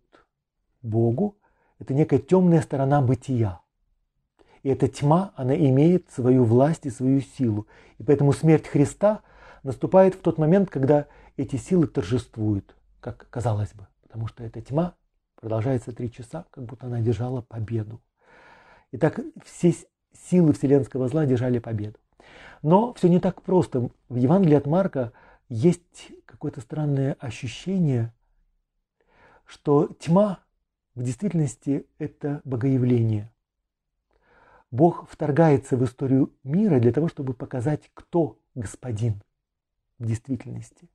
Богу. 0.82 1.38
Это 1.80 1.94
некая 1.94 2.20
темная 2.20 2.62
сторона 2.62 3.02
бытия. 3.02 3.62
И 4.64 4.70
эта 4.70 4.88
тьма, 4.88 5.34
она 5.36 5.56
имеет 5.56 6.12
свою 6.12 6.44
власть 6.44 6.86
и 6.86 6.90
свою 6.90 7.22
силу. 7.22 7.68
И 7.98 8.04
поэтому 8.04 8.34
смерть 8.34 8.68
Христа 8.68 9.22
наступает 9.64 10.16
в 10.16 10.20
тот 10.20 10.38
момент, 10.38 10.70
когда 10.70 11.08
эти 11.38 11.56
силы 11.56 11.88
торжествуют, 11.88 12.76
как 13.00 13.30
казалось 13.30 13.74
бы. 13.74 13.88
Потому 14.02 14.28
что 14.28 14.44
эта 14.44 14.62
тьма 14.62 14.96
продолжается 15.36 15.94
три 15.94 16.12
часа, 16.12 16.46
как 16.52 16.66
будто 16.66 16.88
она 16.88 17.00
держала 17.00 17.42
победу. 17.42 18.02
И 18.92 18.98
так 18.98 19.20
все 19.46 19.74
силы 20.30 20.54
вселенского 20.54 21.08
зла 21.08 21.26
держали 21.26 21.60
победу. 21.60 21.98
Но 22.62 22.94
все 22.94 23.08
не 23.08 23.20
так 23.20 23.42
просто. 23.42 23.90
В 24.10 24.16
Евангелии 24.16 24.56
от 24.56 24.68
Марка 24.68 25.14
есть 25.48 26.12
какое-то 26.26 26.62
странное 26.62 27.16
ощущение, 27.20 28.14
что 29.46 29.88
тьма 30.00 30.40
в 30.96 31.04
действительности 31.04 31.86
это 31.98 32.42
богоявление– 32.44 33.32
Бог 34.72 35.08
вторгается 35.10 35.78
в 35.78 35.84
историю 35.84 36.32
мира 36.44 36.80
для 36.80 36.92
того, 36.92 37.08
чтобы 37.08 37.34
показать, 37.34 37.90
кто 37.94 38.38
господин 38.54 39.22
в 39.98 40.06
действительности. 40.06 40.90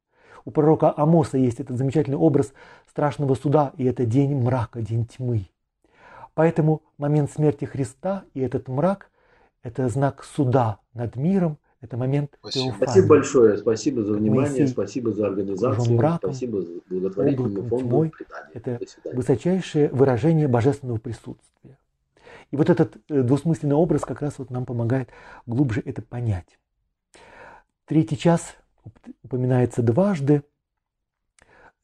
У 0.44 0.50
пророка 0.50 0.92
Амоса 0.96 1.38
есть 1.38 1.58
этот 1.58 1.76
замечательный 1.76 2.16
образ 2.16 2.52
страшного 2.88 3.34
суда, 3.34 3.72
и 3.76 3.84
это 3.84 4.06
день 4.06 4.36
мрака, 4.36 4.80
день 4.80 5.06
тьмы. 5.06 5.48
Поэтому 6.34 6.82
момент 6.98 7.30
смерти 7.30 7.64
Христа 7.64 8.24
и 8.34 8.40
этот 8.40 8.68
мрак– 8.68 9.10
это 9.62 9.88
знак 9.88 10.24
суда 10.24 10.80
над 10.92 11.16
миром, 11.16 11.58
это 11.80 11.96
момент 11.96 12.36
Спасибо. 12.40 12.74
спасибо 12.76 13.06
большое, 13.06 13.58
спасибо 13.58 14.02
за 14.02 14.14
внимание, 14.14 14.50
Моисей, 14.50 14.68
спасибо 14.68 15.12
за 15.12 15.26
организацию, 15.26 15.96
мраком, 15.96 16.32
спасибо 16.32 16.62
за 16.62 16.80
благотворительному 16.88 17.68
фонду 17.68 17.84
тьмой. 17.84 18.12
Это 18.54 18.80
высочайшее 19.12 19.88
выражение 19.90 20.48
божественного 20.48 20.98
присутствия. 20.98 21.78
И 22.50 22.56
вот 22.56 22.70
этот 22.70 22.96
э, 23.08 23.22
двусмысленный 23.22 23.74
образ 23.74 24.02
как 24.02 24.22
раз 24.22 24.38
вот 24.38 24.50
нам 24.50 24.64
помогает 24.64 25.10
глубже 25.46 25.82
это 25.84 26.02
понять. 26.02 26.58
Третий 27.84 28.16
час 28.16 28.56
упоминается 29.22 29.82
дважды 29.82 30.42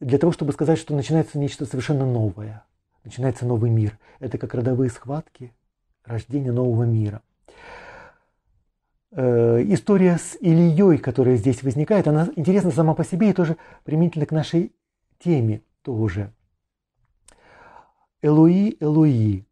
для 0.00 0.18
того, 0.18 0.32
чтобы 0.32 0.52
сказать, 0.52 0.78
что 0.78 0.94
начинается 0.94 1.38
нечто 1.38 1.66
совершенно 1.66 2.06
новое. 2.06 2.64
Начинается 3.04 3.46
новый 3.46 3.70
мир. 3.70 3.98
Это 4.18 4.38
как 4.38 4.54
родовые 4.54 4.90
схватки, 4.90 5.54
рождение 6.04 6.52
нового 6.52 6.84
мира. 6.84 7.22
Э, 9.12 9.62
история 9.64 10.18
с 10.18 10.36
Ильей, 10.40 10.98
которая 10.98 11.36
здесь 11.36 11.62
возникает, 11.62 12.06
она 12.06 12.28
интересна 12.36 12.70
сама 12.70 12.94
по 12.94 13.04
себе 13.04 13.30
и 13.30 13.32
тоже 13.32 13.56
применительно 13.84 14.26
к 14.26 14.32
нашей 14.32 14.72
теме 15.18 15.62
тоже. 15.82 16.32
Элуи, 18.22 18.76
Элуи, 18.80 19.46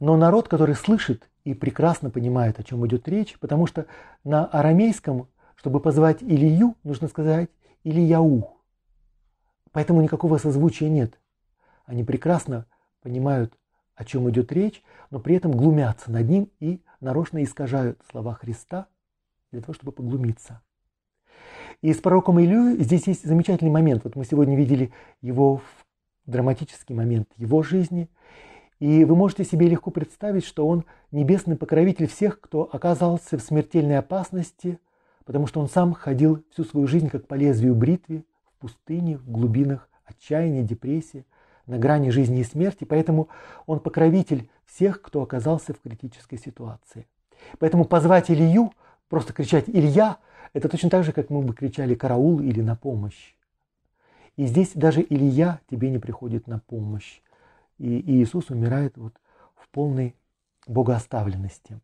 но 0.00 0.16
народ, 0.16 0.48
который 0.48 0.74
слышит 0.74 1.28
и 1.44 1.54
прекрасно 1.54 2.10
понимает, 2.10 2.58
о 2.58 2.62
чем 2.62 2.86
идет 2.86 3.06
речь, 3.08 3.38
потому 3.38 3.66
что 3.66 3.86
на 4.24 4.46
арамейском, 4.46 5.28
чтобы 5.54 5.80
позвать 5.80 6.22
Илью, 6.22 6.76
нужно 6.82 7.08
сказать 7.08 7.50
Ильяу. 7.84 8.56
Поэтому 9.70 10.00
никакого 10.00 10.38
созвучия 10.38 10.88
нет. 10.88 11.20
Они 11.84 12.02
прекрасно 12.02 12.66
понимают, 13.02 13.56
о 13.94 14.04
чем 14.04 14.28
идет 14.30 14.52
речь, 14.52 14.82
но 15.10 15.20
при 15.20 15.36
этом 15.36 15.52
глумятся 15.52 16.10
над 16.10 16.28
ним 16.28 16.50
и 16.60 16.80
нарочно 17.00 17.42
искажают 17.42 18.00
слова 18.10 18.34
Христа 18.34 18.86
для 19.52 19.60
того, 19.60 19.74
чтобы 19.74 19.92
поглумиться. 19.92 20.60
И 21.82 21.92
с 21.92 21.98
пророком 21.98 22.40
Илью 22.40 22.82
здесь 22.82 23.06
есть 23.06 23.24
замечательный 23.24 23.70
момент. 23.70 24.04
Вот 24.04 24.16
мы 24.16 24.24
сегодня 24.24 24.56
видели 24.56 24.92
его 25.20 25.60
драматический 26.26 26.94
момент 26.94 27.28
его 27.36 27.62
жизни. 27.62 28.08
И 28.78 29.04
вы 29.04 29.16
можете 29.16 29.44
себе 29.44 29.68
легко 29.68 29.90
представить, 29.90 30.44
что 30.44 30.66
он 30.66 30.84
небесный 31.10 31.56
покровитель 31.56 32.06
всех, 32.06 32.40
кто 32.40 32.68
оказался 32.70 33.38
в 33.38 33.42
смертельной 33.42 33.98
опасности, 33.98 34.78
потому 35.24 35.46
что 35.46 35.60
он 35.60 35.68
сам 35.68 35.94
ходил 35.94 36.44
всю 36.50 36.64
свою 36.64 36.86
жизнь 36.86 37.08
как 37.08 37.26
по 37.26 37.34
лезвию 37.34 37.74
бритвы 37.74 38.24
в 38.44 38.60
пустыне, 38.60 39.16
в 39.16 39.30
глубинах 39.30 39.88
отчаяния, 40.04 40.62
депрессии, 40.62 41.24
на 41.66 41.78
грани 41.78 42.10
жизни 42.10 42.40
и 42.40 42.44
смерти. 42.44 42.84
Поэтому 42.84 43.28
он 43.66 43.80
покровитель 43.80 44.48
всех, 44.66 45.02
кто 45.02 45.22
оказался 45.22 45.74
в 45.74 45.80
критической 45.80 46.38
ситуации. 46.38 47.06
Поэтому 47.58 47.84
позвать 47.84 48.30
Илью, 48.30 48.72
просто 49.08 49.32
кричать 49.32 49.64
«Илья», 49.68 50.18
это 50.52 50.68
точно 50.68 50.90
так 50.90 51.04
же, 51.04 51.12
как 51.12 51.30
мы 51.30 51.42
бы 51.42 51.54
кричали 51.54 51.94
«караул» 51.94 52.40
или 52.40 52.60
«на 52.60 52.76
помощь». 52.76 53.34
И 54.36 54.46
здесь 54.46 54.72
даже 54.74 55.04
Илья 55.08 55.60
тебе 55.70 55.90
не 55.90 55.98
приходит 55.98 56.46
на 56.46 56.58
помощь. 56.58 57.20
И 57.78 58.00
Иисус 58.22 58.50
умирает 58.50 58.96
вот 58.96 59.14
в 59.54 59.68
полной 59.70 60.14
богооставленности. 60.66 61.80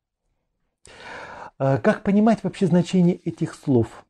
А, 1.59 1.79
как 1.79 2.03
понимать 2.03 2.45
вообще 2.45 2.67
значение 2.67 3.17
этих 3.17 3.55
слов? 3.55 4.05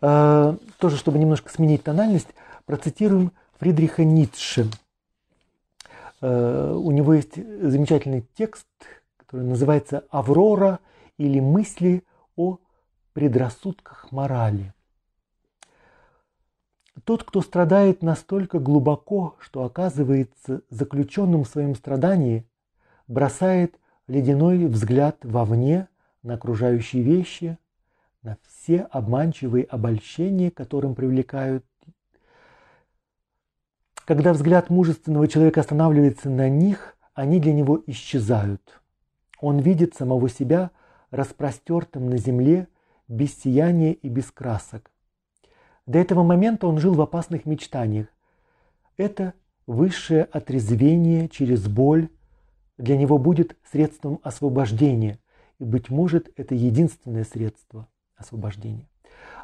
А, 0.00 0.56
тоже, 0.78 0.96
чтобы 0.96 1.18
немножко 1.18 1.50
сменить 1.50 1.82
тональность, 1.82 2.28
процитируем 2.64 3.32
Фридриха 3.62 4.02
Ницше. 4.02 4.68
А, 6.20 6.74
у 6.76 6.90
него 6.90 7.14
есть 7.14 7.36
замечательный 7.36 8.26
текст, 8.34 8.66
который 9.16 9.46
называется 9.46 10.04
«Аврора» 10.10 10.80
или 11.16 11.38
«Мысли 11.38 12.02
о 12.34 12.58
предрассудках 13.12 14.10
морали». 14.10 14.74
Тот, 17.04 17.22
кто 17.22 17.40
страдает 17.40 18.02
настолько 18.02 18.58
глубоко, 18.58 19.36
что 19.38 19.62
оказывается 19.62 20.62
заключенным 20.68 21.44
в 21.44 21.48
своем 21.48 21.76
страдании, 21.76 22.44
бросает 23.06 23.78
ледяной 24.08 24.66
взгляд 24.66 25.18
вовне 25.22 25.86
на 26.24 26.34
окружающие 26.34 27.04
вещи, 27.04 27.58
на 28.22 28.38
все 28.44 28.80
обманчивые 28.80 29.62
обольщения, 29.66 30.50
которым 30.50 30.96
привлекают. 30.96 31.64
Когда 34.12 34.34
взгляд 34.34 34.68
мужественного 34.68 35.26
человека 35.26 35.62
останавливается 35.62 36.28
на 36.28 36.50
них, 36.50 36.98
они 37.14 37.40
для 37.40 37.54
него 37.54 37.82
исчезают. 37.86 38.82
Он 39.40 39.58
видит 39.58 39.94
самого 39.94 40.28
себя 40.28 40.70
распростертым 41.10 42.10
на 42.10 42.18
земле, 42.18 42.68
без 43.08 43.34
сияния 43.40 43.94
и 43.94 44.10
без 44.10 44.30
красок. 44.30 44.90
До 45.86 45.98
этого 45.98 46.24
момента 46.24 46.66
он 46.66 46.76
жил 46.76 46.92
в 46.92 47.00
опасных 47.00 47.46
мечтаниях. 47.46 48.08
Это 48.98 49.32
высшее 49.66 50.24
отрезвение 50.24 51.30
через 51.30 51.66
боль 51.66 52.10
для 52.76 52.98
него 52.98 53.16
будет 53.16 53.56
средством 53.64 54.20
освобождения, 54.22 55.20
и, 55.58 55.64
быть 55.64 55.88
может, 55.88 56.30
это 56.36 56.54
единственное 56.54 57.24
средство 57.24 57.88
освобождения. 58.18 58.90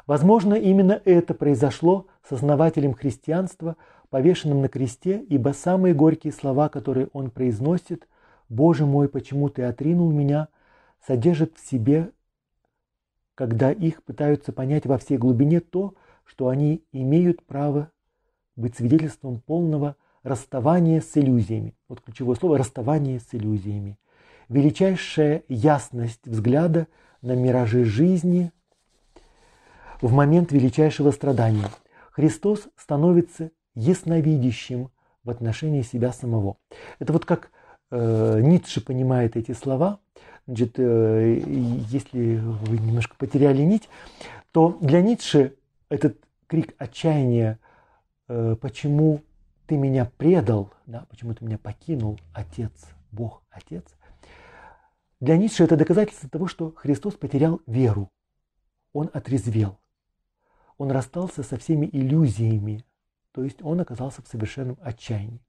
Возможно, 0.05 0.53
именно 0.53 1.01
это 1.05 1.33
произошло 1.33 2.07
с 2.27 2.31
основателем 2.31 2.93
христианства, 2.93 3.75
повешенным 4.09 4.61
на 4.61 4.67
кресте, 4.67 5.23
ибо 5.29 5.49
самые 5.49 5.93
горькие 5.93 6.33
слова, 6.33 6.69
которые 6.69 7.09
он 7.13 7.29
произносит, 7.29 8.07
«Боже 8.49 8.85
мой, 8.85 9.07
почему 9.07 9.49
ты 9.49 9.63
отринул 9.63 10.11
меня», 10.11 10.47
содержат 11.05 11.57
в 11.57 11.67
себе, 11.67 12.11
когда 13.35 13.71
их 13.71 14.03
пытаются 14.03 14.51
понять 14.51 14.85
во 14.85 14.97
всей 14.97 15.17
глубине 15.17 15.59
то, 15.59 15.93
что 16.25 16.49
они 16.49 16.83
имеют 16.91 17.43
право 17.43 17.91
быть 18.55 18.75
свидетельством 18.75 19.39
полного 19.39 19.95
расставания 20.23 21.01
с 21.01 21.15
иллюзиями. 21.15 21.75
Вот 21.87 22.01
ключевое 22.01 22.35
слово– 22.35 22.57
расставание 22.59 23.19
с 23.19 23.27
иллюзиями. 23.31 23.97
Величайшая 24.49 25.43
ясность 25.47 26.27
взгляда 26.27 26.87
на 27.21 27.35
миражи 27.35 27.85
жизни 27.85 28.51
в 30.01 30.11
момент 30.11 30.51
величайшего 30.51 31.11
страдания. 31.11 31.69
Христос 32.11 32.67
становится 32.75 33.51
ясновидящим 33.79 34.89
в 35.23 35.29
отношении 35.29 35.81
себя 35.81 36.11
самого. 36.11 36.57
Это 36.99 37.13
вот 37.13 37.25
как 37.25 37.51
э, 37.91 38.39
Ницше 38.41 38.81
понимает 38.81 39.37
эти 39.37 39.51
слова. 39.51 39.99
Значит, 40.47 40.75
э, 40.77 41.41
если 41.45 42.37
вы 42.37 42.77
немножко 42.77 43.15
потеряли 43.17 43.61
нить, 43.61 43.89
то 44.51 44.77
для 44.81 45.01
Ницше 45.01 45.55
этот 45.89 46.17
крик 46.47 46.73
отчаяния, 46.77 47.59
э, 48.27 48.55
почему 48.59 49.21
ты 49.67 49.77
меня 49.77 50.09
предал, 50.17 50.73
да, 50.85 51.05
почему 51.09 51.33
ты 51.33 51.45
меня 51.45 51.57
покинул, 51.57 52.19
Отец, 52.33 52.71
Бог, 53.11 53.43
Отец, 53.51 53.85
для 55.19 55.37
Ницше 55.37 55.63
это 55.63 55.75
доказательство 55.75 56.29
того, 56.29 56.47
что 56.47 56.71
Христос 56.71 57.15
потерял 57.15 57.61
веру. 57.67 58.09
Он 58.93 59.09
отрезвел. 59.13 59.77
Он 60.77 60.91
расстался 60.91 61.43
со 61.43 61.57
всеми 61.57 61.89
иллюзиями, 61.91 62.85
то 63.39 63.45
есть 63.45 63.61
он 63.61 63.79
оказался 63.79 64.21
в 64.21 64.27
совершенном 64.27 64.77
отчаянии. 64.81 65.39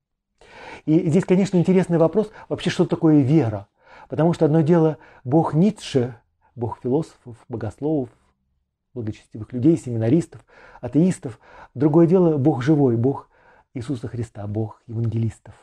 И 0.85 1.11
здесь, 1.11 1.25
конечно, 1.25 1.57
интересный 1.57 1.99
вопрос, 1.99 2.31
вообще, 2.49 2.71
что 2.71 2.87
такое 2.87 3.23
вера. 3.23 3.67
Потому 4.09 4.33
что 4.33 4.45
одно 4.45 4.61
дело 4.61 4.99
Бог 5.25 5.55
Ницше, 5.55 6.15
Бог 6.55 6.79
философов, 6.81 7.37
богословов, 7.49 8.11
благочестивых 8.95 9.53
людей, 9.53 9.77
семинаристов, 9.77 10.45
атеистов. 10.81 11.41
Другое 11.75 12.07
дело 12.07 12.37
Бог 12.37 12.63
живой, 12.63 12.97
Бог 12.97 13.29
Иисуса 13.75 14.07
Христа, 14.07 14.47
Бог 14.47 14.81
евангелистов. 14.87 15.55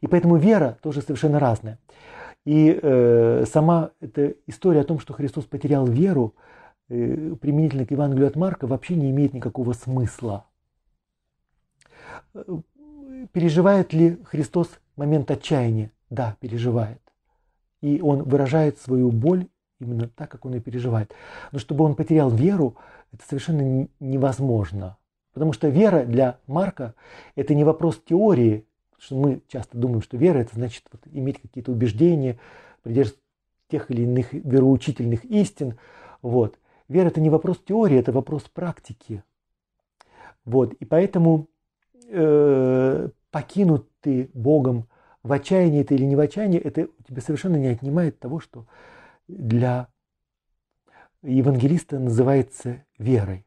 И 0.00 0.06
поэтому 0.06 0.36
вера 0.36 0.78
тоже 0.80 1.02
совершенно 1.02 1.38
разная. 1.38 1.78
И 2.46 2.80
э, 2.80 3.44
сама 3.46 3.90
эта 4.00 4.36
история 4.46 4.80
о 4.80 4.84
том, 4.84 5.00
что 5.00 5.12
Христос 5.12 5.44
потерял 5.44 5.86
веру, 5.86 6.34
э, 6.88 7.34
применительно 7.38 7.84
к 7.84 7.90
Евангелию 7.90 8.26
от 8.26 8.36
Марка, 8.36 8.66
вообще 8.66 8.94
не 8.94 9.10
имеет 9.10 9.34
никакого 9.34 9.74
смысла. 9.74 10.47
Переживает 13.32 13.92
ли 13.92 14.18
Христос 14.24 14.70
момент 14.96 15.30
отчаяния? 15.30 15.90
Да, 16.10 16.36
переживает. 16.40 17.00
И 17.80 18.00
он 18.00 18.22
выражает 18.22 18.78
свою 18.78 19.10
боль 19.10 19.46
именно 19.80 20.08
так, 20.08 20.30
как 20.30 20.44
он 20.44 20.54
и 20.54 20.60
переживает. 20.60 21.12
Но 21.52 21.58
чтобы 21.58 21.84
он 21.84 21.94
потерял 21.94 22.30
веру, 22.30 22.76
это 23.12 23.24
совершенно 23.26 23.88
невозможно. 24.00 24.96
Потому 25.32 25.52
что 25.52 25.68
вера 25.68 26.04
для 26.04 26.38
Марка– 26.46 26.94
это 27.36 27.54
не 27.54 27.64
вопрос 27.64 28.00
теории, 28.04 28.66
что 28.98 29.16
мы 29.16 29.42
часто 29.48 29.78
думаем, 29.78 30.02
что 30.02 30.16
вера– 30.16 30.38
это 30.40 30.54
значит 30.54 30.84
вот, 30.90 31.02
иметь 31.12 31.40
какие-то 31.40 31.70
убеждения, 31.70 32.38
придерживаться 32.82 33.22
тех 33.68 33.90
или 33.90 34.02
иных 34.02 34.32
вероучительных 34.32 35.24
истин. 35.24 35.78
Вот. 36.22 36.58
Вера– 36.88 37.06
это 37.08 37.20
не 37.20 37.30
вопрос 37.30 37.60
теории, 37.64 37.98
это 37.98 38.10
вопрос 38.10 38.44
практики. 38.44 39.22
Вот. 40.44 40.72
И 40.74 40.84
поэтому 40.84 41.46
э, 42.08 43.08
покинут 43.30 43.88
ты 44.00 44.30
Богом 44.34 44.88
в 45.22 45.32
отчаянии 45.32 45.82
ты 45.82 45.94
или 45.94 46.04
не 46.04 46.16
в 46.16 46.20
отчаянии, 46.20 46.60
это 46.60 46.88
тебе 47.06 47.20
совершенно 47.20 47.56
не 47.56 47.68
отнимает 47.68 48.18
того, 48.18 48.40
что 48.40 48.66
для 49.26 49.88
евангелиста 51.22 51.98
называется 51.98 52.84
верой. 52.98 53.44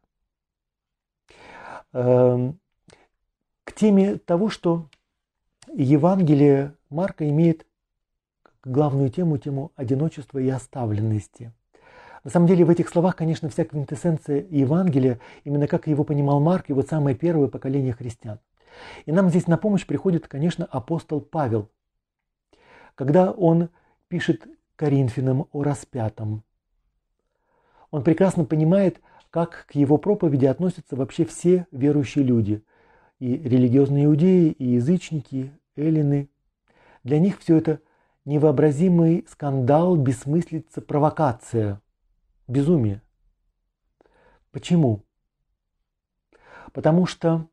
Эм, 1.94 2.60
к 3.64 3.74
теме 3.74 4.18
того, 4.18 4.50
что 4.50 4.90
Евангелие 5.74 6.76
Марка 6.90 7.28
имеет 7.30 7.66
главную 8.64 9.10
тему, 9.10 9.38
тему 9.38 9.72
одиночества 9.76 10.40
и 10.40 10.50
оставленности. 10.50 11.54
На 12.24 12.30
самом 12.30 12.48
деле 12.48 12.66
в 12.66 12.70
этих 12.70 12.90
словах, 12.90 13.16
конечно, 13.16 13.50
вся 13.50 13.66
квинтэссенция 13.66 14.46
Евангелия, 14.50 15.20
именно 15.44 15.68
как 15.68 15.88
его 15.88 16.04
понимал 16.04 16.40
Марк, 16.40 16.70
и 16.70 16.74
вот 16.74 16.88
самое 16.88 17.16
первое 17.16 17.48
поколение 17.48 17.94
христиан. 17.94 18.40
И 19.06 19.12
нам 19.12 19.30
здесь 19.30 19.48
на 19.48 19.58
помощь 19.58 19.86
приходит, 19.86 20.28
конечно, 20.28 20.66
апостол 20.66 21.22
Павел, 21.22 21.70
когда 22.96 23.32
он 23.32 23.70
пишет 24.08 24.48
Коринфянам 24.76 25.48
о 25.52 25.64
распятом. 25.64 26.44
Он 27.92 28.04
прекрасно 28.04 28.46
понимает, 28.46 29.02
как 29.30 29.66
к 29.68 29.76
его 29.76 29.98
проповеди 29.98 30.46
относятся 30.46 30.96
вообще 30.96 31.26
все 31.26 31.68
верующие 31.72 32.24
люди. 32.24 32.64
И 33.20 33.38
религиозные 33.38 34.06
иудеи, 34.06 34.52
и 34.52 34.66
язычники, 34.66 35.52
эллины. 35.76 36.30
Для 37.04 37.20
них 37.20 37.40
все 37.40 37.58
это 37.58 37.80
невообразимый 38.26 39.26
скандал, 39.30 39.96
бессмыслица, 39.96 40.82
провокация, 40.82 41.82
безумие. 42.48 43.02
Почему? 44.52 45.04
Потому 46.74 47.06
что 47.06 47.48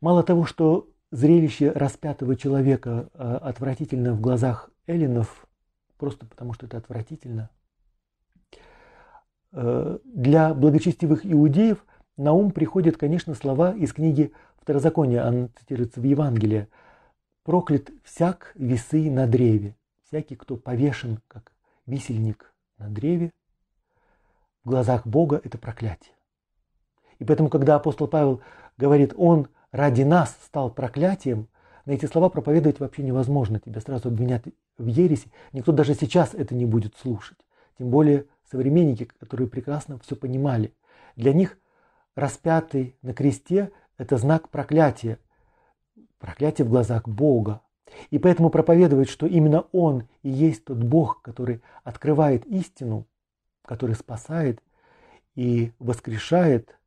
мало 0.00 0.22
того, 0.22 0.44
что 0.44 0.88
зрелище 1.10 1.70
распятого 1.70 2.34
человека 2.36 3.08
э, 3.14 3.36
отвратительно 3.36 4.14
в 4.14 4.20
глазах 4.20 4.70
эллинов, 4.86 5.46
просто 5.96 6.26
потому 6.26 6.52
что 6.54 6.66
это 6.66 6.76
отвратительно. 6.78 7.50
э, 9.52 9.98
для 10.04 10.52
благочестивых 10.54 11.24
иудеев 11.24 11.84
на 12.16 12.32
ум 12.32 12.50
приходят, 12.50 12.96
конечно, 12.96 13.34
слова 13.34 13.72
из 13.74 13.92
книги 13.92 14.32
Второзакония, 14.56 15.26
она 15.26 15.48
цитируется 15.58 16.00
в 16.00 16.04
Евангелии. 16.04 16.68
«Проклят 17.44 17.90
всяк 18.02 18.52
весы 18.54 19.10
на 19.10 19.26
древе, 19.26 19.76
всякий, 20.02 20.34
кто 20.34 20.56
повешен, 20.56 21.20
как 21.28 21.52
висельник 21.86 22.52
на 22.78 22.88
древе, 22.88 23.30
в 24.64 24.70
глазах 24.70 25.06
Бога 25.06 25.40
это 25.44 25.58
проклятие. 25.58 26.13
И 27.18 27.24
поэтому, 27.24 27.48
когда 27.48 27.76
апостол 27.76 28.08
Павел 28.08 28.40
говорит, 28.76 29.14
он 29.16 29.48
ради 29.72 30.02
нас 30.02 30.36
стал 30.44 30.70
проклятием, 30.70 31.48
на 31.86 31.92
эти 31.92 32.06
слова 32.06 32.30
проповедовать 32.30 32.80
вообще 32.80 33.02
невозможно. 33.02 33.60
Тебя 33.60 33.80
сразу 33.80 34.08
обвинят 34.08 34.44
в 34.78 34.86
ереси. 34.86 35.30
Никто 35.52 35.72
даже 35.72 35.94
сейчас 35.94 36.32
это 36.34 36.54
не 36.54 36.64
будет 36.64 36.96
слушать. 36.96 37.38
Тем 37.78 37.90
более 37.90 38.26
современники, 38.50 39.04
которые 39.04 39.48
прекрасно 39.48 39.98
все 39.98 40.16
понимали. 40.16 40.74
Для 41.16 41.32
них 41.32 41.58
распятый 42.14 42.96
на 43.02 43.12
кресте– 43.12 43.70
это 43.98 44.16
знак 44.16 44.48
проклятия. 44.48 45.18
Проклятие 46.18 46.66
в 46.66 46.70
глазах 46.70 47.06
Бога. 47.06 47.60
И 48.10 48.18
поэтому 48.18 48.48
проповедовать, 48.48 49.10
что 49.10 49.26
именно 49.26 49.66
Он 49.72 50.08
и 50.22 50.30
есть 50.30 50.64
тот 50.64 50.78
Бог, 50.78 51.20
который 51.22 51.62
открывает 51.82 52.46
истину, 52.46 53.06
который 53.62 53.94
спасает 53.94 54.62
и 55.34 55.72
воскрешает, 55.78 56.78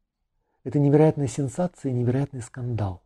это 0.68 0.80
невероятная 0.80 1.28
сенсация 1.28 1.94
невероятный 1.94 2.42
скандал. 2.42 3.02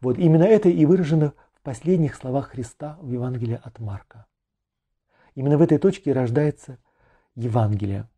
Вот 0.00 0.18
именно 0.18 0.42
это 0.42 0.68
и 0.68 0.84
выражено 0.84 1.34
в 1.54 1.62
последних 1.62 2.16
словах 2.16 2.48
Христа 2.48 2.98
в 3.00 3.12
Евангелии 3.12 3.60
от 3.62 3.78
Марка. 3.78 4.26
Именно 5.36 5.56
в 5.56 5.62
этой 5.62 5.78
точке 5.78 6.12
рождается 6.12 6.78
Евангелие. 7.36 8.08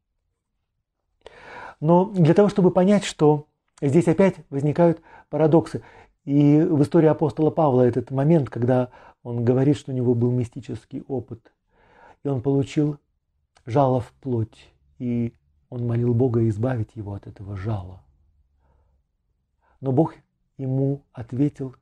Но 1.80 2.06
для 2.06 2.32
того, 2.32 2.48
чтобы 2.48 2.70
понять, 2.70 3.04
что 3.04 3.46
здесь 3.82 4.08
опять 4.08 4.36
возникают 4.48 5.02
парадоксы, 5.28 5.82
и 6.24 6.62
в 6.62 6.82
истории 6.82 7.08
апостола 7.08 7.50
Павла 7.50 7.82
этот 7.82 8.10
момент, 8.10 8.48
когда 8.48 8.88
он 9.22 9.44
говорит, 9.44 9.76
что 9.76 9.92
у 9.92 9.94
него 9.94 10.14
был 10.14 10.30
мистический 10.30 11.02
опыт, 11.08 11.52
и 12.24 12.28
он 12.28 12.40
получил 12.40 12.96
жало 13.66 14.00
в 14.00 14.10
плоть, 14.12 14.72
и 14.98 15.34
он 15.70 15.86
молил 15.86 16.14
Бога 16.14 16.46
избавить 16.48 16.94
его 16.94 17.14
от 17.14 17.26
этого 17.26 17.56
жала. 17.56 18.02
Но 19.80 19.92
Бог 19.92 20.14
ему 20.56 21.04
ответил, 21.12 21.76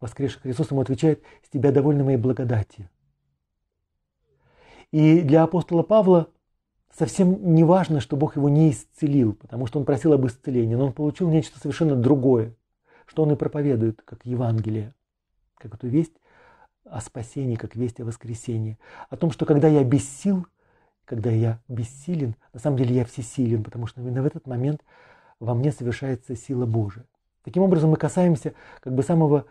воскресший 0.00 0.40
Христос 0.40 0.70
ему 0.70 0.80
отвечает, 0.80 1.22
«С 1.44 1.50
тебя 1.50 1.72
довольны 1.72 2.04
моей 2.04 2.16
благодати». 2.16 2.88
И 4.92 5.22
для 5.22 5.42
апостола 5.42 5.82
Павла 5.82 6.30
совсем 6.96 7.54
не 7.54 7.64
важно, 7.64 8.00
что 8.00 8.16
Бог 8.16 8.36
его 8.36 8.48
не 8.48 8.70
исцелил, 8.70 9.34
потому 9.34 9.66
что 9.66 9.80
он 9.80 9.84
просил 9.84 10.12
об 10.12 10.26
исцелении, 10.26 10.76
но 10.76 10.86
он 10.86 10.92
получил 10.92 11.28
нечто 11.28 11.58
совершенно 11.58 11.96
другое, 11.96 12.54
что 13.06 13.24
он 13.24 13.32
и 13.32 13.36
проповедует, 13.36 14.02
как 14.02 14.24
Евангелие, 14.24 14.94
как 15.58 15.74
эту 15.74 15.88
весть 15.88 16.14
о 16.84 17.00
спасении, 17.00 17.56
как 17.56 17.74
весть 17.74 18.00
о 18.00 18.04
воскресении. 18.04 18.78
О 19.10 19.16
том, 19.16 19.32
что 19.32 19.46
когда 19.46 19.68
я 19.68 19.82
без 19.82 20.08
сил, 20.08 20.46
когда 21.04 21.30
я 21.30 21.60
бессилен, 21.68 22.34
на 22.52 22.60
самом 22.60 22.78
деле 22.78 22.94
я 22.94 23.04
всесилен, 23.04 23.62
потому 23.62 23.86
что 23.86 24.00
именно 24.00 24.22
в 24.22 24.26
этот 24.26 24.46
момент 24.46 24.82
во 25.40 25.54
мне 25.54 25.72
совершается 25.72 26.36
сила 26.36 26.66
Божия. 26.66 27.04
Таким 27.44 27.62
образом, 27.62 27.90
мы 27.90 27.96
касаемся 27.96 28.54
как 28.80 28.94
бы 28.94 29.02
самого 29.02 29.44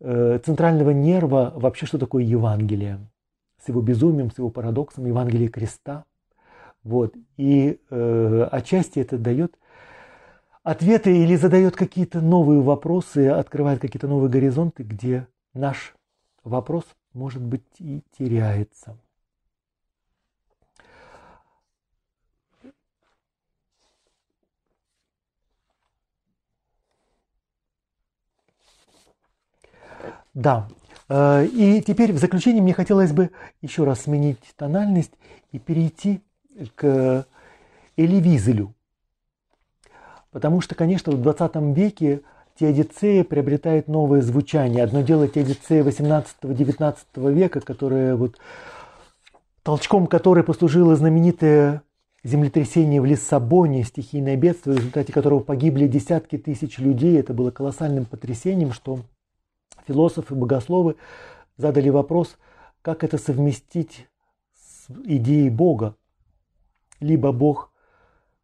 э, 0.00 0.38
центрального 0.44 0.90
нерва 0.90 1.52
вообще, 1.56 1.86
что 1.86 1.98
такое 1.98 2.22
Евангелие, 2.22 3.00
с 3.62 3.68
его 3.68 3.80
безумием, 3.80 4.30
с 4.30 4.38
его 4.38 4.50
парадоксом, 4.50 5.06
Евангелие 5.06 5.48
креста. 5.48 6.04
Вот. 6.84 7.14
И 7.36 7.80
э, 7.90 8.48
отчасти 8.52 9.00
это 9.00 9.18
дает 9.18 9.58
ответы 10.62 11.16
или 11.16 11.34
задает 11.34 11.74
какие-то 11.74 12.20
новые 12.20 12.60
вопросы, 12.60 13.28
открывает 13.28 13.80
какие-то 13.80 14.06
новые 14.06 14.30
горизонты, 14.30 14.84
где 14.84 15.26
наш 15.54 15.96
вопрос, 16.44 16.84
может 17.12 17.42
быть, 17.42 17.64
и 17.78 18.02
теряется. 18.16 18.96
Да. 30.38 30.68
Э, 31.08 31.44
и 31.44 31.82
теперь 31.82 32.12
в 32.12 32.18
заключение 32.18 32.62
мне 32.62 32.72
хотелось 32.72 33.10
бы 33.10 33.30
еще 33.60 33.82
раз 33.82 34.02
сменить 34.02 34.38
тональность 34.56 35.10
и 35.50 35.58
перейти 35.58 36.20
к 36.76 37.26
Элевизелю. 37.96 38.72
Потому 40.30 40.60
что, 40.60 40.76
конечно, 40.76 41.10
в 41.10 41.20
20 41.20 41.56
веке 41.76 42.20
теодицея 42.54 43.24
приобретает 43.24 43.88
новое 43.88 44.22
звучание. 44.22 44.84
Одно 44.84 45.00
дело 45.00 45.26
теодицея 45.26 45.82
18-19 45.82 47.32
века, 47.32 47.60
которая 47.60 48.14
вот 48.14 48.36
толчком 49.64 50.06
которой 50.06 50.44
послужило 50.44 50.94
знаменитое 50.94 51.82
землетрясение 52.22 53.00
в 53.00 53.06
Лиссабоне, 53.06 53.82
стихийное 53.82 54.36
бедствие, 54.36 54.76
в 54.76 54.78
результате 54.78 55.12
которого 55.12 55.40
погибли 55.40 55.88
десятки 55.88 56.38
тысяч 56.38 56.78
людей. 56.78 57.18
Это 57.18 57.34
было 57.34 57.50
колоссальным 57.50 58.04
потрясением, 58.04 58.72
что 58.72 59.00
философы, 59.88 60.34
богословы 60.34 60.96
задали 61.56 61.88
вопрос, 61.88 62.36
как 62.82 63.02
это 63.02 63.18
совместить 63.18 64.06
с 64.54 64.90
идеей 65.04 65.50
Бога. 65.50 65.96
Либо 67.00 67.32
Бог 67.32 67.72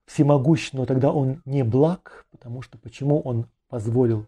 всемогущ, 0.06 0.72
но 0.72 0.86
тогда 0.86 1.12
Он 1.12 1.42
не 1.44 1.62
благ, 1.62 2.26
потому 2.30 2.62
что 2.62 2.78
почему 2.78 3.20
Он 3.20 3.46
позволил 3.68 4.26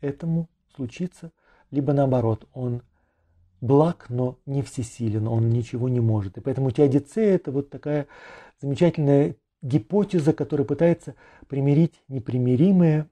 этому 0.00 0.48
случиться, 0.74 1.30
либо 1.70 1.92
наоборот, 1.92 2.48
Он 2.54 2.82
благ, 3.60 4.06
но 4.08 4.38
не 4.46 4.62
всесилен, 4.62 5.28
Он 5.28 5.50
ничего 5.50 5.88
не 5.88 6.00
может. 6.00 6.38
И 6.38 6.40
поэтому 6.40 6.70
теодицея– 6.70 7.34
это 7.36 7.52
вот 7.52 7.70
такая 7.70 8.06
замечательная 8.60 9.36
гипотеза, 9.62 10.32
которая 10.32 10.66
пытается 10.66 11.14
примирить 11.48 12.02
непримиримое 12.08 13.08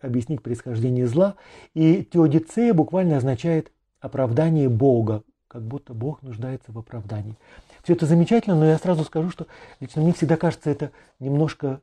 объяснить 0.00 0.42
происхождение 0.42 1.06
зла. 1.06 1.36
И 1.74 2.04
теодицея 2.04 2.74
буквально 2.74 3.16
означает 3.16 3.72
оправдание 4.00 4.68
Бога, 4.68 5.22
как 5.48 5.62
будто 5.62 5.94
Бог 5.94 6.22
нуждается 6.22 6.72
в 6.72 6.78
оправдании. 6.78 7.36
Все 7.82 7.94
это 7.94 8.06
замечательно, 8.06 8.56
но 8.56 8.64
я 8.66 8.78
сразу 8.78 9.04
скажу, 9.04 9.30
что 9.30 9.46
лично 9.80 10.02
мне 10.02 10.12
всегда 10.12 10.36
кажется 10.36 10.70
это 10.70 10.92
немножко 11.18 11.80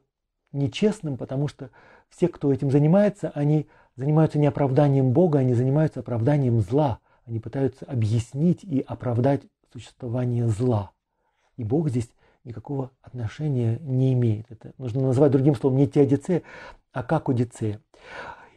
нечестным, 0.51 1.17
потому 1.17 1.47
что 1.47 1.69
все, 2.09 2.27
кто 2.27 2.51
этим 2.51 2.71
занимается, 2.71 3.31
они 3.35 3.67
занимаются 3.95 4.39
не 4.39 4.47
оправданием 4.47 5.11
Бога, 5.11 5.39
они 5.39 5.53
занимаются 5.53 5.99
оправданием 5.99 6.61
зла. 6.61 6.99
Они 7.25 7.39
пытаются 7.39 7.85
объяснить 7.85 8.63
и 8.63 8.79
оправдать 8.79 9.43
существование 9.71 10.47
зла. 10.47 10.91
И 11.57 11.63
Бог 11.63 11.89
здесь 11.89 12.09
никакого 12.43 12.91
отношения 13.01 13.77
не 13.81 14.13
имеет. 14.13 14.49
Это 14.49 14.73
нужно 14.77 15.01
назвать 15.01 15.31
другим 15.31 15.53
словом 15.53 15.77
не 15.77 15.87
теодицея, 15.87 16.41
а 16.91 17.03
как 17.03 17.29
Одиссея. 17.29 17.81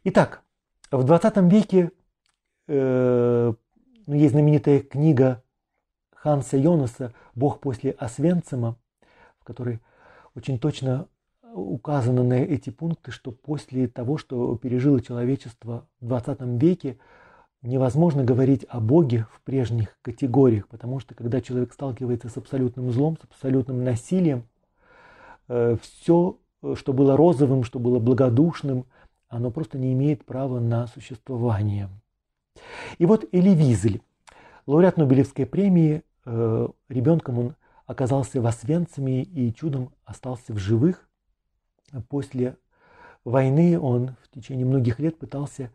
Итак, 0.04 0.42
в 0.90 1.04
20 1.04 1.36
веке 1.50 1.90
э, 2.68 3.52
ну, 4.06 4.14
есть 4.14 4.32
знаменитая 4.32 4.80
книга 4.80 5.42
Ханса 6.14 6.56
Йонаса 6.56 7.14
«Бог 7.34 7.60
после 7.60 7.92
Освенцима», 7.92 8.76
в 9.38 9.44
которой 9.44 9.80
очень 10.34 10.58
точно 10.58 11.08
указано 11.54 12.22
на 12.22 12.34
эти 12.34 12.70
пункты, 12.70 13.10
что 13.10 13.30
после 13.32 13.86
того, 13.88 14.18
что 14.18 14.56
пережило 14.56 15.00
человечество 15.00 15.86
в 16.00 16.06
20 16.06 16.40
веке, 16.60 16.98
невозможно 17.62 18.24
говорить 18.24 18.66
о 18.68 18.80
Боге 18.80 19.26
в 19.32 19.40
прежних 19.42 19.96
категориях, 20.02 20.66
потому 20.68 20.98
что 20.98 21.14
когда 21.14 21.40
человек 21.40 21.72
сталкивается 21.72 22.28
с 22.28 22.36
абсолютным 22.36 22.90
злом, 22.90 23.16
с 23.20 23.24
абсолютным 23.24 23.84
насилием, 23.84 24.44
э, 25.48 25.76
все 25.80 26.38
что 26.76 26.92
было 26.92 27.16
розовым, 27.16 27.64
что 27.64 27.78
было 27.78 27.98
благодушным, 27.98 28.86
оно 29.32 29.50
просто 29.50 29.78
не 29.78 29.92
имеет 29.94 30.24
права 30.24 30.60
на 30.60 30.86
существование. 30.86 31.88
И 32.98 33.06
вот 33.06 33.26
Эли 33.32 33.50
Визель, 33.50 34.02
лауреат 34.66 34.98
Нобелевской 34.98 35.46
премии, 35.46 36.02
э, 36.24 36.68
ребенком 36.88 37.38
он 37.38 37.56
оказался 37.86 38.40
в 38.40 38.46
Освенциме 38.46 39.22
и 39.22 39.52
чудом 39.54 39.90
остался 40.04 40.52
в 40.52 40.58
живых. 40.58 41.08
После 42.08 42.56
войны 43.24 43.80
он 43.80 44.16
в 44.22 44.28
течение 44.34 44.66
многих 44.66 44.98
лет 44.98 45.18
пытался 45.18 45.70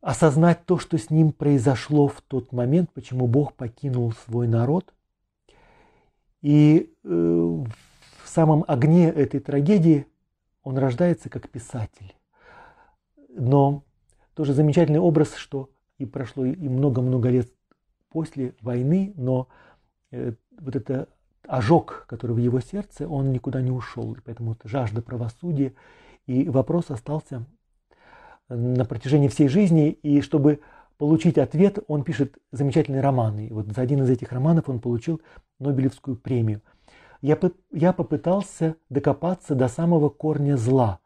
осознать 0.00 0.66
то, 0.66 0.78
что 0.78 0.98
с 0.98 1.08
ним 1.08 1.32
произошло 1.32 2.08
в 2.08 2.20
тот 2.20 2.52
момент, 2.52 2.90
почему 2.92 3.28
Бог 3.28 3.54
покинул 3.54 4.12
свой 4.12 4.48
народ. 4.48 4.92
И 6.40 6.92
э, 7.04 7.64
самом 8.32 8.64
огне 8.66 9.08
этой 9.08 9.40
трагедии 9.40 10.06
он 10.62 10.78
рождается 10.78 11.28
как 11.28 11.48
писатель. 11.48 12.14
Но 13.28 13.84
тоже 14.34 14.52
замечательный 14.52 15.00
образ, 15.00 15.34
что 15.34 15.70
и 15.98 16.06
прошло 16.06 16.44
и 16.44 16.68
много-много 16.68 17.28
лет 17.28 17.50
после 18.10 18.54
войны, 18.60 19.12
но 19.16 19.48
э, 20.10 20.32
вот 20.58 20.76
эта 20.76 21.08
ожог, 21.46 22.04
который 22.08 22.32
в 22.32 22.38
его 22.38 22.60
сердце, 22.60 23.08
он 23.08 23.32
никуда 23.32 23.60
не 23.60 23.70
ушел. 23.70 24.14
И 24.14 24.20
поэтому 24.20 24.52
это 24.52 24.68
жажда 24.68 25.02
правосудия. 25.02 25.74
И 26.26 26.48
вопрос 26.48 26.90
остался 26.90 27.44
на 28.48 28.84
протяжении 28.84 29.28
всей 29.28 29.48
жизни. 29.48 29.90
И 29.90 30.20
чтобы 30.20 30.60
получить 30.98 31.38
ответ, 31.38 31.78
он 31.88 32.04
пишет 32.04 32.38
замечательные 32.52 33.00
романы. 33.02 33.48
И 33.48 33.52
вот 33.52 33.66
за 33.66 33.80
один 33.80 34.02
из 34.02 34.10
этих 34.10 34.32
романов 34.32 34.68
он 34.68 34.80
получил 34.80 35.20
Нобелевскую 35.58 36.16
премию. 36.16 36.60
Я, 37.22 37.38
я 37.70 37.92
попытался 37.92 38.76
докопаться 38.90 39.54
до 39.54 39.68
самого 39.68 40.08
корня 40.08 40.56
зла, 40.56 40.98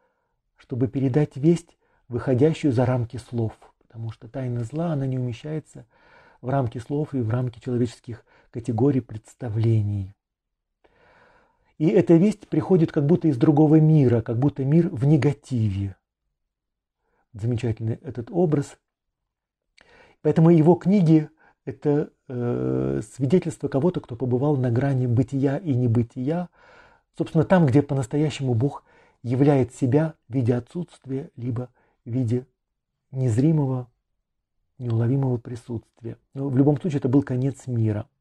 чтобы 0.57 0.89
передать 0.89 1.37
весть, 1.37 1.77
выходящую 2.09 2.73
за 2.73 2.87
рамки 2.87 3.19
слов. 3.19 3.53
Потому 3.83 4.11
что 4.11 4.27
тайна 4.27 4.65
зла, 4.65 4.93
она 4.93 5.07
не 5.07 5.19
умещается 5.19 5.87
в 6.41 6.49
рамки 6.49 6.79
слов 6.79 7.13
и 7.13 7.21
в 7.21 7.29
рамки 7.29 7.61
человеческих 7.61 8.25
категорий 8.51 9.03
представлений. 9.03 10.15
И 11.77 11.87
эта 11.89 12.15
весть 12.15 12.49
приходит 12.49 12.93
как 12.93 13.05
будто 13.05 13.29
из 13.29 13.37
другого 13.37 13.79
мира, 13.79 14.23
как 14.23 14.39
будто 14.39 14.65
мир 14.65 14.89
в 14.89 15.05
негативе. 15.05 15.97
Замечательный 17.35 17.97
этот 17.97 18.31
образ. 18.31 18.79
Поэтому 20.23 20.49
его 20.49 20.77
книги– 20.77 21.29
это 21.67 22.11
э, 22.29 23.01
свидетельство 23.15 23.69
кого-то, 23.69 24.01
кто 24.01 24.17
побывал 24.17 24.57
на 24.57 24.71
грани 24.71 25.07
бытия 25.07 25.59
и 25.59 25.75
небытия, 25.75 26.49
собственно, 27.19 27.45
там, 27.45 27.67
где 27.67 27.83
по-настоящему 27.83 28.55
Бог 28.55 28.85
являет 29.23 29.75
себя 29.75 30.15
в 30.29 30.35
виде 30.35 30.55
отсутствия, 30.55 31.31
либо 31.37 31.69
в 32.07 32.11
виде 32.11 32.47
незримого, 33.11 33.89
неуловимого 34.79 35.37
присутствия. 35.37 36.17
Но 36.33 36.49
в 36.49 36.57
любом 36.57 36.81
случае 36.81 37.01
это 37.01 37.11
был 37.11 37.23
конец 37.23 37.67
мира– 37.67 38.07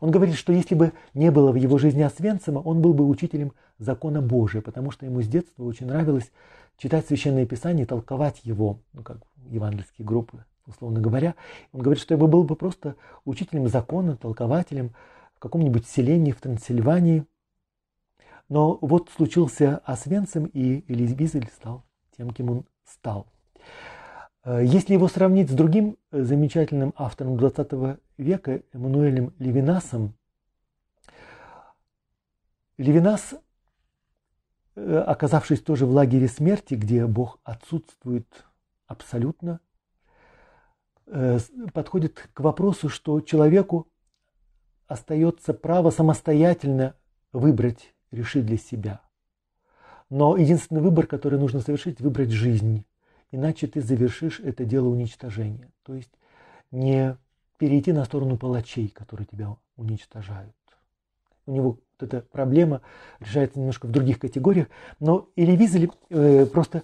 он 0.00 0.10
говорит, 0.10 0.36
что 0.36 0.52
если 0.52 0.74
бы 0.74 0.92
не 1.14 1.30
было 1.30 1.52
в 1.52 1.56
его 1.56 1.78
жизни 1.78 2.02
Освенцима, 2.02 2.58
он 2.58 2.80
был 2.80 2.94
бы 2.94 3.06
учителем 3.06 3.52
закона 3.78 4.20
Божия, 4.20 4.62
потому 4.62 4.90
что 4.90 5.06
ему 5.06 5.22
с 5.22 5.28
детства 5.28 5.64
очень 5.64 5.86
нравилось 5.86 6.30
читать 6.76 7.06
Священное 7.06 7.46
Писание 7.46 7.86
толковать 7.86 8.40
его, 8.44 8.80
ну 8.92 9.02
как 9.02 9.18
евангельские 9.48 10.06
группы, 10.06 10.44
условно 10.66 11.00
говоря. 11.00 11.34
Он 11.72 11.80
говорит, 11.80 12.02
что 12.02 12.14
я 12.14 12.18
бы 12.18 12.26
был 12.26 12.44
бы 12.44 12.56
просто 12.56 12.96
учителем 13.24 13.68
закона, 13.68 14.16
толкователем 14.16 14.92
в 15.34 15.40
каком-нибудь 15.40 15.86
селении 15.86 16.32
в 16.32 16.40
Трансильвании. 16.40 17.24
Но 18.48 18.78
вот 18.80 19.10
случился 19.10 19.78
Освенцим, 19.84 20.46
и 20.46 20.84
Элизбизель 20.92 21.48
стал 21.54 21.84
тем, 22.16 22.30
кем 22.30 22.50
он 22.50 22.64
стал. 22.84 23.26
Э, 24.44 24.62
если 24.64 24.94
его 24.94 25.08
сравнить 25.08 25.50
с 25.50 25.54
другим 25.54 25.96
э, 26.10 26.22
замечательным 26.22 26.94
автором 26.96 27.36
20 27.36 27.98
века, 28.16 28.62
Эммануэлем 28.72 29.34
Левинасом, 29.38 30.14
Левинас, 32.78 33.34
э, 34.76 34.98
оказавшись 34.98 35.60
тоже 35.60 35.86
в 35.86 35.90
лагере 35.90 36.28
смерти, 36.28 36.74
где 36.74 37.06
Бог 37.06 37.40
отсутствует 37.42 38.46
абсолютно, 38.86 39.60
подходит 41.72 42.28
к 42.32 42.40
вопросу, 42.40 42.88
что 42.88 43.20
человеку 43.20 43.88
остается 44.86 45.54
право 45.54 45.90
самостоятельно 45.90 46.94
выбрать, 47.32 47.94
решить 48.10 48.46
для 48.46 48.56
себя. 48.56 49.00
Но 50.10 50.36
единственный 50.36 50.80
выбор, 50.80 51.06
который 51.06 51.38
нужно 51.38 51.60
совершить, 51.60 52.00
выбрать 52.00 52.30
жизнь 52.30 52.84
иначе 53.30 53.66
ты 53.66 53.80
завершишь 53.80 54.40
это 54.40 54.64
дело 54.64 54.88
уничтожения. 54.88 55.70
То 55.82 55.94
есть 55.94 56.12
не 56.70 57.16
перейти 57.58 57.92
на 57.92 58.04
сторону 58.04 58.36
палачей, 58.36 58.88
которые 58.88 59.26
тебя 59.26 59.56
уничтожают. 59.76 60.54
У 61.46 61.52
него 61.52 61.70
вот 61.70 62.02
эта 62.02 62.20
проблема 62.20 62.82
решается 63.20 63.58
немножко 63.58 63.86
в 63.86 63.90
других 63.90 64.18
категориях, 64.18 64.68
но 64.98 65.28
Элевизель 65.36 65.90
э, 66.10 66.46
просто 66.46 66.82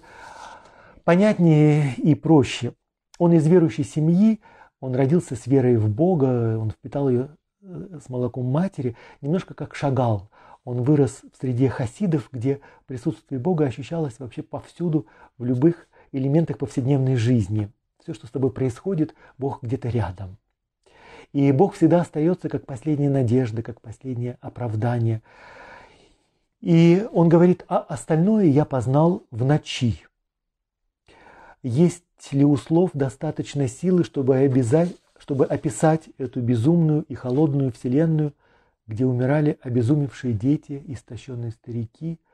понятнее 1.03 1.95
и 1.97 2.15
проще. 2.15 2.73
Он 3.19 3.33
из 3.33 3.45
верующей 3.47 3.83
семьи, 3.83 4.41
он 4.79 4.95
родился 4.95 5.35
с 5.35 5.47
верой 5.47 5.77
в 5.77 5.89
Бога, 5.89 6.57
он 6.57 6.71
впитал 6.71 7.09
ее 7.09 7.29
э, 7.61 7.99
с 8.03 8.09
молоком 8.09 8.45
матери, 8.45 8.95
немножко 9.21 9.53
как 9.53 9.75
шагал. 9.75 10.29
Он 10.65 10.83
вырос 10.83 11.21
в 11.31 11.37
среде 11.39 11.69
хасидов, 11.69 12.29
где 12.31 12.61
присутствие 12.85 13.39
Бога 13.39 13.65
ощущалось 13.65 14.19
вообще 14.19 14.41
повсюду, 14.41 15.07
в 15.37 15.45
любых 15.45 15.87
элементах 16.11 16.57
повседневной 16.57 17.15
жизни. 17.15 17.69
Все, 18.01 18.13
что 18.13 18.27
с 18.27 18.31
тобой 18.31 18.51
происходит, 18.51 19.13
Бог 19.37 19.61
где-то 19.61 19.89
рядом. 19.89 20.37
И 21.31 21.51
Бог 21.51 21.73
всегда 21.75 22.01
остается 22.01 22.47
как 22.47 22.65
последняя 22.65 23.09
надежда, 23.09 23.63
как 23.63 23.81
последнее 23.81 24.37
оправдание. 24.39 25.21
И 26.61 27.07
он 27.11 27.27
говорит, 27.27 27.65
а 27.67 27.79
остальное 27.79 28.45
я 28.45 28.65
познал 28.65 29.23
в 29.31 29.43
ночи. 29.43 30.01
Есть 31.61 32.03
ли 32.31 32.45
у 32.45 32.55
слов 32.55 32.91
достаточно 32.93 33.67
силы, 33.67 34.03
чтобы, 34.03 34.37
обязать, 34.37 34.95
чтобы 35.17 35.45
описать 35.45 36.09
эту 36.17 36.41
безумную 36.41 37.03
и 37.03 37.15
холодную 37.15 37.71
вселенную, 37.71 38.33
где 38.87 39.05
умирали 39.05 39.57
обезумевшие 39.61 40.33
дети, 40.33 40.81
истощенные 40.87 41.51
старики– 41.51 42.19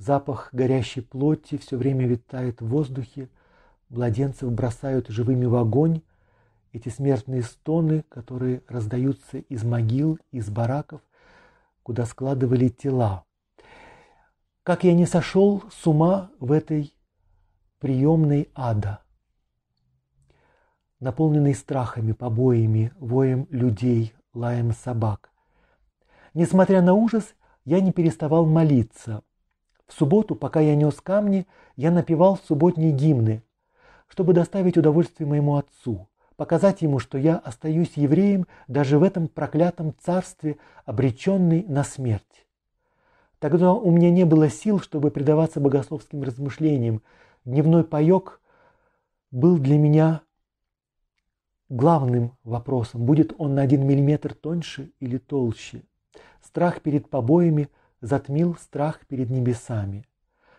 Запах 0.00 0.48
горящей 0.52 1.02
плоти 1.02 1.58
все 1.58 1.76
время 1.76 2.06
витает 2.06 2.62
в 2.62 2.68
воздухе, 2.68 3.28
младенцев 3.90 4.50
бросают 4.50 5.08
живыми 5.08 5.44
в 5.44 5.54
огонь. 5.56 6.00
Эти 6.72 6.88
смертные 6.88 7.42
стоны, 7.42 8.02
которые 8.08 8.62
раздаются 8.66 9.36
из 9.36 9.62
могил, 9.62 10.18
из 10.32 10.48
бараков, 10.48 11.02
куда 11.82 12.06
складывали 12.06 12.68
тела. 12.68 13.26
Как 14.62 14.82
я 14.84 14.94
не 14.94 15.04
сошел 15.04 15.62
с 15.70 15.86
ума 15.86 16.30
в 16.40 16.50
этой 16.50 16.94
приемной 17.78 18.48
ада, 18.54 19.02
наполненной 21.00 21.54
страхами, 21.54 22.12
побоями, 22.12 22.92
воем 22.98 23.46
людей, 23.50 24.14
лаем 24.34 24.72
собак. 24.72 25.30
Несмотря 26.34 26.82
на 26.82 26.94
ужас, 26.94 27.34
я 27.64 27.80
не 27.80 27.92
переставал 27.92 28.46
молиться– 28.46 29.22
в 29.90 29.98
субботу, 29.98 30.36
пока 30.36 30.60
я 30.60 30.76
нес 30.76 31.00
камни, 31.00 31.46
я 31.76 31.90
напевал 31.90 32.38
субботние 32.46 32.92
гимны, 32.92 33.42
чтобы 34.06 34.32
доставить 34.32 34.76
удовольствие 34.76 35.28
моему 35.28 35.56
отцу, 35.56 36.08
показать 36.36 36.82
ему, 36.82 37.00
что 37.00 37.18
я 37.18 37.36
остаюсь 37.36 37.92
евреем 37.96 38.46
даже 38.68 38.98
в 38.98 39.02
этом 39.02 39.26
проклятом 39.26 39.92
царстве, 40.00 40.58
обреченный 40.84 41.64
на 41.66 41.82
смерть. 41.82 42.46
Тогда 43.40 43.72
у 43.72 43.90
меня 43.90 44.10
не 44.10 44.24
было 44.24 44.48
сил, 44.48 44.78
чтобы 44.78 45.10
предаваться 45.10 45.58
богословским 45.58 46.22
размышлениям. 46.22 47.02
Дневной 47.44 47.82
паек 47.82 48.40
был 49.32 49.58
для 49.58 49.76
меня 49.76 50.20
главным 51.70 52.36
вопросом, 52.44 53.06
будет 53.06 53.32
он 53.38 53.54
на 53.54 53.62
один 53.62 53.86
миллиметр 53.86 54.34
тоньше 54.34 54.92
или 55.00 55.16
толще. 55.16 55.84
Страх 56.42 56.82
перед 56.82 57.08
побоями– 57.08 57.70
затмил 58.00 58.56
страх 58.56 59.06
перед 59.06 59.30
небесами. 59.30 60.06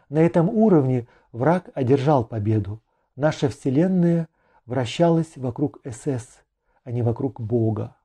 На 0.09 0.19
этом 0.19 0.49
уровне 0.49 1.07
враг 1.31 1.69
одержал 1.73 2.23
победу. 2.25 2.81
Наша 3.15 3.49
Вселенная 3.49 4.27
вращалась 4.65 5.35
вокруг 5.35 5.79
СС, 5.85 6.41
а 6.83 6.91
не 6.91 7.01
вокруг 7.01 7.39
Бога. 7.39 7.95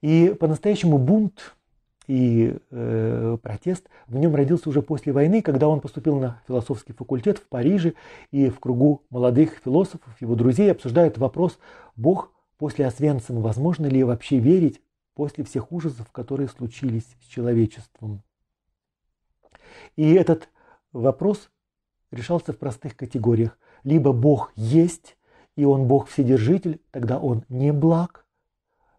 И 0.00 0.34
по-настоящему 0.38 0.98
бунт 0.98 1.56
и 2.10 2.56
э, 2.72 3.38
протест 3.40 3.88
в 4.08 4.16
нем 4.16 4.34
родился 4.34 4.68
уже 4.68 4.82
после 4.82 5.12
войны, 5.12 5.42
когда 5.42 5.68
он 5.68 5.80
поступил 5.80 6.18
на 6.18 6.42
философский 6.48 6.92
факультет 6.92 7.38
в 7.38 7.46
Париже, 7.46 7.94
и 8.32 8.48
в 8.48 8.58
кругу 8.58 9.04
молодых 9.10 9.60
философов, 9.64 10.20
его 10.20 10.34
друзей, 10.34 10.72
обсуждают 10.72 11.18
вопрос, 11.18 11.60
Бог 11.94 12.32
после 12.58 12.84
Освенцима, 12.88 13.40
возможно 13.40 13.86
ли 13.86 14.02
вообще 14.02 14.40
верить 14.40 14.82
после 15.14 15.44
всех 15.44 15.70
ужасов, 15.70 16.10
которые 16.10 16.48
случились 16.48 17.06
с 17.22 17.26
человечеством. 17.26 18.24
И 19.94 20.12
этот 20.12 20.48
вопрос 20.92 21.48
решался 22.10 22.52
в 22.52 22.58
простых 22.58 22.96
категориях. 22.96 23.56
Либо 23.84 24.12
Бог 24.12 24.52
есть, 24.56 25.16
и 25.54 25.64
Он 25.64 25.86
Бог 25.86 26.08
Вседержитель, 26.08 26.80
тогда 26.90 27.20
Он 27.20 27.44
не 27.48 27.72
благ, 27.72 28.26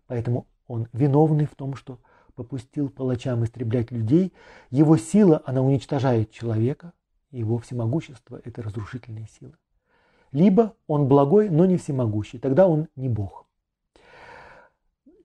поэтому 0.08 0.48
Он 0.66 0.88
виновный 0.94 1.46
в 1.46 1.56
том, 1.56 1.76
что 1.76 2.00
попустил 2.42 2.90
палачам 2.90 3.44
истреблять 3.44 3.92
людей. 3.92 4.34
Его 4.72 4.98
сила, 4.98 5.44
она 5.46 5.62
уничтожает 5.62 6.32
человека, 6.32 6.94
его 7.30 7.60
всемогущество– 7.60 8.42
это 8.44 8.64
разрушительная 8.64 9.28
сила. 9.40 9.54
Либо 10.32 10.74
он 10.88 11.08
благой, 11.08 11.50
но 11.50 11.66
не 11.66 11.78
всемогущий, 11.78 12.40
тогда 12.40 12.68
он 12.68 12.88
не 12.96 13.10
Бог. 13.10 13.46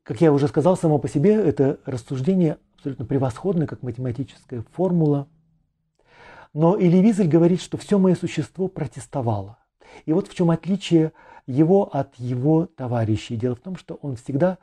Как 0.03 0.21
я 0.21 0.31
уже 0.31 0.47
сказал, 0.47 0.77
само 0.77 0.99
по 0.99 1.09
себе 1.09 1.35
это 1.35 1.81
рассуждение 1.87 2.59
абсолютно 2.75 3.07
превосходное, 3.07 3.67
как 3.67 3.83
математическая 3.83 4.63
формула. 4.73 5.27
Но 6.53 6.79
Элевизель 6.79 7.29
говорит, 7.29 7.63
что 7.63 7.79
все 7.79 7.99
мое 7.99 8.15
существо 8.15 8.69
протестовало. 8.69 9.59
И 10.05 10.13
вот 10.13 10.29
в 10.29 10.35
чем 10.35 10.51
отличие 10.51 11.13
его 11.47 11.85
от 11.85 12.15
его 12.17 12.67
товарищей. 12.67 13.37
Дело 13.37 13.55
в 13.55 13.61
том, 13.61 13.77
что 13.77 13.95
он 14.03 14.17
всегда 14.17 14.59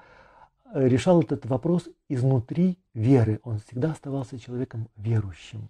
решал 0.74 1.22
этот 1.22 1.46
вопрос 1.46 1.88
изнутри 2.10 2.80
веры. 2.94 3.40
Он 3.44 3.60
всегда 3.60 3.92
оставался 3.92 4.40
человеком 4.40 4.90
верующим. 4.96 5.70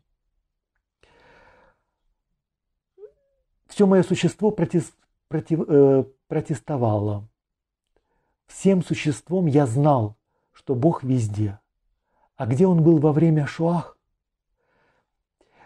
Все 3.67 3.85
мое 3.85 4.03
существо 4.03 4.51
против, 4.51 4.95
против, 5.27 5.61
э, 5.67 6.05
протестовало. 6.27 7.27
Всем 8.47 8.83
существом 8.83 9.47
я 9.47 9.65
знал, 9.65 10.15
что 10.51 10.75
Бог 10.75 11.03
везде. 11.03 11.59
А 12.35 12.45
где 12.45 12.67
Он 12.67 12.83
был 12.83 12.99
во 12.99 13.11
время 13.11 13.47
Шуах? 13.47 13.97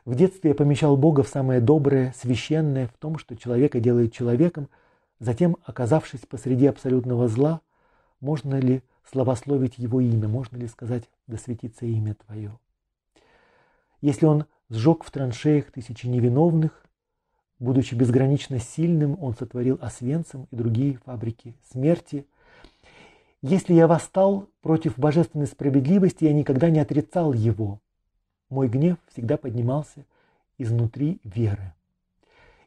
В 0.05 0.15
детстве 0.15 0.51
я 0.51 0.55
помещал 0.55 0.95
Бога 0.95 1.21
в 1.23 1.27
самое 1.27 1.59
доброе, 1.59 2.13
священное, 2.17 2.87
в 2.87 2.93
том, 2.93 3.17
что 3.17 3.35
человека 3.35 3.81
делает 3.81 4.13
человеком, 4.13 4.69
затем, 5.19 5.57
оказавшись 5.65 6.21
посреди 6.21 6.65
абсолютного 6.65 7.27
зла, 7.27 7.59
можно 8.21 8.55
ли 8.55 8.83
славословить 9.09 9.77
Его 9.77 10.01
имя, 10.01 10.27
можно 10.27 10.57
ли 10.57 10.67
сказать 10.67 11.09
«да 11.27 11.37
светится 11.37 11.85
имя 11.85 12.15
Твое». 12.15 12.57
Если 14.01 14.25
Он 14.25 14.45
сжег 14.69 15.03
в 15.03 15.11
траншеях 15.11 15.71
тысячи 15.71 16.05
невиновных, 16.07 16.85
будучи 17.59 17.95
безгранично 17.95 18.59
сильным, 18.59 19.17
Он 19.21 19.35
сотворил 19.35 19.79
Освенцим 19.81 20.47
и 20.51 20.55
другие 20.55 20.99
фабрики 21.05 21.55
смерти. 21.71 22.27
Если 23.41 23.73
я 23.73 23.87
восстал 23.87 24.47
против 24.61 24.97
божественной 24.99 25.47
справедливости, 25.47 26.25
я 26.25 26.33
никогда 26.33 26.69
не 26.69 26.79
отрицал 26.79 27.33
Его– 27.33 27.79
мой 28.49 28.69
гнев 28.69 28.97
всегда 29.11 29.35
поднимался 29.35 30.05
изнутри 30.57 31.19
веры. 31.23 31.73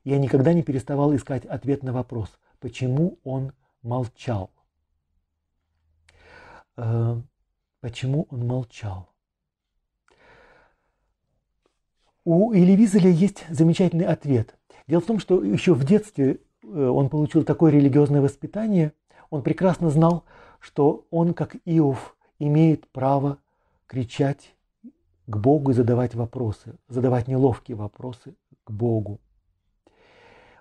Я 0.04 0.18
никогда 0.18 0.52
не 0.52 0.62
переставал 0.62 1.14
искать 1.14 1.46
ответ 1.46 1.82
на 1.82 1.92
вопрос, 1.92 2.38
почему 2.58 3.18
он 3.24 3.52
молчал. 3.82 4.50
Э, 6.76 7.20
почему 7.80 8.26
он 8.30 8.46
молчал? 8.46 9.10
У 12.24 12.52
Эли 12.52 12.72
Визеля 12.72 13.10
есть 13.10 13.44
замечательный 13.48 14.06
ответ. 14.06 14.56
Дело 14.86 15.00
в 15.00 15.06
том, 15.06 15.18
что 15.18 15.42
еще 15.42 15.74
в 15.74 15.84
детстве 15.84 16.40
э, 16.62 16.66
он 16.66 17.08
получил 17.08 17.44
такое 17.44 17.72
религиозное 17.72 18.20
воспитание, 18.20 18.92
он 19.30 19.42
прекрасно 19.42 19.90
знал, 19.90 20.24
что 20.58 21.06
он, 21.10 21.34
как 21.34 21.56
Иов, 21.64 22.16
имеет 22.38 22.88
право 22.88 23.38
кричать 23.86 24.54
к 25.26 25.36
Богу 25.36 25.70
и 25.70 25.74
задавать 25.74 26.14
вопросы, 26.14 26.76
задавать 26.88 27.28
неловкие 27.28 27.76
вопросы 27.76 28.34
к 28.64 28.70
Богу. 28.70 29.20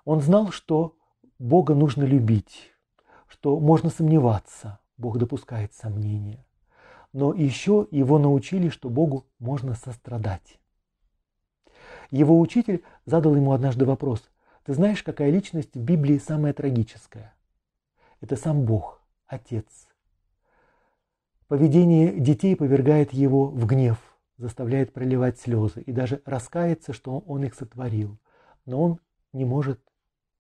Он 0.06 0.22
знал, 0.22 0.52
что 0.52 0.96
Бога 1.40 1.74
нужно 1.74 2.04
любить, 2.04 2.72
что 3.28 3.60
можно 3.60 3.90
сомневаться, 3.90 4.79
Бог 5.00 5.18
допускает 5.18 5.74
сомнения. 5.74 6.46
Но 7.14 7.34
еще 7.34 7.88
его 7.90 8.20
научили, 8.20 8.70
что 8.70 8.90
Богу 8.90 9.26
можно 9.40 9.74
сострадать. 9.74 10.60
Его 12.12 12.40
учитель 12.40 12.84
задал 13.06 13.36
ему 13.36 13.54
однажды 13.54 13.86
вопрос. 13.86 14.30
Ты 14.66 14.74
знаешь, 14.74 15.02
какая 15.02 15.32
личность 15.32 15.74
в 15.74 15.80
Библии 15.80 16.18
самая 16.18 16.54
трагическая? 16.54 17.34
Это 18.20 18.36
сам 18.36 18.66
Бог, 18.66 19.02
Отец. 19.26 19.88
Поведение 21.48 22.20
детей 22.20 22.56
повергает 22.56 23.14
его 23.14 23.46
в 23.46 23.66
гнев, 23.66 23.98
заставляет 24.38 24.94
проливать 24.94 25.40
слезы 25.40 25.82
и 25.82 25.92
даже 25.92 26.22
раскаяться, 26.26 26.94
что 26.94 27.20
он 27.20 27.44
их 27.44 27.56
сотворил. 27.56 28.20
Но 28.66 28.84
он 28.84 29.00
не 29.34 29.46
может 29.46 29.82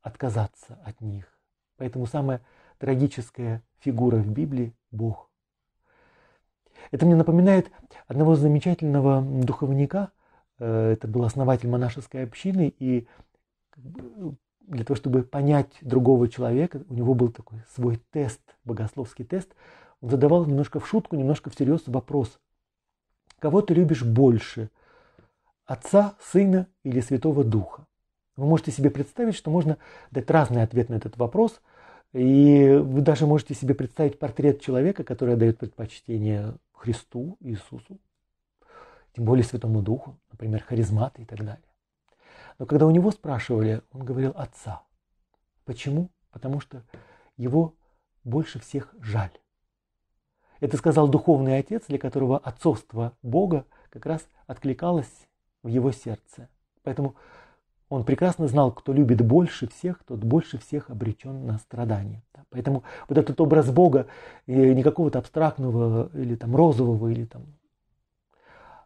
отказаться 0.01 0.77
от 0.83 1.01
них. 1.01 1.39
Поэтому 1.77 2.05
самая 2.05 2.41
трагическая 2.79 3.61
фигура 3.79 4.17
в 4.17 4.27
Библии– 4.27 4.73
Бог. 4.91 5.29
Это 6.89 7.05
мне 7.05 7.15
напоминает 7.15 7.71
одного 8.07 8.35
замечательного 8.35 9.21
духовника. 9.21 10.11
Э, 10.57 10.93
это 10.93 11.07
был 11.07 11.23
основатель 11.23 11.69
монашеской 11.69 12.23
общины, 12.23 12.73
и 12.79 13.07
для 13.75 14.83
того, 14.83 14.95
чтобы 14.95 15.21
понять 15.21 15.77
другого 15.81 16.27
человека, 16.27 16.83
у 16.89 16.93
него 16.95 17.13
был 17.13 17.29
такой 17.29 17.61
свой 17.75 18.01
тест, 18.11 18.41
богословский 18.63 19.25
тест. 19.25 19.53
Он 20.01 20.09
задавал 20.09 20.45
немножко 20.47 20.79
в 20.79 20.87
шутку, 20.87 21.15
немножко 21.15 21.51
всерьез 21.51 21.83
вопрос– 21.85 22.39
Кого 23.39 23.61
ты 23.61 23.73
любишь 23.73 24.03
больше? 24.03 24.69
Отца, 25.65 26.15
Сына 26.21 26.67
или 26.83 26.99
Святого 26.99 27.43
Духа? 27.43 27.85
Вы 28.35 28.45
можете 28.45 28.71
себе 28.71 28.89
представить, 28.89 29.35
что 29.35 29.49
можно 29.49 29.77
дать 30.11 30.29
разный 30.29 30.63
ответ 30.63 30.89
на 30.89 30.95
этот 30.95 31.17
вопрос, 31.17 31.61
и 32.13 32.73
вы 32.73 33.01
даже 33.01 33.27
можете 33.27 33.53
себе 33.53 33.75
представить 33.75 34.17
портрет 34.17 34.61
человека, 34.61 35.03
который 35.03 35.35
отдает 35.35 35.59
предпочтение 35.59 36.55
Христу, 36.73 37.37
Иисусу, 37.39 37.99
тем 39.13 39.25
более 39.25 39.43
Святому 39.43 39.81
Духу, 39.81 40.17
например, 40.31 40.63
харизматы 40.63 41.21
и 41.21 41.25
так 41.25 41.39
далее. 41.39 41.63
Но 42.57 42.65
когда 42.65 42.87
у 42.87 42.91
него 42.91 43.11
спрашивали, 43.11 43.81
он 43.91 44.03
говорил 44.03 44.33
Отца. 44.35 44.83
Почему? 45.65 46.09
Потому 46.31 46.59
что 46.59 46.83
его 47.37 47.75
больше 48.23 48.59
всех 48.59 48.93
жаль. 48.99 49.31
Это 50.59 50.75
сказал 50.77 51.07
духовный 51.07 51.57
отец, 51.57 51.85
для 51.87 51.97
которого 51.97 52.37
отцовство 52.37 53.13
Бога 53.21 53.65
как 53.89 54.05
раз 54.05 54.27
откликалось 54.45 55.27
в 55.63 55.67
его 55.67 55.91
сердце. 55.91 56.49
Поэтому 56.83 57.15
он 57.89 58.03
прекрасно 58.03 58.47
знал, 58.47 58.71
кто 58.71 58.93
любит 58.93 59.25
больше 59.25 59.67
всех, 59.67 60.03
тот 60.03 60.23
больше 60.23 60.57
всех 60.59 60.89
обречен 60.89 61.45
на 61.45 61.57
страдания. 61.57 62.23
Поэтому 62.51 62.83
вот 63.07 63.17
этот 63.17 63.39
образ 63.41 63.69
Бога, 63.71 64.07
не 64.47 64.83
какого-то 64.83 65.19
абстрактного 65.19 66.09
или 66.13 66.35
там 66.35 66.55
розового, 66.55 67.09
или 67.09 67.25
там, 67.25 67.45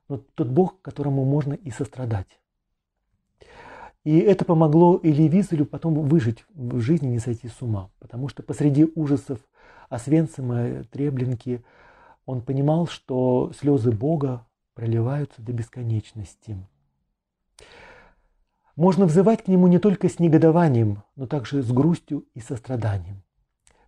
но 0.10 0.18
тот 0.36 0.48
Бог, 0.48 0.82
которому 0.82 1.24
можно 1.26 1.54
и 1.54 1.70
сострадать. 1.70 2.40
И 4.04 4.20
это 4.20 4.44
помогло 4.44 5.00
Эли 5.02 5.30
Визелю 5.30 5.66
потом 5.66 5.94
выжить 5.94 6.46
в 6.54 6.80
жизни, 6.80 7.08
не 7.08 7.20
сойти 7.20 7.48
с 7.48 7.62
ума. 7.62 7.90
Потому 8.00 8.28
что 8.28 8.44
посреди 8.44 8.86
ужасов 8.96 9.40
Освенцима, 9.88 10.84
Треблинки, 10.92 11.64
он 12.26 12.42
понимал, 12.42 12.88
что 12.88 13.52
слезы 13.58 13.92
Бога 13.92 14.46
проливаются 14.74 15.42
до 15.42 15.54
бесконечности. 15.54 16.58
Можно 18.76 19.06
взывать 19.06 19.44
к 19.44 19.48
Нему 19.48 19.68
не 19.68 19.78
только 19.78 20.10
с 20.10 20.18
негодованием, 20.18 21.04
но 21.16 21.28
также 21.28 21.62
с 21.62 21.72
грустью 21.72 22.26
и 22.34 22.40
состраданием. 22.40 23.22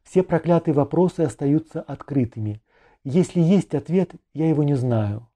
Все 0.03 0.21
проклятые 0.21 0.75
вопросы 0.75 1.21
остаются 1.21 1.81
открытыми. 1.81 2.61
Если 3.03 3.39
есть 3.39 3.73
ответ, 3.73 4.11
я 4.33 4.47
его 4.47 4.63
не 4.63 4.75
знаю. 4.75 5.27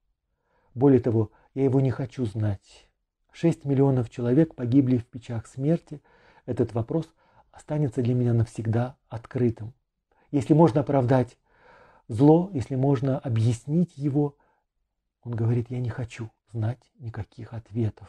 Более 0.74 1.00
того, 1.00 1.32
я 1.54 1.64
его 1.64 1.80
не 1.80 1.90
хочу 1.90 2.24
знать. 2.26 2.88
Шесть 3.32 3.64
миллионов 3.64 4.08
человек 4.08 4.54
погибли 4.54 4.98
в 4.98 5.06
печах 5.06 5.48
смерти. 5.48 6.00
Этот 6.46 6.72
вопрос 6.72 7.12
останется 7.50 8.02
для 8.02 8.14
меня 8.14 8.32
навсегда 8.32 8.96
открытым. 9.08 9.74
Если 10.30 10.54
можно 10.54 10.82
оправдать 10.82 11.36
зло, 12.06 12.50
если 12.52 12.76
можно 12.76 13.18
объяснить 13.18 13.96
его, 13.96 14.36
он 15.22 15.32
говорит, 15.34 15.70
я 15.70 15.80
не 15.80 15.90
хочу 15.90 16.30
знать 16.52 16.80
никаких 17.00 17.52
ответов, 17.52 18.08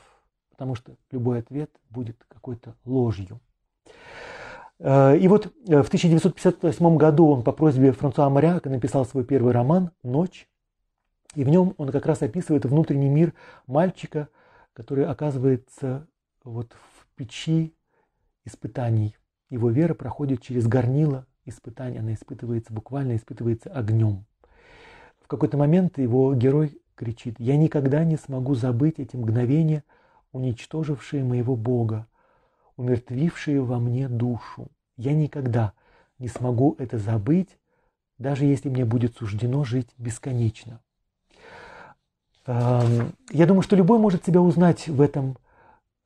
потому 0.62 0.76
что 0.76 0.96
любой 1.10 1.40
ответ 1.40 1.72
будет 1.90 2.24
какой-то 2.28 2.76
ложью. 2.86 3.40
Э, 4.78 5.18
и 5.18 5.28
вот 5.28 5.48
э, 5.48 5.82
в 5.82 5.88
1958 5.88 6.98
году 6.98 7.30
он 7.30 7.44
по 7.44 7.52
просьбе 7.52 7.92
Франсуа 7.92 8.30
Моряка 8.30 8.70
написал 8.70 9.04
свой 9.08 9.26
первый 9.26 9.54
роман 9.54 9.90
«Ночь», 10.04 10.48
и 11.34 11.44
в 11.44 11.50
нем 11.50 11.74
он 11.80 11.90
как 11.90 12.06
раз 12.06 12.22
описывает 12.22 12.66
внутренний 12.66 13.10
мир 13.10 13.34
мальчика, 13.66 14.28
который 14.74 15.08
оказывается 15.08 16.08
вот 16.44 16.74
в 16.74 17.08
печи 17.16 17.74
испытаний. 18.46 19.18
Его 19.50 19.72
вера 19.72 19.96
проходит 19.96 20.44
через 20.44 20.68
горнило 20.68 21.26
испытание, 21.46 22.02
она 22.02 22.14
испытывается, 22.14 22.72
буквально 22.72 23.16
испытывается 23.16 23.72
огнем. 23.72 24.28
В 25.22 25.28
какой-то 25.28 25.58
момент 25.58 25.98
его 25.98 26.36
герой 26.36 26.80
кричит, 26.94 27.40
«Я 27.40 27.58
никогда 27.58 28.04
не 28.04 28.18
смогу 28.18 28.54
забыть 28.54 29.00
эти 29.00 29.16
мгновения, 29.16 29.84
уничтожившие 30.32 31.24
моего 31.24 31.56
Бога, 31.56 32.08
умертвившие 32.78 33.62
во 33.62 33.80
мне 33.80 34.08
душу. 34.08 34.70
Я 34.98 35.14
никогда 35.14 35.74
не 36.20 36.28
смогу 36.28 36.76
это 36.78 36.98
забыть, 36.98 37.58
даже 38.18 38.46
если 38.46 38.70
мне 38.70 38.86
будет 38.86 39.16
суждено 39.18 39.64
жить 39.64 39.90
бесконечно». 39.98 40.80
Я 42.48 43.46
думаю, 43.46 43.62
что 43.62 43.76
любой 43.76 44.00
может 44.00 44.26
себя 44.26 44.42
узнать 44.42 44.88
в 44.88 45.00
этом 45.00 45.38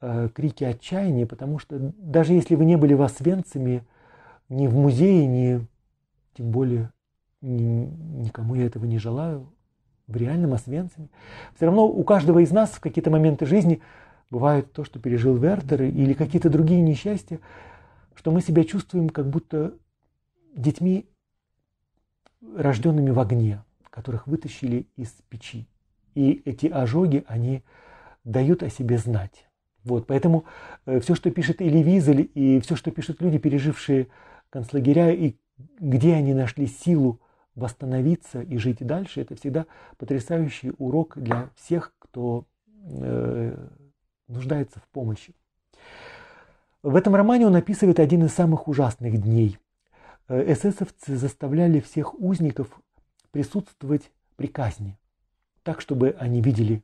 э, 0.01 0.29
крике 0.33 0.67
отчаяния, 0.67 1.25
потому 1.25 1.59
что 1.59 1.93
даже 1.97 2.33
если 2.33 2.55
вы 2.55 2.65
не 2.65 2.75
были 2.75 2.93
восвенцами, 2.93 3.83
ни 4.49 4.67
в 4.67 4.75
музее, 4.75 5.25
ни 5.25 5.65
тем 6.33 6.51
более 6.51 6.91
ни, 7.41 7.85
никому 8.25 8.55
я 8.55 8.65
этого 8.65 8.85
не 8.85 8.99
желаю, 8.99 9.47
в 10.07 10.17
реальном 10.17 10.53
Освенциме. 10.53 11.07
Все 11.55 11.65
равно 11.65 11.87
у 11.87 12.03
каждого 12.03 12.39
из 12.39 12.51
нас 12.51 12.71
в 12.71 12.79
какие-то 12.79 13.09
моменты 13.09 13.45
жизни 13.45 13.81
бывает 14.29 14.71
то, 14.73 14.83
что 14.83 14.99
пережил 14.99 15.35
Вертер 15.37 15.83
или 15.83 16.13
какие-то 16.13 16.49
другие 16.49 16.81
несчастья, 16.81 17.39
что 18.15 18.31
мы 18.31 18.41
себя 18.41 18.63
чувствуем 18.63 19.09
как 19.09 19.29
будто 19.29 19.73
детьми 20.55 21.09
рожденными 22.55 23.11
в 23.11 23.19
огне, 23.19 23.63
которых 23.89 24.27
вытащили 24.27 24.87
из 24.95 25.09
печи. 25.29 25.67
И 26.15 26.41
эти 26.45 26.67
ожоги, 26.67 27.23
они 27.27 27.63
дают 28.23 28.63
о 28.63 28.69
себе 28.69 28.97
знать. 28.97 29.47
Вот, 29.83 30.07
поэтому 30.07 30.45
э, 30.85 30.99
все, 30.99 31.13
что 31.13 31.29
пишет 31.29 31.61
Эли 31.61 31.79
Визель, 31.79 32.29
и 32.33 32.59
все, 32.59 32.75
что 32.75 32.91
пишут 32.91 33.21
люди, 33.21 33.37
пережившие 33.37 34.07
концлагеря, 34.49 35.11
и 35.11 35.35
где 35.79 36.15
они 36.15 36.33
нашли 36.33 36.67
силу 36.67 37.21
восстановиться 37.53 38.41
и 38.41 38.57
жить 38.57 38.85
дальше, 38.85 39.21
это 39.21 39.35
всегда 39.35 39.65
потрясающий 39.97 40.73
урок 40.77 41.17
для 41.17 41.49
всех, 41.55 41.93
кто 41.99 42.45
э, 42.83 43.67
нуждается 44.27 44.79
в 44.79 44.87
помощи. 44.89 45.35
В 46.83 46.95
этом 46.95 47.15
романе 47.15 47.47
он 47.47 47.55
описывает 47.55 47.99
один 47.99 48.25
из 48.25 48.33
самых 48.33 48.67
ужасных 48.67 49.19
дней. 49.21 49.57
Э, 50.27 50.51
эсэсовцы 50.53 51.15
заставляли 51.15 51.79
всех 51.79 52.19
узников 52.19 52.79
присутствовать 53.31 54.11
при 54.35 54.47
казни, 54.47 54.97
так, 55.63 55.81
чтобы 55.81 56.15
они 56.19 56.41
видели, 56.41 56.83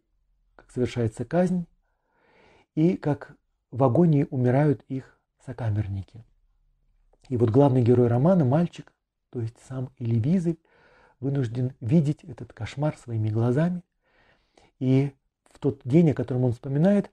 как 0.56 0.72
совершается 0.72 1.26
казнь, 1.26 1.66
и 2.76 2.98
как 2.98 3.36
в 3.72 3.84
агонии 3.84 4.28
умирают 4.30 4.84
их 4.88 5.18
сокамерники. 5.46 6.24
И 7.30 7.38
вот 7.38 7.50
главный 7.50 7.82
герой 7.82 8.08
романа, 8.08 8.44
мальчик, 8.44 8.92
то 9.30 9.40
есть 9.40 9.56
сам 9.68 9.90
Элевизы, 9.98 10.58
вынужден 11.20 11.74
видеть 11.80 12.24
этот 12.24 12.52
кошмар 12.52 12.98
своими 12.98 13.30
глазами. 13.30 13.84
И 14.80 15.14
в 15.52 15.60
тот 15.60 15.82
день, 15.86 16.12
о 16.12 16.14
котором 16.14 16.44
он 16.44 16.54
вспоминает, 16.54 17.12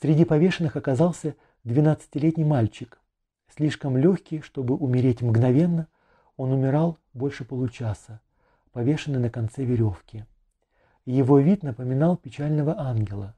среди 0.00 0.24
повешенных 0.24 0.76
оказался 0.76 1.34
12-летний 1.64 2.44
мальчик, 2.44 3.00
слишком 3.54 3.96
легкий, 3.96 4.40
чтобы 4.40 4.74
умереть 4.74 5.22
мгновенно, 5.22 5.88
он 6.36 6.52
умирал 6.52 6.98
больше 7.12 7.44
получаса, 7.44 8.20
повешенный 8.72 9.18
на 9.18 9.30
конце 9.30 9.64
веревки. 9.64 10.24
Его 11.04 11.38
вид 11.38 11.62
напоминал 11.62 12.16
печального 12.16 12.78
ангела 12.78 13.34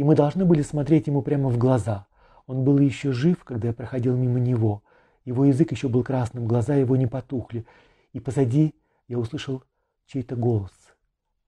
и 0.00 0.02
мы 0.02 0.14
должны 0.14 0.46
были 0.46 0.62
смотреть 0.62 1.08
ему 1.08 1.20
прямо 1.20 1.50
в 1.50 1.58
глаза. 1.58 2.06
Он 2.46 2.64
был 2.64 2.78
еще 2.78 3.12
жив, 3.12 3.44
когда 3.44 3.68
я 3.68 3.74
проходил 3.74 4.16
мимо 4.16 4.40
него. 4.40 4.82
Его 5.26 5.44
язык 5.44 5.72
еще 5.72 5.90
был 5.90 6.02
красным, 6.02 6.46
глаза 6.46 6.74
его 6.74 6.96
не 6.96 7.06
потухли. 7.06 7.66
И 8.14 8.18
позади 8.18 8.74
я 9.08 9.18
услышал 9.18 9.62
чей-то 10.06 10.36
голос. 10.36 10.72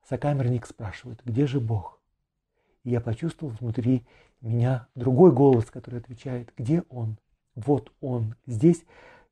Сокамерник 0.07 0.67
спрашивает, 0.67 1.23
где 1.25 1.47
же 1.47 1.61
Бог? 1.61 1.99
И 2.85 2.91
я 2.91 3.01
почувствовал 3.01 3.55
внутри 3.61 4.05
меня 4.41 4.89
другой 4.95 5.33
голос, 5.33 5.67
который 5.67 6.01
отвечает, 6.01 6.53
где 6.57 6.83
Он? 6.89 7.19
Вот 7.55 7.93
Он. 8.01 8.35
Здесь 8.47 8.85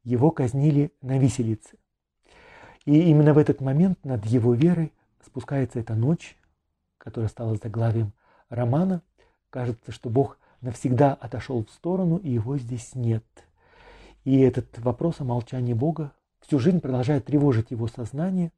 его 0.04 0.30
казнили 0.30 0.92
на 1.02 1.18
виселице. 1.18 1.76
И 2.84 3.10
именно 3.10 3.34
в 3.34 3.38
этот 3.38 3.60
момент 3.60 4.04
над 4.04 4.24
его 4.26 4.54
верой 4.54 4.92
спускается 5.24 5.80
эта 5.80 5.94
ночь, 5.94 6.36
которая 6.98 7.28
стала 7.28 7.56
заглавием 7.56 8.12
романа, 8.48 9.02
Кажется, 9.50 9.90
что 9.90 10.10
Бог 10.10 10.38
навсегда 10.60 11.12
отошел 11.12 11.64
в 11.64 11.70
сторону, 11.70 12.18
и 12.18 12.30
его 12.30 12.56
здесь 12.56 12.94
нет. 12.94 13.24
И 14.24 14.38
этот 14.40 14.78
вопрос 14.78 15.20
о 15.20 15.24
молчании 15.24 15.74
Бога 15.74 16.12
всю 16.40 16.60
жизнь 16.60 16.80
продолжает 16.80 17.24
тревожить 17.24 17.72
его 17.72 17.88
сознание. 17.88 18.52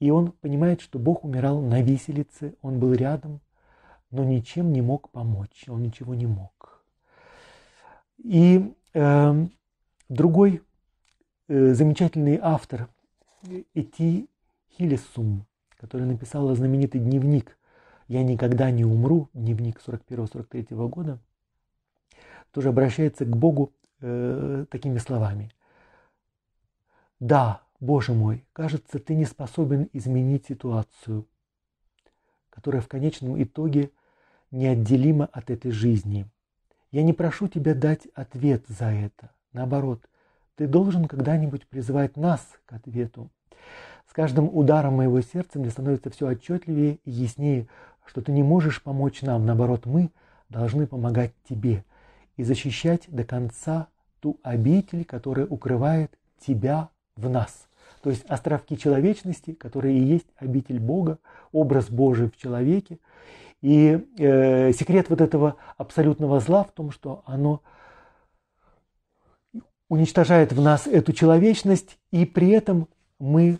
И 0.00 0.10
он 0.10 0.32
понимает, 0.32 0.80
что 0.80 0.98
Бог 0.98 1.24
умирал 1.24 1.60
на 1.60 1.80
виселице, 1.80 2.56
он 2.60 2.80
был 2.80 2.92
рядом, 2.92 3.40
но 4.10 4.24
ничем 4.24 4.72
не 4.72 4.82
мог 4.82 5.10
помочь, 5.10 5.64
он 5.68 5.82
ничего 5.82 6.14
не 6.14 6.26
мог. 6.26 6.82
И 8.18 8.74
э, 8.94 9.46
другой 10.08 10.62
э, 11.48 11.74
замечательный 11.74 12.38
автор 12.40 12.88
Эти 13.74 14.28
Хилесум, 14.76 15.46
который 15.76 16.06
написал 16.06 16.52
знаменитый 16.54 17.00
дневник 17.00 17.56
«Я 18.08 18.22
никогда 18.22 18.70
не 18.70 18.84
умру», 18.84 19.28
дневник 19.34 19.80
41-43 19.86 20.88
года, 20.88 21.18
тоже 22.52 22.70
обращается 22.70 23.24
к 23.24 23.36
Богу 23.36 23.72
э, 24.00 24.64
такими 24.70 24.98
словами. 24.98 25.52
«Да, 27.20 27.62
Боже 27.80 28.12
мой, 28.12 28.44
кажется, 28.52 28.98
ты 28.98 29.14
не 29.14 29.24
способен 29.24 29.88
изменить 29.92 30.46
ситуацию, 30.46 31.26
которая 32.50 32.82
в 32.82 32.88
конечном 32.88 33.40
итоге 33.40 33.92
неотделима 34.50 35.28
от 35.32 35.50
этой 35.50 35.70
жизни. 35.70 36.26
Я 36.90 37.02
не 37.02 37.12
прошу 37.12 37.48
тебя 37.48 37.74
дать 37.74 38.06
ответ 38.14 38.64
за 38.66 38.86
это. 38.86 39.30
Наоборот, 39.52 40.00
ты 40.56 40.66
должен 40.66 41.06
когда-нибудь 41.06 41.66
призывать 41.66 42.16
нас 42.16 42.40
к 42.66 42.72
ответу. 42.72 43.30
С 44.08 44.12
каждым 44.12 44.48
ударом 44.52 44.94
моего 44.94 45.20
сердца 45.20 45.58
мне 45.58 45.70
становится 45.70 46.10
все 46.10 46.28
отчетливее 46.28 46.98
и 47.04 47.10
яснее, 47.10 47.68
что 48.06 48.22
ты 48.22 48.32
не 48.32 48.42
можешь 48.42 48.82
помочь 48.82 49.22
нам, 49.22 49.44
наоборот, 49.44 49.84
мы 49.84 50.10
должны 50.48 50.86
помогать 50.86 51.32
тебе 51.48 51.84
и 52.36 52.42
защищать 52.42 53.04
до 53.08 53.24
конца 53.24 53.88
ту 54.20 54.38
обитель, 54.42 55.04
которая 55.04 55.46
укрывает 55.46 56.10
тебя 56.40 56.88
в 57.16 57.28
нас. 57.28 57.68
То 58.02 58.10
есть 58.10 58.24
островки 58.26 58.78
человечности, 58.78 59.52
которые 59.52 59.98
и 59.98 60.04
есть 60.04 60.26
обитель 60.36 60.78
Бога, 60.78 61.18
образ 61.52 61.90
Божий 61.90 62.30
в 62.30 62.36
человеке. 62.36 62.98
И 63.60 64.06
э, 64.18 64.72
секрет 64.72 65.10
вот 65.10 65.20
этого 65.20 65.56
абсолютного 65.76 66.40
зла 66.40 66.64
в 66.64 66.72
том, 66.72 66.90
что 66.90 67.22
оно 67.26 67.60
уничтожает 69.88 70.52
в 70.52 70.60
нас 70.60 70.86
эту 70.86 71.12
человечность, 71.12 71.98
и 72.10 72.24
при 72.24 72.50
этом 72.50 72.88
мы 73.18 73.58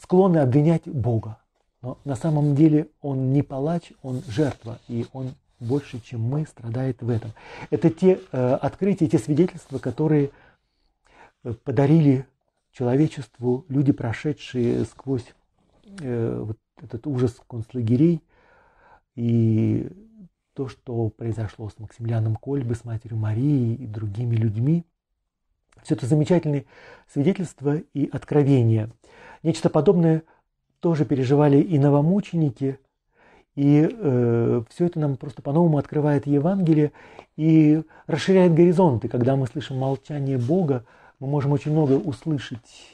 склонны 0.00 0.38
обвинять 0.38 0.86
Бога. 0.86 1.38
Но 1.82 1.98
на 2.04 2.16
самом 2.16 2.54
деле 2.54 2.88
он 3.00 3.32
не 3.32 3.42
палач, 3.42 3.92
он 4.02 4.22
жертва, 4.28 4.78
и 4.88 5.06
он 5.12 5.34
больше, 5.58 6.00
чем 6.00 6.20
мы, 6.20 6.46
страдает 6.46 7.02
в 7.02 7.08
этом. 7.08 7.32
Это 7.70 7.90
те 7.90 8.20
э, 8.30 8.54
открытия, 8.54 9.08
те 9.08 9.18
свидетельства, 9.18 9.78
которые 9.78 10.30
подарили 11.64 12.26
человечеству 12.72 13.64
люди, 13.68 13.92
прошедшие 13.92 14.84
сквозь 14.84 15.26
э, 16.00 16.42
вот 16.44 16.58
этот 16.80 17.06
ужас 17.06 17.36
концлагерей 17.48 18.22
и 19.14 19.88
то, 20.54 20.68
что 20.68 21.08
произошло 21.08 21.68
с 21.68 21.78
Максимилианом 21.78 22.36
Кольбы, 22.36 22.74
с 22.74 22.84
матерью 22.84 23.18
Марией 23.18 23.74
и 23.74 23.86
другими 23.86 24.36
людьми. 24.36 24.84
Все 25.82 25.94
это 25.94 26.06
замечательные 26.06 26.64
свидетельства 27.12 27.76
и 27.92 28.08
откровения. 28.10 28.90
Нечто 29.42 29.68
подобное 29.68 30.22
тоже 30.80 31.04
переживали 31.04 31.60
и 31.60 31.78
новомученики, 31.78 32.78
и 33.56 33.88
э, 33.90 34.62
все 34.68 34.86
это 34.86 34.98
нам 34.98 35.16
просто 35.16 35.42
по-новому 35.42 35.78
открывает 35.78 36.26
Евангелие 36.26 36.92
и 37.36 37.82
расширяет 38.06 38.54
горизонты. 38.54 39.08
Когда 39.08 39.36
мы 39.36 39.46
слышим 39.46 39.78
молчание 39.78 40.38
Бога, 40.38 40.84
мы 41.20 41.28
можем 41.28 41.52
очень 41.52 41.72
много 41.72 41.92
услышать. 41.92 42.90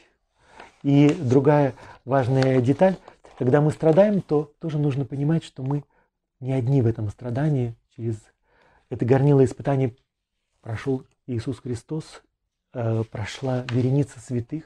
И 0.82 1.14
другая 1.20 1.74
важная 2.04 2.60
деталь, 2.60 2.96
когда 3.38 3.60
мы 3.60 3.70
страдаем, 3.70 4.22
то 4.22 4.52
тоже 4.60 4.78
нужно 4.78 5.04
понимать, 5.04 5.44
что 5.44 5.62
мы 5.62 5.84
не 6.40 6.52
одни 6.52 6.82
в 6.82 6.86
этом 6.86 7.08
страдании. 7.10 7.74
Через 7.96 8.16
это 8.88 9.04
горнило 9.04 9.44
испытание 9.44 9.94
прошел 10.60 11.04
Иисус 11.26 11.60
Христос, 11.60 12.22
э, 12.72 13.04
прошла 13.10 13.64
вереница 13.70 14.18
святых 14.20 14.64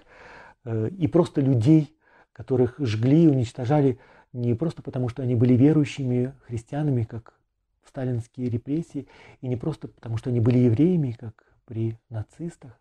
э, 0.65 0.89
и 0.89 1.07
просто 1.09 1.41
людей, 1.41 1.97
которых 2.33 2.77
жгли 2.79 3.25
и 3.25 3.29
уничтожали 3.29 3.99
не 4.33 4.55
просто 4.55 4.83
потому, 4.83 5.09
что 5.09 5.23
они 5.23 5.35
были 5.35 5.55
верующими 5.55 6.35
христианами, 6.47 7.05
как 7.05 7.35
в 7.83 7.89
сталинские 7.89 8.49
репрессии, 8.49 9.07
и 9.41 9.47
не 9.47 9.57
просто 9.57 9.89
потому, 9.89 10.17
что 10.17 10.31
они 10.31 10.41
были 10.41 10.59
евреями, 10.59 11.13
как 11.13 11.45
при 11.67 11.99
нацистах, 12.09 12.73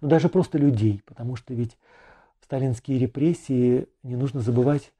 но 0.00 0.08
даже 0.08 0.28
просто 0.28 0.58
людей, 0.58 1.02
потому 1.06 1.36
что 1.36 1.54
ведь 1.54 1.78
в 2.40 2.44
сталинские 2.44 2.98
репрессии, 2.98 3.88
не 4.02 4.16
нужно 4.16 4.40
забывать, 4.40 4.92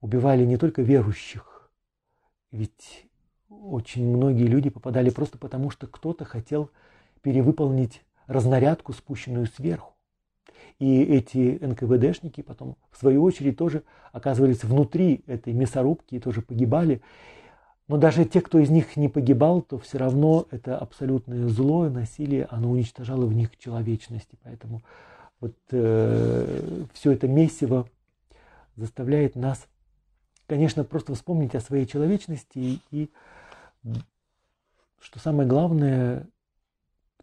убивали 0.00 0.44
не 0.44 0.56
только 0.56 0.82
верующих, 0.82 1.53
ведь 2.54 3.06
очень 3.48 4.06
многие 4.06 4.46
люди 4.46 4.70
попадали 4.70 5.10
просто 5.10 5.38
потому, 5.38 5.70
что 5.70 5.86
кто-то 5.86 6.24
хотел 6.24 6.70
перевыполнить 7.20 8.02
разнарядку, 8.26 8.92
спущенную 8.92 9.46
сверху. 9.46 9.94
И 10.78 11.02
эти 11.02 11.58
НКВДшники 11.60 12.42
потом, 12.42 12.76
в 12.90 12.98
свою 12.98 13.22
очередь, 13.22 13.56
тоже 13.56 13.82
оказывались 14.12 14.62
внутри 14.64 15.22
этой 15.26 15.52
мясорубки 15.52 16.14
и 16.14 16.20
тоже 16.20 16.42
погибали. 16.42 17.02
Но 17.88 17.96
даже 17.96 18.24
те, 18.24 18.40
кто 18.40 18.58
из 18.58 18.70
них 18.70 18.96
не 18.96 19.08
погибал, 19.08 19.60
то 19.60 19.78
все 19.78 19.98
равно 19.98 20.46
это 20.50 20.78
абсолютное 20.78 21.48
зло, 21.48 21.88
насилие, 21.88 22.46
оно 22.50 22.70
уничтожало 22.70 23.26
в 23.26 23.34
них 23.34 23.58
человечность. 23.58 24.28
И 24.32 24.36
поэтому 24.42 24.82
вот 25.40 25.54
э, 25.70 26.84
все 26.92 27.12
это 27.12 27.28
месиво 27.28 27.88
заставляет 28.76 29.36
нас, 29.36 29.66
конечно, 30.46 30.84
просто 30.84 31.14
вспомнить 31.14 31.54
о 31.54 31.60
своей 31.60 31.86
человечности 31.86 32.80
и, 32.90 33.10
что 35.00 35.18
самое 35.18 35.48
главное, 35.48 36.26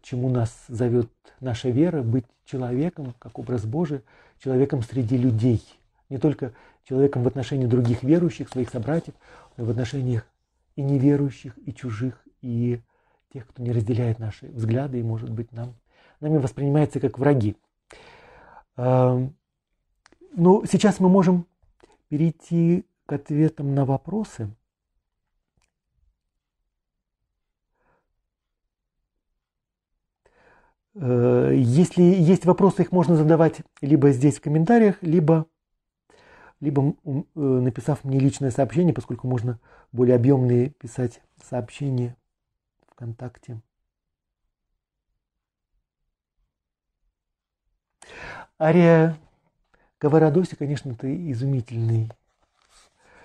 чему 0.02 0.28
нас 0.28 0.64
зовет 0.68 1.10
наша 1.40 1.68
вера, 1.70 2.02
быть 2.02 2.26
человеком, 2.44 3.14
как 3.18 3.38
образ 3.38 3.64
Божий, 3.64 4.02
человеком 4.38 4.82
среди 4.82 5.16
людей. 5.16 5.62
Не 6.08 6.18
только 6.18 6.52
человеком 6.84 7.22
в 7.22 7.28
отношении 7.28 7.66
других 7.66 8.02
верующих, 8.02 8.48
своих 8.48 8.70
собратьев, 8.70 9.14
но 9.56 9.64
и 9.64 9.66
в 9.66 9.70
отношениях 9.70 10.26
и 10.76 10.82
неверующих, 10.82 11.56
и 11.64 11.72
чужих, 11.72 12.20
и 12.40 12.80
тех, 13.32 13.46
кто 13.46 13.62
не 13.62 13.72
разделяет 13.72 14.18
наши 14.18 14.48
взгляды 14.48 14.98
и, 14.98 15.02
может 15.02 15.30
быть, 15.30 15.52
нам, 15.52 15.74
нами 16.20 16.38
воспринимается 16.38 17.00
как 17.00 17.18
враги. 17.18 17.56
Но 18.76 19.32
сейчас 20.34 20.98
мы 20.98 21.08
можем 21.08 21.46
перейти 22.08 22.84
к 23.12 23.14
ответам 23.14 23.74
на 23.74 23.84
вопросы. 23.84 24.48
Э, 30.94 31.52
если 31.54 32.00
есть 32.00 32.46
вопросы, 32.46 32.80
их 32.80 32.90
можно 32.90 33.14
задавать 33.14 33.60
либо 33.82 34.12
здесь 34.12 34.38
в 34.38 34.40
комментариях, 34.40 34.96
либо, 35.02 35.46
либо 36.60 36.94
э, 37.04 37.22
написав 37.34 38.02
мне 38.02 38.18
личное 38.18 38.50
сообщение, 38.50 38.94
поскольку 38.94 39.28
можно 39.28 39.60
более 39.92 40.16
объемные 40.16 40.70
писать 40.70 41.20
сообщения 41.44 42.16
ВКонтакте. 42.92 43.60
Ария 48.58 49.18
Каварадоси, 49.98 50.54
конечно, 50.54 50.92
это 50.92 51.14
изумительный 51.30 52.10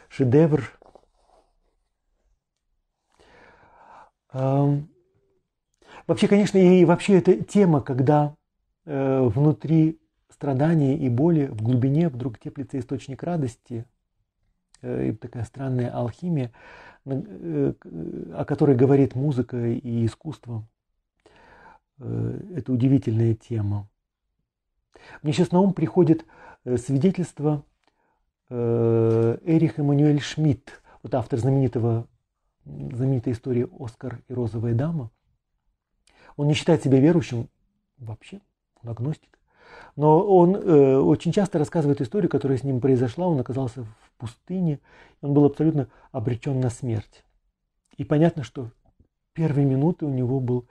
шедевр. 0.09 0.71
Вообще, 6.07 6.29
конечно, 6.29 6.57
и 6.57 6.85
вообще 6.85 7.17
эта 7.17 7.43
тема, 7.43 7.81
когда 7.81 8.35
э, 8.85 9.21
внутри 9.23 9.99
страдания 10.29 10.97
и 10.97 11.09
боли, 11.09 11.47
в 11.47 11.61
глубине 11.61 12.07
вдруг 12.07 12.39
теплится 12.39 12.79
источник 12.79 13.23
радости, 13.23 13.85
э, 14.81 15.09
и 15.09 15.11
такая 15.11 15.43
странная 15.43 15.89
алхимия, 15.89 16.53
э, 17.05 17.73
о 18.34 18.45
которой 18.45 18.77
говорит 18.77 19.15
музыка 19.15 19.57
и 19.57 20.05
искусство. 20.05 20.65
Это 21.99 22.71
удивительная 22.71 23.34
тема. 23.34 23.89
Мне 25.23 25.34
сейчас 25.34 25.51
на 25.51 25.59
ум 25.59 25.73
приходит 25.73 26.25
свидетельство 26.63 27.63
Эрих 28.49 29.79
Эммануэль 29.79 30.21
Шмидт, 30.21 30.81
вот 31.03 31.13
автор 31.15 31.39
знаменитого, 31.39 32.07
знаменитой 32.65 33.33
истории 33.33 33.67
«Оскар 33.79 34.21
и 34.27 34.33
розовая 34.33 34.73
дама», 34.73 35.11
он 36.37 36.47
не 36.47 36.53
считает 36.53 36.83
себя 36.83 36.99
верующим 36.99 37.49
вообще, 37.97 38.39
он 38.81 38.89
агностик. 38.89 39.37
Но 39.95 40.21
он 40.21 40.55
э, 40.55 40.97
очень 40.97 41.31
часто 41.31 41.59
рассказывает 41.59 42.01
историю, 42.01 42.29
которая 42.29 42.57
с 42.57 42.63
ним 42.63 42.79
произошла. 42.79 43.27
Он 43.27 43.39
оказался 43.39 43.83
в 43.83 44.11
пустыне, 44.17 44.79
он 45.21 45.33
был 45.33 45.45
абсолютно 45.45 45.87
обречен 46.11 46.59
на 46.59 46.69
смерть. 46.69 47.23
И 47.97 48.03
понятно, 48.03 48.43
что 48.43 48.69
первые 49.33 49.65
минуты 49.65 50.05
у 50.05 50.09
него 50.09 50.39
был 50.39 50.67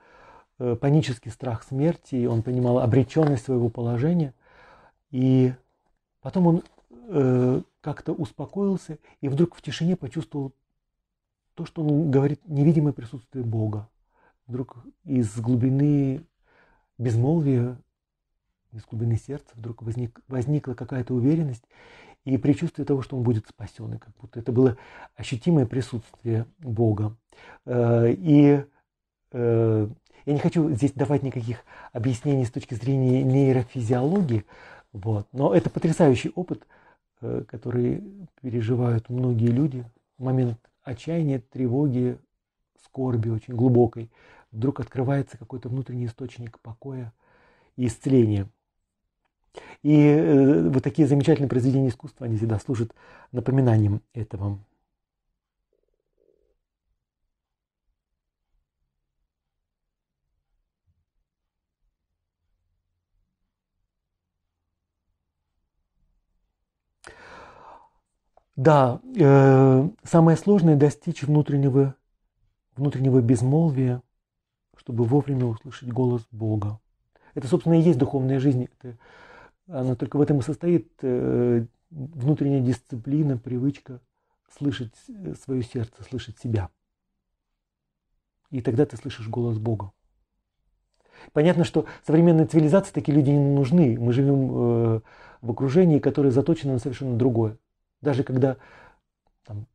э, 0.58 0.76
панический 0.76 1.30
страх 1.30 1.64
смерти, 1.64 2.26
он 2.26 2.42
понимал 2.42 2.78
обреченность 2.78 3.44
своего 3.44 3.68
положения. 3.68 4.32
И 5.10 5.52
потом 6.20 6.46
он 6.46 6.62
э, 7.08 7.62
как-то 7.80 8.12
успокоился 8.12 8.98
и 9.20 9.28
вдруг 9.28 9.54
в 9.54 9.62
тишине 9.62 9.96
почувствовал 9.96 10.52
то, 11.54 11.64
что 11.64 11.82
он 11.82 12.10
говорит, 12.10 12.40
невидимое 12.46 12.92
присутствие 12.92 13.44
Бога 13.44 13.88
вдруг 14.46 14.76
из 15.04 15.34
глубины 15.38 16.22
безмолвия, 16.98 17.78
из 18.72 18.84
глубины 18.84 19.16
сердца 19.16 19.48
вдруг 19.54 19.82
возник, 19.82 20.20
возникла 20.28 20.74
какая-то 20.74 21.14
уверенность 21.14 21.64
и 22.24 22.36
предчувствие 22.38 22.84
того, 22.84 23.02
что 23.02 23.16
он 23.16 23.22
будет 23.22 23.46
спасен, 23.46 23.94
и 23.94 23.98
как 23.98 24.10
будто 24.20 24.40
это 24.40 24.52
было 24.52 24.76
ощутимое 25.14 25.66
присутствие 25.66 26.46
Бога. 26.58 27.16
Э, 27.64 28.12
и 28.12 28.64
э, 29.32 29.88
я 30.26 30.32
не 30.32 30.40
хочу 30.40 30.70
здесь 30.70 30.92
давать 30.92 31.22
никаких 31.22 31.60
объяснений 31.92 32.44
с 32.44 32.50
точки 32.50 32.74
зрения 32.74 33.22
нейрофизиологии, 33.22 34.44
вот, 34.92 35.28
но 35.32 35.54
это 35.54 35.70
потрясающий 35.70 36.32
опыт, 36.34 36.66
э, 37.20 37.44
который 37.46 38.02
переживают 38.40 39.08
многие 39.08 39.48
люди 39.48 39.84
момент 40.18 40.58
отчаяния, 40.82 41.40
тревоги, 41.40 42.18
скорби 42.84 43.28
очень 43.28 43.54
глубокой 43.54 44.10
вдруг 44.52 44.80
открывается 44.80 45.36
какой-то 45.36 45.68
внутренний 45.68 46.06
источник 46.06 46.58
покоя 46.60 47.12
и 47.76 47.86
исцеления. 47.86 48.48
И 49.82 49.94
э, 49.94 50.68
вот 50.68 50.82
такие 50.82 51.08
замечательные 51.08 51.48
произведения 51.48 51.88
искусства, 51.88 52.26
они 52.26 52.36
всегда 52.36 52.58
служат 52.58 52.94
напоминанием 53.32 54.02
этого. 54.12 54.58
Да, 68.56 69.02
э, 69.14 69.88
самое 70.02 70.38
сложное 70.38 70.76
достичь 70.76 71.22
внутреннего, 71.22 71.94
внутреннего 72.74 73.20
безмолвия, 73.20 74.02
чтобы 74.76 75.04
вовремя 75.04 75.44
услышать 75.44 75.90
голос 75.90 76.26
Бога. 76.30 76.80
Это, 77.34 77.48
собственно, 77.48 77.74
и 77.74 77.82
есть 77.82 77.98
духовная 77.98 78.40
жизнь. 78.40 78.68
Это, 78.80 78.96
она 79.68 79.94
только 79.94 80.16
в 80.16 80.22
этом 80.22 80.38
и 80.38 80.42
состоит. 80.42 80.90
Э, 81.02 81.66
внутренняя 81.90 82.60
дисциплина, 82.60 83.36
привычка 83.36 84.00
слышать 84.56 84.94
э, 85.08 85.34
свое 85.34 85.62
сердце, 85.62 86.02
слышать 86.08 86.38
себя. 86.38 86.70
И 88.50 88.62
тогда 88.62 88.86
ты 88.86 88.96
слышишь 88.96 89.28
голос 89.28 89.58
Бога. 89.58 89.92
Понятно, 91.32 91.64
что 91.64 91.86
современной 92.06 92.46
цивилизации 92.46 92.92
такие 92.92 93.14
люди 93.14 93.30
не 93.30 93.54
нужны. 93.54 93.98
Мы 93.98 94.12
живем 94.14 94.50
э, 94.50 95.00
в 95.42 95.50
окружении, 95.50 95.98
которое 95.98 96.30
заточено 96.30 96.74
на 96.74 96.78
совершенно 96.78 97.16
другое. 97.16 97.58
Даже 98.00 98.24
когда 98.24 98.56
там, 99.44 99.66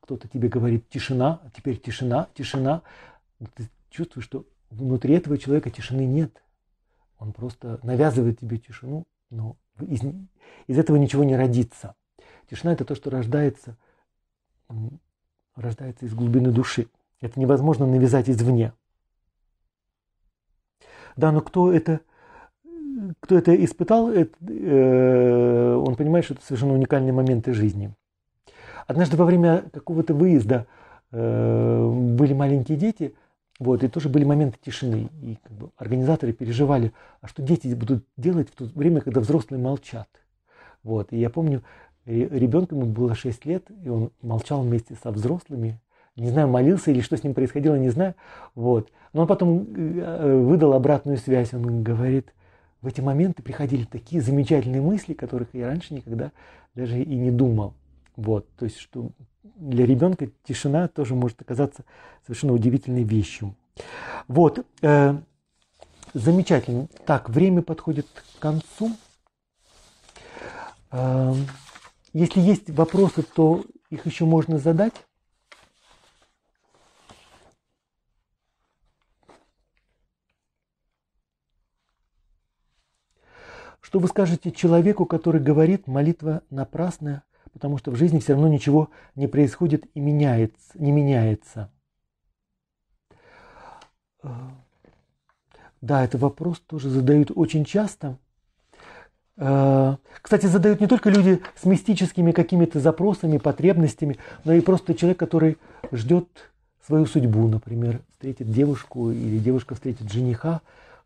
кто-то 0.00 0.28
тебе 0.28 0.48
говорит 0.48 0.88
тишина, 0.88 1.40
а 1.44 1.50
теперь 1.50 1.80
тишина, 1.80 2.28
тишина, 2.34 2.82
ты 3.54 3.68
чувствуешь, 3.90 4.24
что 4.24 4.46
внутри 4.70 5.14
этого 5.14 5.38
человека 5.38 5.70
тишины 5.70 6.06
нет. 6.06 6.42
Он 7.18 7.32
просто 7.32 7.78
навязывает 7.82 8.40
тебе 8.40 8.58
тишину, 8.58 9.04
но 9.30 9.56
из, 9.80 10.02
из 10.66 10.78
этого 10.78 10.96
ничего 10.96 11.24
не 11.24 11.36
родится. 11.36 11.94
Тишина– 12.50 12.72
это 12.74 12.84
то, 12.84 12.94
что 12.94 13.10
рождается, 13.10 13.76
рождается 15.54 16.06
из 16.06 16.14
глубины 16.14 16.50
души. 16.50 16.88
Это 17.20 17.38
невозможно 17.38 17.86
навязать 17.86 18.28
извне. 18.28 18.72
Да, 21.16 21.30
но 21.30 21.40
кто 21.40 21.72
это, 21.72 22.00
кто 23.20 23.36
это 23.36 23.54
испытал, 23.64 24.10
это, 24.10 24.32
э, 24.48 25.74
он 25.74 25.94
понимает, 25.96 26.24
что 26.24 26.34
это 26.34 26.44
совершенно 26.44 26.74
уникальные 26.74 27.12
моменты 27.12 27.52
жизни. 27.52 27.94
Однажды 28.86 29.16
во 29.16 29.24
время 29.24 29.64
какого-то 29.72 30.14
выезда 30.14 30.66
э, 31.10 31.88
были 31.88 32.32
маленькие 32.34 32.78
дети, 32.78 33.14
вот, 33.58 33.84
и 33.84 33.88
тоже 33.88 34.08
были 34.08 34.24
моменты 34.24 34.58
тишины. 34.60 35.08
И 35.22 35.38
как 35.42 35.52
бы, 35.52 35.70
организаторы 35.76 36.32
переживали, 36.32 36.92
а 37.20 37.28
что 37.28 37.42
дети 37.42 37.68
будут 37.74 38.04
делать 38.16 38.48
в 38.50 38.56
то 38.56 38.64
время, 38.74 39.00
когда 39.00 39.20
взрослые 39.20 39.62
молчат. 39.62 40.08
Вот, 40.82 41.12
и 41.12 41.18
я 41.18 41.30
помню, 41.30 41.62
ребенку 42.06 42.74
ему 42.74 42.86
было 42.86 43.14
6 43.14 43.44
лет, 43.46 43.64
и 43.84 43.88
он 43.88 44.10
молчал 44.20 44.62
вместе 44.62 44.96
со 45.00 45.10
взрослыми. 45.10 45.78
Не 46.16 46.28
знаю, 46.28 46.48
молился 46.48 46.90
или 46.90 47.00
что 47.00 47.16
с 47.16 47.24
ним 47.24 47.34
происходило, 47.34 47.74
не 47.76 47.88
знаю. 47.88 48.14
Вот. 48.54 48.90
Но 49.12 49.22
он 49.22 49.26
потом 49.26 49.66
э, 49.74 50.42
выдал 50.42 50.74
обратную 50.74 51.16
связь. 51.16 51.54
Он 51.54 51.82
говорит, 51.82 52.34
в 52.82 52.86
эти 52.86 53.00
моменты 53.00 53.42
приходили 53.42 53.84
такие 53.84 54.20
замечательные 54.20 54.82
мысли, 54.82 55.14
которых 55.14 55.48
я 55.54 55.68
раньше 55.68 55.94
никогда 55.94 56.32
даже 56.74 57.00
и 57.00 57.14
не 57.14 57.30
думал. 57.30 57.74
Вот, 58.16 58.48
то 58.56 58.64
есть, 58.66 58.78
что 58.78 59.10
для 59.42 59.86
ребенка 59.86 60.28
тишина 60.44 60.88
тоже 60.88 61.14
может 61.14 61.40
оказаться 61.40 61.84
совершенно 62.26 62.52
удивительной 62.52 63.04
вещью. 63.04 63.54
Вот, 64.28 64.66
э, 64.82 65.14
замечательно. 66.12 66.88
Так, 67.06 67.30
время 67.30 67.62
подходит 67.62 68.06
к 68.14 68.40
концу. 68.40 68.96
Э, 70.90 71.32
если 72.12 72.40
есть 72.40 72.68
вопросы, 72.70 73.22
то 73.22 73.64
их 73.90 74.06
еще 74.06 74.24
можно 74.24 74.58
задать. 74.58 75.06
Что 83.82 83.98
вы 83.98 84.08
скажете 84.08 84.52
человеку, 84.52 85.04
который 85.04 85.40
говорит, 85.40 85.86
молитва 85.86 86.42
напрасная, 86.48 87.24
потому 87.52 87.76
что 87.76 87.90
в 87.90 87.96
жизни 87.96 88.20
все 88.20 88.32
равно 88.32 88.48
ничего 88.48 88.88
не 89.16 89.26
происходит 89.26 89.84
и 89.92 90.00
меняется, 90.00 90.70
не 90.74 90.92
меняется. 90.92 91.70
Да, 95.82 96.04
это 96.04 96.16
вопрос 96.16 96.60
тоже 96.60 96.88
задают 96.88 97.32
очень 97.34 97.64
часто. 97.64 98.16
Э, 99.36 99.96
кстати, 100.20 100.46
задают 100.46 100.80
не 100.80 100.86
только 100.86 101.10
люди 101.10 101.42
с 101.56 101.64
мистическими 101.64 102.30
какими-то 102.30 102.78
запросами, 102.78 103.38
потребностями, 103.38 104.16
но 104.44 104.52
и 104.52 104.60
просто 104.60 104.94
человек, 104.94 105.18
который 105.18 105.58
ждет 105.90 106.28
свою 106.86 107.06
судьбу, 107.06 107.48
например, 107.48 108.00
встретит 108.12 108.52
девушку 108.52 109.10
или 109.10 109.38
девушка 109.38 109.74
встретит 109.74 110.10
жениха. 110.10 110.60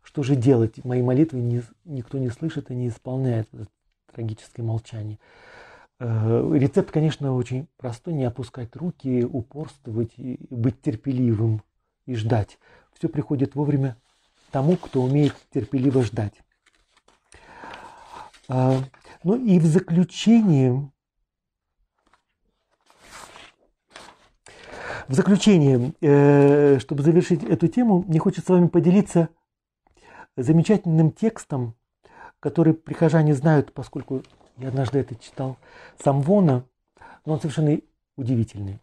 Что 0.07 0.23
же 0.23 0.37
делать? 0.37 0.85
Мои 0.85 1.01
молитвы 1.01 1.41
не, 1.41 1.61
никто 1.83 2.17
не 2.17 2.29
слышит 2.29 2.71
и 2.71 2.73
не 2.73 2.87
исполняет. 2.87 3.49
Это 3.53 3.67
трагическое 4.13 4.65
молчание. 4.65 5.19
Э, 5.99 6.49
рецепт, 6.53 6.91
конечно, 6.91 7.35
очень 7.35 7.67
простой. 7.75 8.13
Не 8.13 8.23
опускать 8.23 8.73
руки, 8.77 9.25
упорствовать, 9.25 10.13
быть 10.17 10.81
терпеливым 10.81 11.61
и 12.05 12.15
ждать. 12.15 12.57
Все 12.93 13.09
приходит 13.09 13.55
вовремя 13.55 13.97
тому, 14.49 14.77
кто 14.77 15.03
умеет 15.03 15.35
терпеливо 15.53 16.03
ждать. 16.03 16.35
А, 18.47 18.77
ну 19.25 19.35
и 19.35 19.59
в 19.59 19.65
заключение, 19.65 20.89
в 25.09 25.13
заключение, 25.13 25.91
э, 25.99 26.79
чтобы 26.79 27.03
завершить 27.03 27.43
эту 27.43 27.67
тему, 27.67 28.05
мне 28.07 28.19
хочется 28.19 28.45
с 28.45 28.49
вами 28.49 28.67
поделиться 28.69 29.27
замечательным 30.43 31.11
текстом, 31.11 31.75
который 32.39 32.73
прихожане 32.73 33.33
знают, 33.33 33.73
поскольку 33.73 34.23
я 34.57 34.69
однажды 34.69 34.99
это 34.99 35.15
читал, 35.15 35.57
Самвона, 36.01 36.65
но 37.25 37.33
он 37.33 37.39
совершенно 37.39 37.79
удивительный. 38.15 38.79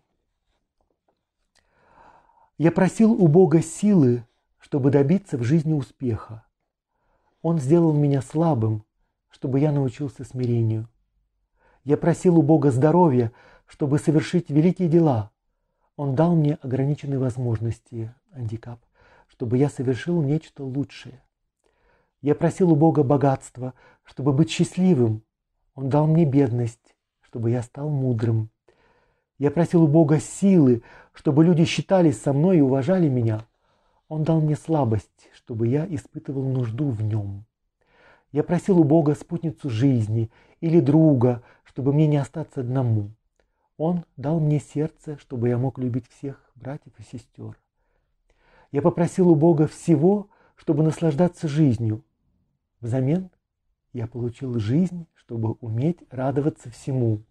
Я 2.59 2.71
просил 2.71 3.13
у 3.13 3.27
Бога 3.27 3.63
силы, 3.63 4.25
чтобы 4.59 4.91
добиться 4.91 5.37
в 5.39 5.43
жизни 5.43 5.73
успеха. 5.73 6.45
Он 7.43 7.59
сделал 7.59 7.93
меня 7.93 8.23
слабым, 8.23 8.85
чтобы 9.29 9.59
я 9.61 9.73
научился 9.73 10.25
смирению. 10.25 10.89
Я 11.83 11.97
просил 11.97 12.39
у 12.39 12.43
Бога 12.43 12.71
здоровья, 12.71 13.33
чтобы 13.67 13.99
совершить 13.99 14.51
великие 14.51 14.89
дела. 14.89 15.33
Он 15.97 16.15
дал 16.15 16.35
мне 16.35 16.59
ограниченные 16.63 17.19
возможности, 17.19 18.15
андикап, 18.33 18.81
чтобы 19.27 19.59
я 19.59 19.69
совершил 19.69 20.23
нечто 20.23 20.65
лучшее. 20.65 21.23
Я 22.25 22.35
просил 22.35 22.73
у 22.73 22.75
Бога 22.75 23.03
богатства, 23.03 23.75
чтобы 24.03 24.33
быть 24.33 24.51
счастливым. 24.51 25.23
Он 25.75 25.91
дал 25.91 26.07
мне 26.07 26.25
бедность, 26.25 26.97
чтобы 27.21 27.51
я 27.51 27.61
стал 27.61 27.91
мудрым. 27.91 28.49
Я 29.37 29.51
просил 29.51 29.83
у 29.83 29.89
Бога 29.89 30.19
силы, 30.21 30.83
чтобы 31.13 31.45
люди 31.45 31.67
считались 31.67 32.19
со 32.19 32.33
мной 32.33 32.57
и 32.57 32.63
уважали 32.63 33.11
меня. 33.11 33.45
Он 34.09 34.23
дал 34.23 34.41
мне 34.41 34.57
слабость, 34.57 35.29
чтобы 35.35 35.69
я 35.69 35.85
испытывал 35.85 36.45
нужду 36.45 36.89
в 36.89 37.03
нем. 37.03 37.45
Я 38.33 38.43
просил 38.43 38.81
у 38.81 38.85
Бога 38.85 39.15
спутницу 39.15 39.69
жизни 39.69 40.31
или 40.63 40.81
друга, 40.81 41.43
чтобы 41.63 41.93
мне 41.93 42.07
не 42.07 42.17
остаться 42.17 42.63
одному. 42.63 43.11
Он 43.77 44.07
дал 44.17 44.41
мне 44.41 44.61
сердце, 44.61 45.19
чтобы 45.19 45.51
я 45.51 45.59
мог 45.59 45.79
любить 45.79 46.09
всех 46.09 46.51
братьев 46.55 46.95
и 46.99 47.03
сестер. 47.03 47.59
Я 48.73 48.81
попросил 48.81 49.29
у 49.29 49.35
Бога 49.35 49.67
всего, 49.67 50.31
чтобы 50.57 50.83
наслаждаться 50.83 51.49
жизнью. 51.49 52.03
Взамен 52.85 53.31
я 53.95 54.07
получил 54.07 54.59
жизнь, 54.59 55.07
чтобы 55.15 55.53
уметь 55.63 56.01
радоваться 56.11 56.69
всему. 56.69 57.23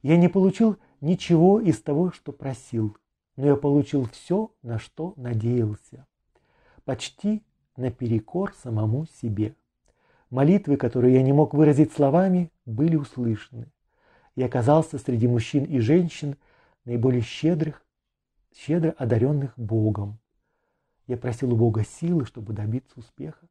Я 0.00 0.16
не 0.16 0.28
получил 0.28 0.78
ничего 1.02 1.60
из 1.60 1.82
того, 1.82 2.12
что 2.12 2.32
просил, 2.32 2.96
но 3.36 3.48
я 3.48 3.56
получил 3.56 4.06
все, 4.06 4.50
на 4.62 4.78
что 4.78 5.12
надеялся. 5.16 6.06
Почти 6.86 7.42
наперекор 7.76 8.54
самому 8.54 9.04
себе. 9.20 9.54
Молитвы, 10.30 10.78
которые 10.78 11.16
я 11.16 11.22
не 11.22 11.34
мог 11.34 11.52
выразить 11.52 11.92
словами, 11.92 12.50
были 12.64 12.96
услышаны. 12.96 13.70
Я 14.34 14.46
оказался 14.46 14.96
среди 14.96 15.28
мужчин 15.28 15.64
и 15.64 15.78
женщин, 15.80 16.38
наиболее 16.86 17.20
щедрых, 17.20 17.84
щедро 18.56 18.92
одаренных 18.92 19.52
Богом. 19.58 20.18
Я 21.06 21.18
просил 21.18 21.52
у 21.52 21.56
Бога 21.56 21.84
силы, 21.84 22.24
чтобы 22.24 22.54
добиться 22.54 22.98
успеха, 22.98 23.49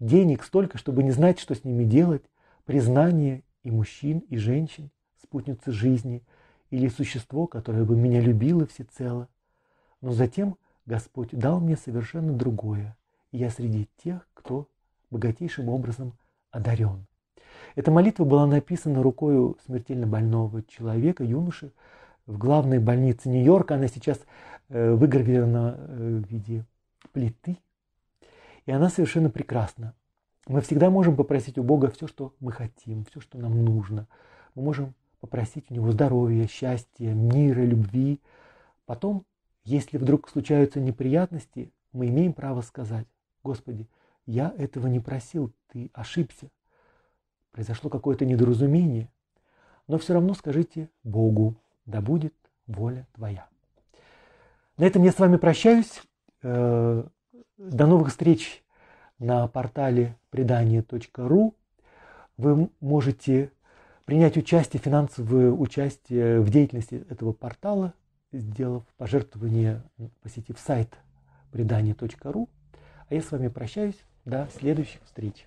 денег 0.00 0.44
столько, 0.44 0.78
чтобы 0.78 1.02
не 1.02 1.10
знать, 1.10 1.38
что 1.38 1.54
с 1.54 1.64
ними 1.64 1.84
делать, 1.84 2.22
признание 2.64 3.42
и 3.62 3.70
мужчин, 3.70 4.18
и 4.28 4.36
женщин, 4.36 4.90
спутницы 5.22 5.72
жизни, 5.72 6.22
или 6.70 6.88
существо, 6.88 7.46
которое 7.46 7.84
бы 7.84 7.96
меня 7.96 8.20
любило 8.20 8.66
всецело. 8.66 9.28
Но 10.00 10.12
затем 10.12 10.56
Господь 10.86 11.30
дал 11.32 11.60
мне 11.60 11.76
совершенно 11.76 12.32
другое, 12.32 12.96
и 13.32 13.38
я 13.38 13.50
среди 13.50 13.88
тех, 14.02 14.26
кто 14.34 14.68
богатейшим 15.10 15.68
образом 15.68 16.12
одарен. 16.50 17.06
Эта 17.74 17.90
молитва 17.90 18.24
была 18.24 18.46
написана 18.46 19.02
рукой 19.02 19.54
смертельно 19.64 20.06
больного 20.06 20.62
человека, 20.64 21.24
юноши, 21.24 21.72
в 22.26 22.36
главной 22.36 22.78
больнице 22.78 23.28
Нью-Йорка. 23.28 23.74
Она 23.76 23.88
сейчас 23.88 24.20
э, 24.68 24.92
выгравирована 24.92 25.76
э, 25.78 26.22
в 26.24 26.30
виде 26.30 26.64
плиты. 27.12 27.56
И 28.68 28.70
она 28.70 28.90
совершенно 28.90 29.30
прекрасна. 29.30 29.94
Мы 30.46 30.60
всегда 30.60 30.90
можем 30.90 31.16
попросить 31.16 31.56
у 31.56 31.62
Бога 31.62 31.90
все, 31.90 32.06
что 32.06 32.34
мы 32.38 32.52
хотим, 32.52 33.06
все, 33.06 33.18
что 33.18 33.38
нам 33.38 33.64
нужно. 33.64 34.06
Мы 34.54 34.62
можем 34.62 34.94
попросить 35.20 35.70
у 35.70 35.74
Него 35.74 35.90
здоровья, 35.90 36.46
счастья, 36.46 37.14
мира, 37.14 37.62
любви. 37.62 38.20
Потом, 38.84 39.24
если 39.64 39.96
вдруг 39.96 40.28
случаются 40.28 40.80
неприятности, 40.80 41.72
мы 41.94 42.08
имеем 42.08 42.34
право 42.34 42.60
сказать, 42.60 43.06
Господи, 43.42 43.88
я 44.26 44.54
этого 44.58 44.86
не 44.86 45.00
просил, 45.00 45.50
ты 45.68 45.90
ошибся. 45.94 46.50
Произошло 47.52 47.88
какое-то 47.88 48.26
недоразумение. 48.26 49.08
Но 49.86 49.96
все 49.96 50.12
равно 50.12 50.34
скажите 50.34 50.90
Богу, 51.04 51.56
да 51.86 52.02
будет 52.02 52.34
воля 52.66 53.06
твоя. 53.14 53.48
На 54.76 54.84
этом 54.84 55.04
я 55.04 55.12
с 55.12 55.18
вами 55.18 55.38
прощаюсь. 55.38 56.02
До 57.56 57.86
новых 57.86 58.08
встреч 58.08 58.62
на 59.18 59.46
портале 59.48 60.16
предание.ру. 60.30 61.54
Вы 62.36 62.70
можете 62.80 63.50
принять 64.04 64.36
участие, 64.36 64.80
финансовое 64.80 65.50
участие 65.50 66.40
в 66.40 66.50
деятельности 66.50 67.04
этого 67.10 67.32
портала, 67.32 67.94
сделав 68.32 68.84
пожертвование, 68.96 69.82
посетив 70.22 70.58
сайт 70.58 70.96
предание.ру. 71.52 72.48
А 73.08 73.14
я 73.14 73.22
с 73.22 73.30
вами 73.30 73.48
прощаюсь. 73.48 73.98
До 74.24 74.46
следующих 74.58 75.00
встреч. 75.04 75.46